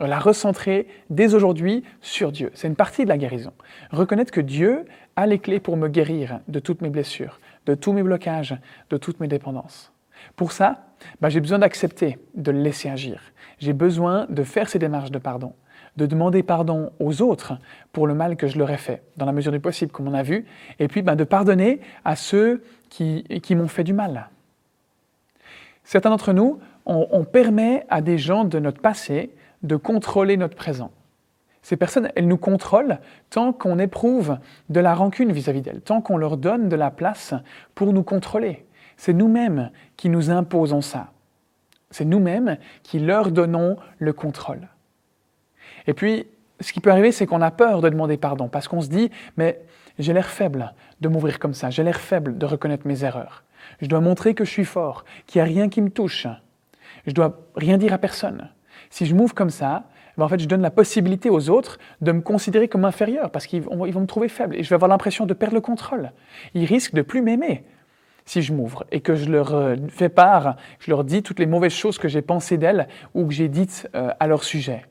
La 0.00 0.18
recentrer 0.18 0.86
dès 1.10 1.34
aujourd'hui 1.34 1.82
sur 2.00 2.30
Dieu. 2.30 2.50
C'est 2.54 2.68
une 2.68 2.76
partie 2.76 3.04
de 3.04 3.08
la 3.08 3.18
guérison. 3.18 3.52
Reconnaître 3.90 4.30
que 4.30 4.40
Dieu 4.40 4.84
a 5.16 5.26
les 5.26 5.40
clés 5.40 5.58
pour 5.58 5.76
me 5.76 5.88
guérir 5.88 6.40
de 6.46 6.60
toutes 6.60 6.82
mes 6.82 6.90
blessures, 6.90 7.40
de 7.66 7.74
tous 7.74 7.92
mes 7.92 8.02
blocages, 8.04 8.56
de 8.90 8.96
toutes 8.96 9.18
mes 9.18 9.26
dépendances. 9.26 9.92
Pour 10.36 10.52
ça, 10.52 10.86
ben, 11.20 11.28
j'ai 11.28 11.40
besoin 11.40 11.58
d'accepter 11.58 12.18
de 12.34 12.52
le 12.52 12.60
laisser 12.60 12.88
agir. 12.88 13.20
J'ai 13.58 13.72
besoin 13.72 14.26
de 14.28 14.44
faire 14.44 14.68
ces 14.68 14.78
démarches 14.78 15.10
de 15.10 15.18
pardon 15.18 15.52
de 15.96 16.06
demander 16.06 16.44
pardon 16.44 16.92
aux 17.00 17.22
autres 17.22 17.58
pour 17.92 18.06
le 18.06 18.14
mal 18.14 18.36
que 18.36 18.46
je 18.46 18.56
leur 18.56 18.70
ai 18.70 18.76
fait, 18.76 19.02
dans 19.16 19.26
la 19.26 19.32
mesure 19.32 19.50
du 19.50 19.58
possible, 19.58 19.90
comme 19.90 20.06
on 20.06 20.14
a 20.14 20.22
vu, 20.22 20.46
et 20.78 20.86
puis 20.86 21.02
ben, 21.02 21.16
de 21.16 21.24
pardonner 21.24 21.80
à 22.04 22.14
ceux 22.14 22.62
qui 22.88 23.24
m'ont 23.50 23.66
fait 23.66 23.82
du 23.82 23.92
mal. 23.92 24.28
Certains 25.82 26.10
d'entre 26.10 26.32
nous, 26.32 26.60
on, 26.88 27.24
permet 27.24 27.84
à 27.88 28.00
des 28.00 28.18
gens 28.18 28.44
de 28.44 28.58
notre 28.58 28.80
passé 28.80 29.34
de 29.62 29.76
contrôler 29.76 30.36
notre 30.36 30.56
présent. 30.56 30.90
Ces 31.62 31.76
personnes, 31.76 32.10
elles 32.16 32.26
nous 32.26 32.38
contrôlent 32.38 32.98
tant 33.28 33.52
qu'on 33.52 33.78
éprouve 33.78 34.38
de 34.70 34.80
la 34.80 34.94
rancune 34.94 35.32
vis-à-vis 35.32 35.60
d'elles, 35.60 35.82
tant 35.82 36.00
qu'on 36.00 36.16
leur 36.16 36.38
donne 36.38 36.68
de 36.68 36.76
la 36.76 36.90
place 36.90 37.34
pour 37.74 37.92
nous 37.92 38.02
contrôler. 38.02 38.64
C'est 38.96 39.12
nous-mêmes 39.12 39.70
qui 39.96 40.08
nous 40.08 40.30
imposons 40.30 40.80
ça. 40.80 41.12
C'est 41.90 42.04
nous-mêmes 42.04 42.56
qui 42.82 42.98
leur 42.98 43.30
donnons 43.30 43.76
le 43.98 44.12
contrôle. 44.12 44.68
Et 45.86 45.94
puis, 45.94 46.26
ce 46.60 46.72
qui 46.72 46.80
peut 46.80 46.90
arriver, 46.90 47.12
c'est 47.12 47.26
qu'on 47.26 47.42
a 47.42 47.50
peur 47.50 47.82
de 47.82 47.88
demander 47.88 48.16
pardon, 48.16 48.48
parce 48.48 48.66
qu'on 48.66 48.80
se 48.80 48.88
dit, 48.88 49.10
mais 49.36 49.60
j'ai 49.98 50.12
l'air 50.12 50.26
faible 50.26 50.74
de 51.00 51.08
m'ouvrir 51.08 51.38
comme 51.38 51.54
ça, 51.54 51.70
j'ai 51.70 51.82
l'air 51.82 52.00
faible 52.00 52.38
de 52.38 52.46
reconnaître 52.46 52.86
mes 52.86 53.04
erreurs. 53.04 53.44
Je 53.80 53.86
dois 53.86 54.00
montrer 54.00 54.34
que 54.34 54.44
je 54.44 54.50
suis 54.50 54.64
fort, 54.64 55.04
qu'il 55.26 55.40
n'y 55.40 55.48
a 55.48 55.52
rien 55.52 55.68
qui 55.68 55.82
me 55.82 55.90
touche. 55.90 56.26
Je 57.08 57.14
dois 57.14 57.40
rien 57.56 57.78
dire 57.78 57.94
à 57.94 57.98
personne. 57.98 58.50
Si 58.90 59.06
je 59.06 59.14
m'ouvre 59.14 59.34
comme 59.34 59.50
ça, 59.50 59.84
ben, 60.18 60.24
en 60.24 60.28
fait, 60.28 60.38
je 60.38 60.46
donne 60.46 60.60
la 60.60 60.70
possibilité 60.70 61.30
aux 61.30 61.48
autres 61.48 61.78
de 62.02 62.12
me 62.12 62.20
considérer 62.20 62.68
comme 62.68 62.84
inférieur, 62.84 63.30
parce 63.30 63.46
qu'ils 63.46 63.62
vont, 63.62 63.86
me 63.86 64.06
trouver 64.06 64.28
faible, 64.28 64.56
et 64.56 64.62
je 64.62 64.68
vais 64.68 64.74
avoir 64.74 64.90
l'impression 64.90 65.24
de 65.24 65.32
perdre 65.32 65.54
le 65.54 65.62
contrôle. 65.62 66.12
Ils 66.52 66.66
risquent 66.66 66.94
de 66.94 67.02
plus 67.02 67.22
m'aimer 67.22 67.64
si 68.26 68.42
je 68.42 68.52
m'ouvre 68.52 68.84
et 68.92 69.00
que 69.00 69.14
je 69.14 69.30
leur 69.30 69.54
euh, 69.54 69.76
fais 69.88 70.10
part, 70.10 70.56
je 70.80 70.90
leur 70.90 71.02
dis 71.02 71.22
toutes 71.22 71.38
les 71.38 71.46
mauvaises 71.46 71.72
choses 71.72 71.96
que 71.96 72.08
j'ai 72.08 72.20
pensées 72.20 72.58
d'elles 72.58 72.86
ou 73.14 73.26
que 73.26 73.32
j'ai 73.32 73.48
dites 73.48 73.88
euh, 73.94 74.10
à 74.20 74.26
leur 74.26 74.44
sujet. 74.44 74.84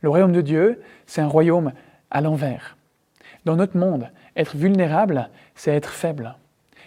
Le 0.00 0.08
royaume 0.08 0.32
de 0.32 0.40
Dieu, 0.40 0.80
c'est 1.04 1.20
un 1.20 1.28
royaume 1.28 1.72
à 2.10 2.22
l'envers. 2.22 2.78
Dans 3.44 3.56
notre 3.56 3.76
monde, 3.76 4.10
être 4.36 4.56
vulnérable, 4.56 5.28
c'est 5.54 5.74
être 5.74 5.90
faible. 5.90 6.34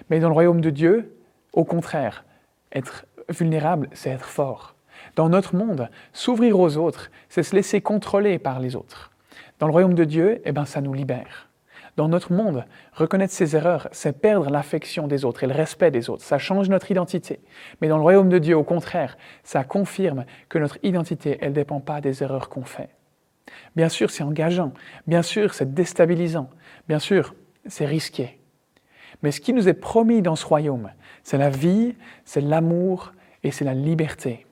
Mais 0.09 0.19
dans 0.19 0.29
le 0.29 0.33
royaume 0.33 0.61
de 0.61 0.71
Dieu, 0.71 1.15
au 1.53 1.63
contraire, 1.63 2.25
être 2.73 3.05
vulnérable, 3.29 3.89
c'est 3.93 4.09
être 4.09 4.25
fort. 4.25 4.75
Dans 5.15 5.29
notre 5.29 5.55
monde, 5.55 5.89
s'ouvrir 6.13 6.59
aux 6.59 6.77
autres, 6.77 7.11
c'est 7.29 7.43
se 7.43 7.55
laisser 7.55 7.81
contrôler 7.81 8.39
par 8.39 8.59
les 8.59 8.75
autres. 8.75 9.11
Dans 9.59 9.67
le 9.67 9.71
royaume 9.71 9.93
de 9.93 10.03
Dieu, 10.03 10.41
eh 10.45 10.51
ben, 10.51 10.65
ça 10.65 10.81
nous 10.81 10.93
libère. 10.93 11.49
Dans 11.97 12.07
notre 12.07 12.31
monde, 12.31 12.65
reconnaître 12.93 13.33
ses 13.33 13.55
erreurs, 13.55 13.89
c'est 13.91 14.21
perdre 14.21 14.49
l'affection 14.49 15.07
des 15.07 15.25
autres 15.25 15.43
et 15.43 15.47
le 15.47 15.53
respect 15.53 15.91
des 15.91 16.09
autres. 16.09 16.23
Ça 16.23 16.37
change 16.37 16.69
notre 16.69 16.89
identité. 16.89 17.41
Mais 17.81 17.89
dans 17.89 17.97
le 17.97 18.03
royaume 18.03 18.29
de 18.29 18.39
Dieu, 18.39 18.55
au 18.55 18.63
contraire, 18.63 19.17
ça 19.43 19.63
confirme 19.63 20.25
que 20.47 20.57
notre 20.57 20.77
identité, 20.83 21.37
elle 21.41 21.49
ne 21.49 21.55
dépend 21.55 21.81
pas 21.81 21.99
des 21.99 22.23
erreurs 22.23 22.47
qu'on 22.47 22.63
fait. 22.63 22.89
Bien 23.75 23.89
sûr, 23.89 24.09
c'est 24.09 24.23
engageant. 24.23 24.73
Bien 25.05 25.21
sûr, 25.21 25.53
c'est 25.53 25.73
déstabilisant. 25.73 26.49
Bien 26.87 26.99
sûr, 26.99 27.35
c'est 27.67 27.85
risqué. 27.85 28.39
Mais 29.21 29.31
ce 29.31 29.41
qui 29.41 29.53
nous 29.53 29.67
est 29.67 29.73
promis 29.73 30.21
dans 30.21 30.35
ce 30.35 30.45
royaume, 30.45 30.91
c'est 31.23 31.37
la 31.37 31.49
vie, 31.49 31.95
c'est 32.25 32.41
l'amour 32.41 33.13
et 33.43 33.51
c'est 33.51 33.65
la 33.65 33.73
liberté. 33.73 34.45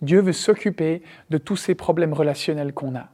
Dieu 0.00 0.20
veut 0.20 0.32
s'occuper 0.32 1.02
de 1.30 1.38
tous 1.38 1.56
ces 1.56 1.74
problèmes 1.74 2.12
relationnels 2.12 2.72
qu'on 2.72 2.94
a. 2.94 3.08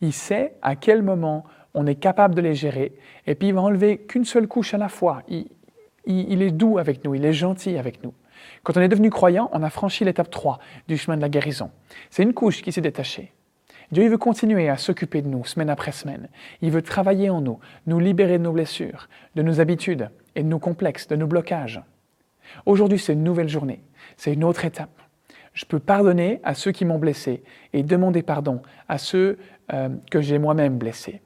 Il 0.00 0.12
sait 0.12 0.54
à 0.62 0.76
quel 0.76 1.02
moment 1.02 1.44
on 1.74 1.86
est 1.86 1.96
capable 1.96 2.34
de 2.34 2.40
les 2.40 2.54
gérer, 2.54 2.92
et 3.26 3.34
puis 3.34 3.48
il 3.48 3.54
va 3.54 3.62
enlever 3.62 3.98
qu'une 3.98 4.24
seule 4.24 4.48
couche 4.48 4.74
à 4.74 4.78
la 4.78 4.88
fois. 4.88 5.22
Il, 5.28 6.42
est 6.42 6.50
doux 6.50 6.78
avec 6.78 7.04
nous, 7.04 7.14
il 7.14 7.24
est 7.24 7.32
gentil 7.32 7.76
avec 7.76 8.02
nous. 8.02 8.14
Quand 8.62 8.76
on 8.76 8.80
est 8.80 8.88
devenu 8.88 9.10
croyant, 9.10 9.50
on 9.52 9.62
a 9.62 9.70
franchi 9.70 10.04
l'étape 10.04 10.30
3 10.30 10.58
du 10.86 10.96
chemin 10.96 11.16
de 11.16 11.22
la 11.22 11.28
guérison. 11.28 11.70
C'est 12.10 12.22
une 12.22 12.34
couche 12.34 12.62
qui 12.62 12.72
s'est 12.72 12.80
détachée. 12.80 13.32
Dieu 13.90 14.08
veut 14.08 14.18
continuer 14.18 14.68
à 14.68 14.76
s'occuper 14.76 15.22
de 15.22 15.28
nous 15.28 15.44
semaine 15.44 15.70
après 15.70 15.92
semaine. 15.92 16.28
Il 16.62 16.70
veut 16.70 16.82
travailler 16.82 17.30
en 17.30 17.40
nous, 17.40 17.58
nous 17.86 17.98
libérer 17.98 18.38
de 18.38 18.44
nos 18.44 18.52
blessures, 18.52 19.08
de 19.34 19.42
nos 19.42 19.60
habitudes 19.60 20.10
et 20.34 20.42
de 20.42 20.48
nos 20.48 20.58
complexes, 20.58 21.08
de 21.08 21.16
nos 21.16 21.26
blocages. 21.26 21.80
Aujourd'hui, 22.66 22.98
c'est 22.98 23.12
une 23.12 23.24
nouvelle 23.24 23.48
journée, 23.48 23.82
c'est 24.16 24.32
une 24.32 24.44
autre 24.44 24.64
étape. 24.64 24.90
Je 25.54 25.64
peux 25.64 25.80
pardonner 25.80 26.40
à 26.44 26.54
ceux 26.54 26.70
qui 26.70 26.84
m'ont 26.84 26.98
blessé 26.98 27.42
et 27.72 27.82
demander 27.82 28.22
pardon 28.22 28.62
à 28.88 28.98
ceux 28.98 29.38
euh, 29.72 29.88
que 30.10 30.20
j'ai 30.20 30.38
moi-même 30.38 30.78
blessés. 30.78 31.20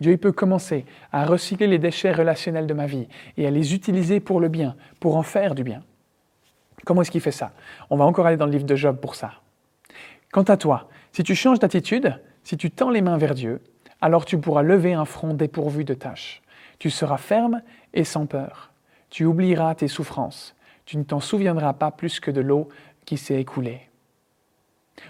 Dieu 0.00 0.16
peut 0.16 0.32
commencer 0.32 0.86
à 1.12 1.26
recycler 1.26 1.66
les 1.66 1.78
déchets 1.78 2.12
relationnels 2.12 2.66
de 2.66 2.72
ma 2.72 2.86
vie 2.86 3.06
et 3.36 3.46
à 3.46 3.50
les 3.50 3.74
utiliser 3.74 4.20
pour 4.20 4.40
le 4.40 4.48
bien, 4.48 4.74
pour 4.98 5.16
en 5.16 5.22
faire 5.22 5.54
du 5.54 5.62
bien. 5.62 5.82
Comment 6.86 7.02
est-ce 7.02 7.10
qu'il 7.10 7.20
fait 7.20 7.30
ça? 7.30 7.52
On 7.90 7.96
va 7.96 8.06
encore 8.06 8.26
aller 8.26 8.38
dans 8.38 8.46
le 8.46 8.52
livre 8.52 8.64
de 8.64 8.76
Job 8.76 8.98
pour 8.98 9.14
ça. 9.14 9.32
Quant 10.32 10.44
à 10.44 10.56
toi, 10.56 10.88
si 11.12 11.22
tu 11.22 11.34
changes 11.34 11.58
d'attitude, 11.58 12.18
si 12.42 12.56
tu 12.56 12.70
tends 12.70 12.88
les 12.88 13.02
mains 13.02 13.18
vers 13.18 13.34
Dieu, 13.34 13.60
alors 14.00 14.24
tu 14.24 14.38
pourras 14.38 14.62
lever 14.62 14.94
un 14.94 15.04
front 15.04 15.34
dépourvu 15.34 15.84
de 15.84 15.92
tâches. 15.92 16.40
Tu 16.78 16.88
seras 16.88 17.18
ferme 17.18 17.60
et 17.92 18.04
sans 18.04 18.24
peur. 18.24 18.69
Tu 19.10 19.24
oublieras 19.24 19.74
tes 19.74 19.88
souffrances. 19.88 20.54
Tu 20.84 20.96
ne 20.96 21.02
t'en 21.02 21.20
souviendras 21.20 21.72
pas 21.72 21.90
plus 21.90 22.20
que 22.20 22.30
de 22.30 22.40
l'eau 22.40 22.68
qui 23.04 23.16
s'est 23.16 23.40
écoulée. 23.40 23.90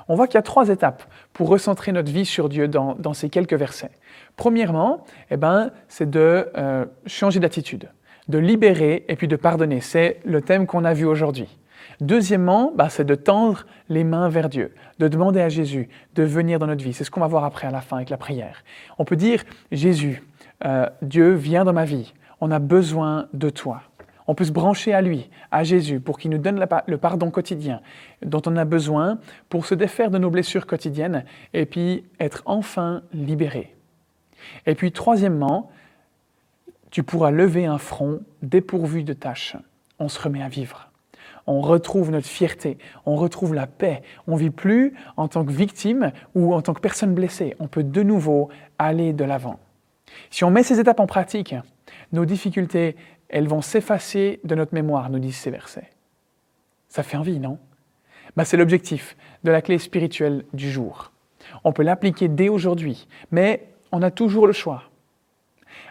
On 0.09 0.15
voit 0.15 0.27
qu'il 0.27 0.37
y 0.37 0.39
a 0.39 0.43
trois 0.43 0.69
étapes 0.69 1.03
pour 1.33 1.49
recentrer 1.49 1.93
notre 1.93 2.13
vie 2.13 2.25
sur 2.25 2.49
Dieu 2.49 2.69
dans, 2.69 3.15
ces 3.15 3.29
quelques 3.29 3.55
versets. 3.55 3.91
Premièrement, 4.37 5.05
eh 5.31 5.37
ben, 5.37 5.71
c'est 5.89 6.09
de 6.09 6.49
euh, 6.57 6.85
changer 7.07 7.41
d'attitude, 7.41 7.91
de 8.29 8.39
libérer 8.39 9.05
et 9.09 9.17
puis 9.17 9.29
de 9.29 9.37
pardonner. 9.37 9.81
C'est 9.81 10.21
le 10.25 10.41
thème 10.41 10.67
qu'on 10.67 10.85
a 10.85 10.95
vu 10.95 11.05
aujourd'hui. 11.05 11.59
Deuxièmement, 12.01 12.73
bah, 12.75 12.89
c'est 12.89 13.05
de 13.05 13.15
tendre 13.15 13.67
les 13.89 14.05
mains 14.05 14.29
vers 14.29 14.49
Dieu, 14.49 14.75
de 14.99 15.09
demander 15.09 15.41
à 15.41 15.49
Jésus 15.49 15.89
de 16.15 16.23
venir 16.23 16.59
dans 16.59 16.67
notre 16.67 16.83
vie. 16.83 16.93
C'est 16.93 17.05
ce 17.05 17.11
qu'on 17.11 17.21
va 17.21 17.27
voir 17.27 17.45
après 17.45 17.67
à 17.67 17.71
la 17.71 17.81
fin 17.81 17.97
avec 17.97 18.11
la 18.11 18.17
prière. 18.17 18.63
On 18.99 19.05
peut 19.05 19.17
dire, 19.17 19.45
Jésus, 19.71 20.23
euh, 20.65 20.87
Dieu, 21.03 21.33
viens 21.35 21.65
dans 21.65 21.73
ma 21.73 21.85
vie. 21.85 22.15
On 22.41 22.51
a 22.51 22.59
besoin 22.59 23.29
de 23.35 23.51
toi. 23.51 23.83
On 24.31 24.37
peut 24.37 24.45
se 24.45 24.53
brancher 24.53 24.95
à 24.95 25.03
lui, 25.03 25.29
à 25.51 25.65
Jésus, 25.65 25.99
pour 25.99 26.17
qu'il 26.17 26.31
nous 26.31 26.39
donne 26.39 26.65
le 26.87 26.99
pardon 26.99 27.33
quotidien 27.33 27.81
dont 28.25 28.41
on 28.47 28.55
a 28.55 28.65
besoin 28.65 29.19
pour 29.49 29.67
se 29.67 29.75
défaire 29.75 30.13
de 30.13 30.19
nos 30.19 30.31
blessures 30.31 30.69
quotidiennes 30.69 31.25
et 31.53 31.67
puis 31.67 32.05
être 32.21 32.45
enfin 32.45 33.03
libéré. 33.13 33.75
Et 34.67 34.77
puis 34.77 34.93
troisièmement, 34.93 35.73
tu 36.93 37.03
pourras 37.03 37.33
lever 37.33 37.67
un 37.67 37.79
front 37.79 38.21
dépourvu 38.41 39.03
de 39.03 39.15
tâches. 39.15 39.57
On 39.99 40.09
se 40.09 40.23
remet 40.23 40.45
à 40.45 40.49
vivre 40.49 40.87
on 41.47 41.63
retrouve 41.63 42.13
notre 42.13 42.29
fierté, 42.29 42.79
on 43.07 43.17
retrouve 43.17 43.55
la 43.55 43.67
paix. 43.67 44.03
On 44.29 44.37
vit 44.37 44.51
plus 44.51 44.95
en 45.17 45.27
tant 45.27 45.45
que 45.45 45.51
victime 45.51 46.13
ou 46.37 46.55
en 46.55 46.63
tant 46.63 46.75
que 46.75 46.81
personne 46.81 47.13
blessée. 47.13 47.57
On 47.59 47.67
peut 47.67 47.83
de 47.83 48.03
nouveau 48.05 48.51
aller 48.79 49.13
de 49.13 49.25
l'avant. 49.25 49.59
Si 50.31 50.45
on 50.45 50.51
met 50.51 50.63
ces 50.63 50.79
étapes 50.79 51.01
en 51.01 51.07
pratique, 51.07 51.57
nos 52.13 52.25
difficultés, 52.25 52.95
elles 53.31 53.49
vont 53.49 53.63
s'effacer 53.63 54.41
de 54.45 54.55
notre 54.55 54.75
mémoire, 54.75 55.11
nous 55.11 55.19
disent 55.19 55.37
ces 55.37 55.51
versets. 55.51 55.91
Ça 56.89 57.03
fait 57.03 57.17
envie, 57.17 57.39
non? 57.39 57.59
Bah, 58.37 58.45
C'est 58.45 58.57
l'objectif 58.57 59.17
de 59.45 59.51
la 59.51 59.63
clé 59.63 59.79
spirituelle 59.79 60.45
du 60.53 60.71
jour. 60.71 61.13
On 61.65 61.73
peut 61.73 61.83
l'appliquer 61.83 62.29
dès 62.29 62.49
aujourd'hui, 62.49 63.09
mais 63.31 63.69
on 63.93 64.03
a 64.03 64.11
toujours 64.11 64.47
le 64.47 64.53
choix 64.53 64.90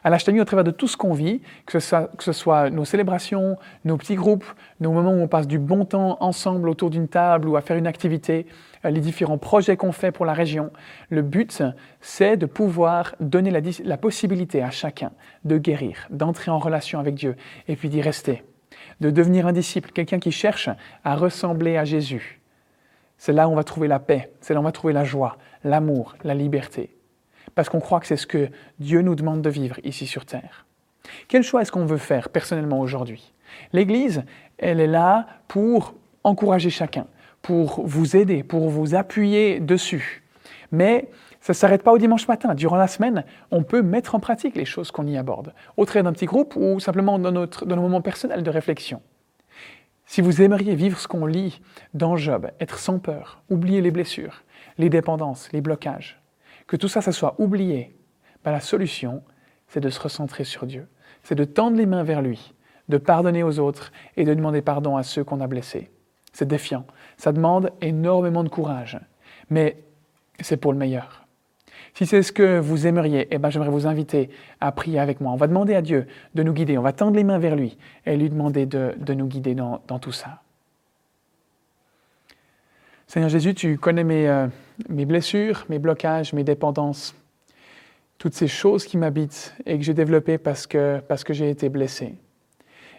à 0.03 0.09
l'Achtami 0.09 0.39
au 0.39 0.45
travers 0.45 0.63
de 0.63 0.71
tout 0.71 0.87
ce 0.87 0.97
qu'on 0.97 1.13
vit, 1.13 1.41
que 1.65 1.79
ce, 1.79 2.31
soit, 2.31 2.69
nos 2.69 2.85
célébrations, 2.85 3.57
nos 3.85 3.97
petits 3.97 4.15
groupes, 4.15 4.45
nos 4.79 4.91
moments 4.91 5.13
où 5.13 5.21
on 5.21 5.27
passe 5.27 5.47
du 5.47 5.59
bon 5.59 5.85
temps 5.85 6.17
ensemble 6.19 6.69
autour 6.69 6.89
d'une 6.89 7.07
table 7.07 7.47
ou 7.47 7.55
à 7.55 7.61
faire 7.61 7.77
une 7.77 7.87
activité, 7.87 8.45
euh, 8.85 8.89
les 8.89 9.01
différents 9.01 9.37
projets 9.37 9.77
qu'on 9.77 9.91
fait 9.91 10.11
pour 10.11 10.25
la 10.25 10.33
région. 10.33 10.71
Le 11.09 11.21
but, 11.21 11.63
c'est 12.01 12.37
de 12.37 12.45
pouvoir 12.45 13.15
donner 13.19 13.51
la, 13.51 13.61
la 13.83 13.97
possibilité 13.97 14.61
à 14.61 14.71
chacun 14.71 15.11
de 15.45 15.57
guérir, 15.57 16.07
d'entrer 16.09 16.51
en 16.51 16.59
relation 16.59 16.99
avec 16.99 17.15
Dieu 17.15 17.35
et 17.67 17.75
puis 17.75 17.89
d'y 17.89 18.01
rester, 18.01 18.43
de 19.01 19.09
devenir 19.09 19.47
un 19.47 19.53
disciple, 19.53 19.91
quelqu'un 19.91 20.19
qui 20.19 20.31
cherche 20.31 20.69
à 21.03 21.15
ressembler 21.15 21.77
à 21.77 21.85
Jésus. 21.85 22.39
C'est 23.17 23.33
là 23.33 23.49
où 23.49 23.51
on 23.51 23.55
va 23.55 23.63
trouver 23.65 23.87
la 23.87 23.99
paix, 23.99 24.31
c'est 24.39 24.53
là 24.53 24.59
où 24.59 24.63
on 24.63 24.65
va 24.65 24.71
trouver 24.71 24.93
la 24.93 25.03
joie, 25.03 25.37
l'amour, 25.63 26.15
la 26.23 26.33
liberté 26.33 26.95
parce 27.55 27.69
qu'on 27.69 27.79
croit 27.79 27.99
que 27.99 28.07
c'est 28.07 28.17
ce 28.17 28.27
que 28.27 28.49
Dieu 28.79 29.01
nous 29.01 29.15
demande 29.15 29.41
de 29.41 29.49
vivre 29.49 29.79
ici 29.83 30.07
sur 30.07 30.25
Terre. 30.25 30.65
Quel 31.27 31.43
choix 31.43 31.61
est-ce 31.61 31.71
qu'on 31.71 31.85
veut 31.85 31.97
faire 31.97 32.29
personnellement 32.29 32.79
aujourd'hui? 32.79 33.33
L'Église, 33.73 34.23
elle 34.57 34.79
est 34.79 34.87
là 34.87 35.27
pour 35.47 35.95
encourager 36.23 36.69
chacun, 36.69 37.07
pour 37.41 37.85
vous 37.85 38.15
aider, 38.15 38.43
pour 38.43 38.69
vous 38.69 38.95
appuyer 38.95 39.59
dessus. 39.59 40.23
Mais 40.71 41.09
ça 41.41 41.53
ne 41.53 41.55
s'arrête 41.55 41.83
pas 41.83 41.91
au 41.91 41.97
dimanche 41.97 42.27
matin. 42.27 42.53
Durant 42.53 42.75
la 42.75 42.87
semaine, 42.87 43.23
on 43.51 43.63
peut 43.63 43.81
mettre 43.81 44.15
en 44.15 44.19
pratique 44.19 44.55
les 44.55 44.65
choses 44.65 44.91
qu'on 44.91 45.07
y 45.07 45.17
aborde, 45.17 45.53
au 45.77 45.85
travers 45.85 46.03
d'un 46.03 46.13
petit 46.13 46.25
groupe 46.25 46.55
ou 46.55 46.79
simplement 46.79 47.17
dans, 47.17 47.31
notre, 47.31 47.65
dans 47.65 47.75
nos 47.75 47.81
moments 47.81 48.01
personnels 48.01 48.43
de 48.43 48.49
réflexion. 48.49 49.01
Si 50.05 50.21
vous 50.21 50.41
aimeriez 50.41 50.75
vivre 50.75 50.99
ce 50.99 51.07
qu'on 51.07 51.25
lit 51.25 51.61
dans 51.93 52.17
Job, 52.17 52.49
être 52.59 52.79
sans 52.79 52.99
peur, 52.99 53.41
oublier 53.49 53.79
les 53.79 53.91
blessures, 53.91 54.43
les 54.77 54.89
dépendances, 54.89 55.51
les 55.53 55.61
blocages, 55.61 56.18
que 56.69 56.77
tout 56.77 56.87
ça, 56.87 57.01
ça 57.01 57.11
soit 57.11 57.35
oublié, 57.39 57.95
ben, 58.45 58.51
la 58.51 58.59
solution, 58.59 59.23
c'est 59.67 59.79
de 59.79 59.89
se 59.89 59.99
recentrer 59.99 60.43
sur 60.43 60.67
Dieu. 60.67 60.87
C'est 61.23 61.35
de 61.35 61.43
tendre 61.43 61.75
les 61.75 61.87
mains 61.87 62.03
vers 62.03 62.21
lui, 62.21 62.53
de 62.89 62.97
pardonner 62.97 63.41
aux 63.41 63.57
autres 63.59 63.91
et 64.15 64.23
de 64.23 64.33
demander 64.33 64.61
pardon 64.61 64.95
à 64.95 65.01
ceux 65.01 65.23
qu'on 65.23 65.41
a 65.41 65.47
blessés. 65.47 65.89
C'est 66.31 66.47
défiant. 66.47 66.85
Ça 67.17 67.31
demande 67.31 67.71
énormément 67.81 68.43
de 68.43 68.49
courage. 68.49 68.99
Mais 69.49 69.83
c'est 70.39 70.57
pour 70.57 70.71
le 70.71 70.77
meilleur. 70.77 71.25
Si 71.95 72.05
c'est 72.05 72.21
ce 72.21 72.31
que 72.31 72.59
vous 72.59 72.85
aimeriez, 72.85 73.27
eh 73.31 73.39
ben, 73.39 73.49
j'aimerais 73.49 73.71
vous 73.71 73.87
inviter 73.87 74.29
à 74.61 74.71
prier 74.71 74.99
avec 74.99 75.21
moi. 75.21 75.31
On 75.31 75.37
va 75.37 75.47
demander 75.47 75.73
à 75.73 75.81
Dieu 75.81 76.05
de 76.35 76.43
nous 76.43 76.53
guider. 76.53 76.77
On 76.77 76.83
va 76.83 76.93
tendre 76.93 77.17
les 77.17 77.23
mains 77.23 77.39
vers 77.39 77.55
lui 77.55 77.79
et 78.05 78.15
lui 78.15 78.29
demander 78.29 78.67
de, 78.67 78.93
nous 79.11 79.25
guider 79.25 79.55
dans 79.55 79.99
tout 79.99 80.11
ça. 80.11 80.43
Seigneur 83.07 83.29
Jésus, 83.29 83.55
tu 83.55 83.79
connais 83.79 84.27
euh, 84.27 84.47
mes, 84.87 85.05
blessures, 85.05 85.65
mes 85.69 85.79
blocages, 85.79 86.33
mes 86.33 86.43
dépendances, 86.43 87.15
toutes 88.17 88.33
ces 88.33 88.47
choses 88.47 88.85
qui 88.85 88.97
m'habitent 88.97 89.55
et 89.65 89.77
que 89.77 89.83
j'ai 89.83 89.93
développées 89.93 90.37
parce 90.37 90.67
que, 90.67 90.99
parce 91.07 91.23
que 91.23 91.33
j'ai 91.33 91.49
été 91.49 91.69
blessé. 91.69 92.15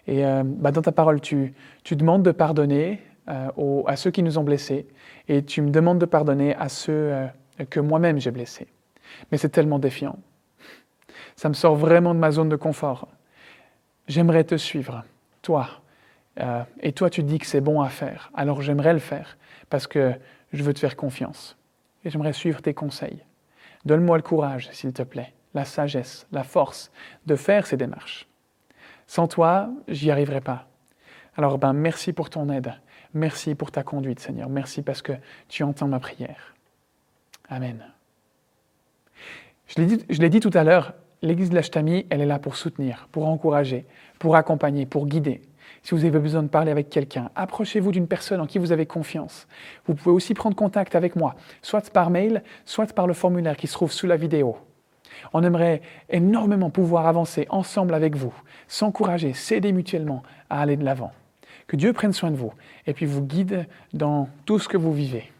Et 0.06 0.24
euh, 0.24 0.42
bah, 0.44 0.72
dans 0.72 0.82
ta 0.82 0.92
parole, 0.92 1.20
tu, 1.20 1.54
tu 1.84 1.96
demandes 1.96 2.22
de 2.22 2.32
pardonner 2.32 3.00
euh, 3.28 3.82
à 3.86 3.96
ceux 3.96 4.10
qui 4.10 4.22
nous 4.22 4.38
ont 4.38 4.44
blessés 4.44 4.86
et 5.28 5.44
tu 5.44 5.62
me 5.62 5.70
demandes 5.70 5.98
de 5.98 6.06
pardonner 6.06 6.54
à 6.56 6.68
ceux 6.68 7.12
que 7.68 7.80
moi-même 7.80 8.18
j'ai 8.18 8.30
blessés. 8.30 8.66
Mais 9.30 9.38
c'est 9.38 9.50
tellement 9.50 9.78
défiant. 9.78 10.18
Ça 11.36 11.48
me 11.48 11.54
sort 11.54 11.76
vraiment 11.76 12.14
de 12.14 12.18
ma 12.18 12.30
zone 12.30 12.48
de 12.48 12.56
confort. 12.56 13.08
J'aimerais 14.08 14.44
te 14.44 14.56
suivre, 14.56 15.04
toi. 15.42 15.68
et 16.80 16.92
toi, 16.92 17.10
tu 17.10 17.22
dis 17.22 17.38
que 17.38 17.46
c'est 17.46 17.60
bon 17.60 17.80
à 17.80 17.88
faire. 17.88 18.30
Alors 18.34 18.62
j'aimerais 18.62 18.92
le 18.92 18.98
faire 18.98 19.36
parce 19.68 19.86
que 19.86 20.12
je 20.52 20.62
veux 20.62 20.74
te 20.74 20.80
faire 20.80 20.96
confiance. 20.96 21.56
Et 22.04 22.10
j'aimerais 22.10 22.32
suivre 22.32 22.62
tes 22.62 22.74
conseils. 22.74 23.24
Donne-moi 23.84 24.16
le 24.16 24.22
courage, 24.22 24.68
s'il 24.72 24.92
te 24.92 25.02
plaît, 25.02 25.32
la 25.54 25.64
sagesse, 25.64 26.26
la 26.32 26.44
force 26.44 26.90
de 27.26 27.36
faire 27.36 27.66
ces 27.66 27.76
démarches. 27.76 28.28
Sans 29.06 29.26
toi, 29.26 29.70
j'y 29.88 30.10
arriverai 30.10 30.40
pas. 30.40 30.68
Alors, 31.36 31.58
ben, 31.58 31.72
merci 31.72 32.12
pour 32.12 32.30
ton 32.30 32.48
aide. 32.48 32.72
Merci 33.14 33.54
pour 33.54 33.70
ta 33.70 33.82
conduite, 33.82 34.20
Seigneur. 34.20 34.48
Merci 34.48 34.82
parce 34.82 35.02
que 35.02 35.12
tu 35.48 35.62
entends 35.62 35.88
ma 35.88 35.98
prière. 35.98 36.54
Amen. 37.48 37.84
Je 39.66 39.80
l'ai 40.20 40.28
dit, 40.28 40.40
tout 40.40 40.50
à 40.54 40.64
l'heure, 40.64 40.94
l'Église 41.22 41.50
de 41.50 41.54
l'Ashtami, 41.54 42.06
elle 42.10 42.20
est 42.20 42.26
là 42.26 42.38
pour 42.38 42.56
soutenir, 42.56 43.08
pour 43.12 43.28
encourager, 43.28 43.86
pour 44.18 44.36
accompagner, 44.36 44.86
pour 44.86 45.06
guider. 45.06 45.42
Si 45.82 45.94
vous 45.94 46.04
avez 46.04 46.18
besoin 46.18 46.42
de 46.42 46.48
parler 46.48 46.70
avec 46.70 46.90
quelqu'un, 46.90 47.30
approchez-vous 47.34 47.92
d'une 47.92 48.06
personne 48.06 48.40
en 48.40 48.46
qui 48.46 48.58
vous 48.58 48.72
avez 48.72 48.86
confiance. 48.86 49.48
Vous 49.86 49.94
pouvez 49.94 50.14
aussi 50.14 50.34
prendre 50.34 50.54
contact 50.54 50.94
avec 50.94 51.16
moi, 51.16 51.34
soit 51.62 51.90
par 51.90 52.10
mail, 52.10 52.42
soit 52.64 52.92
par 52.92 53.06
le 53.06 53.14
formulaire 53.14 53.56
qui 53.56 53.66
se 53.66 53.72
trouve 53.72 53.92
sous 53.92 54.06
la 54.06 54.16
vidéo. 54.16 54.56
On 55.32 55.42
aimerait 55.42 55.82
énormément 56.08 56.70
pouvoir 56.70 57.06
avancer 57.06 57.46
ensemble 57.50 57.94
avec 57.94 58.14
vous, 58.14 58.34
s'encourager, 58.68 59.32
s'aider 59.32 59.72
mutuellement 59.72 60.22
à 60.48 60.60
aller 60.60 60.76
de 60.76 60.84
l'avant. 60.84 61.12
Que 61.66 61.76
Dieu 61.76 61.92
prenne 61.92 62.12
soin 62.12 62.30
de 62.30 62.36
vous 62.36 62.52
et 62.86 62.92
puis 62.92 63.06
vous 63.06 63.22
guide 63.22 63.66
dans 63.92 64.28
tout 64.44 64.58
ce 64.58 64.68
que 64.68 64.76
vous 64.76 64.92
vivez. 64.92 65.30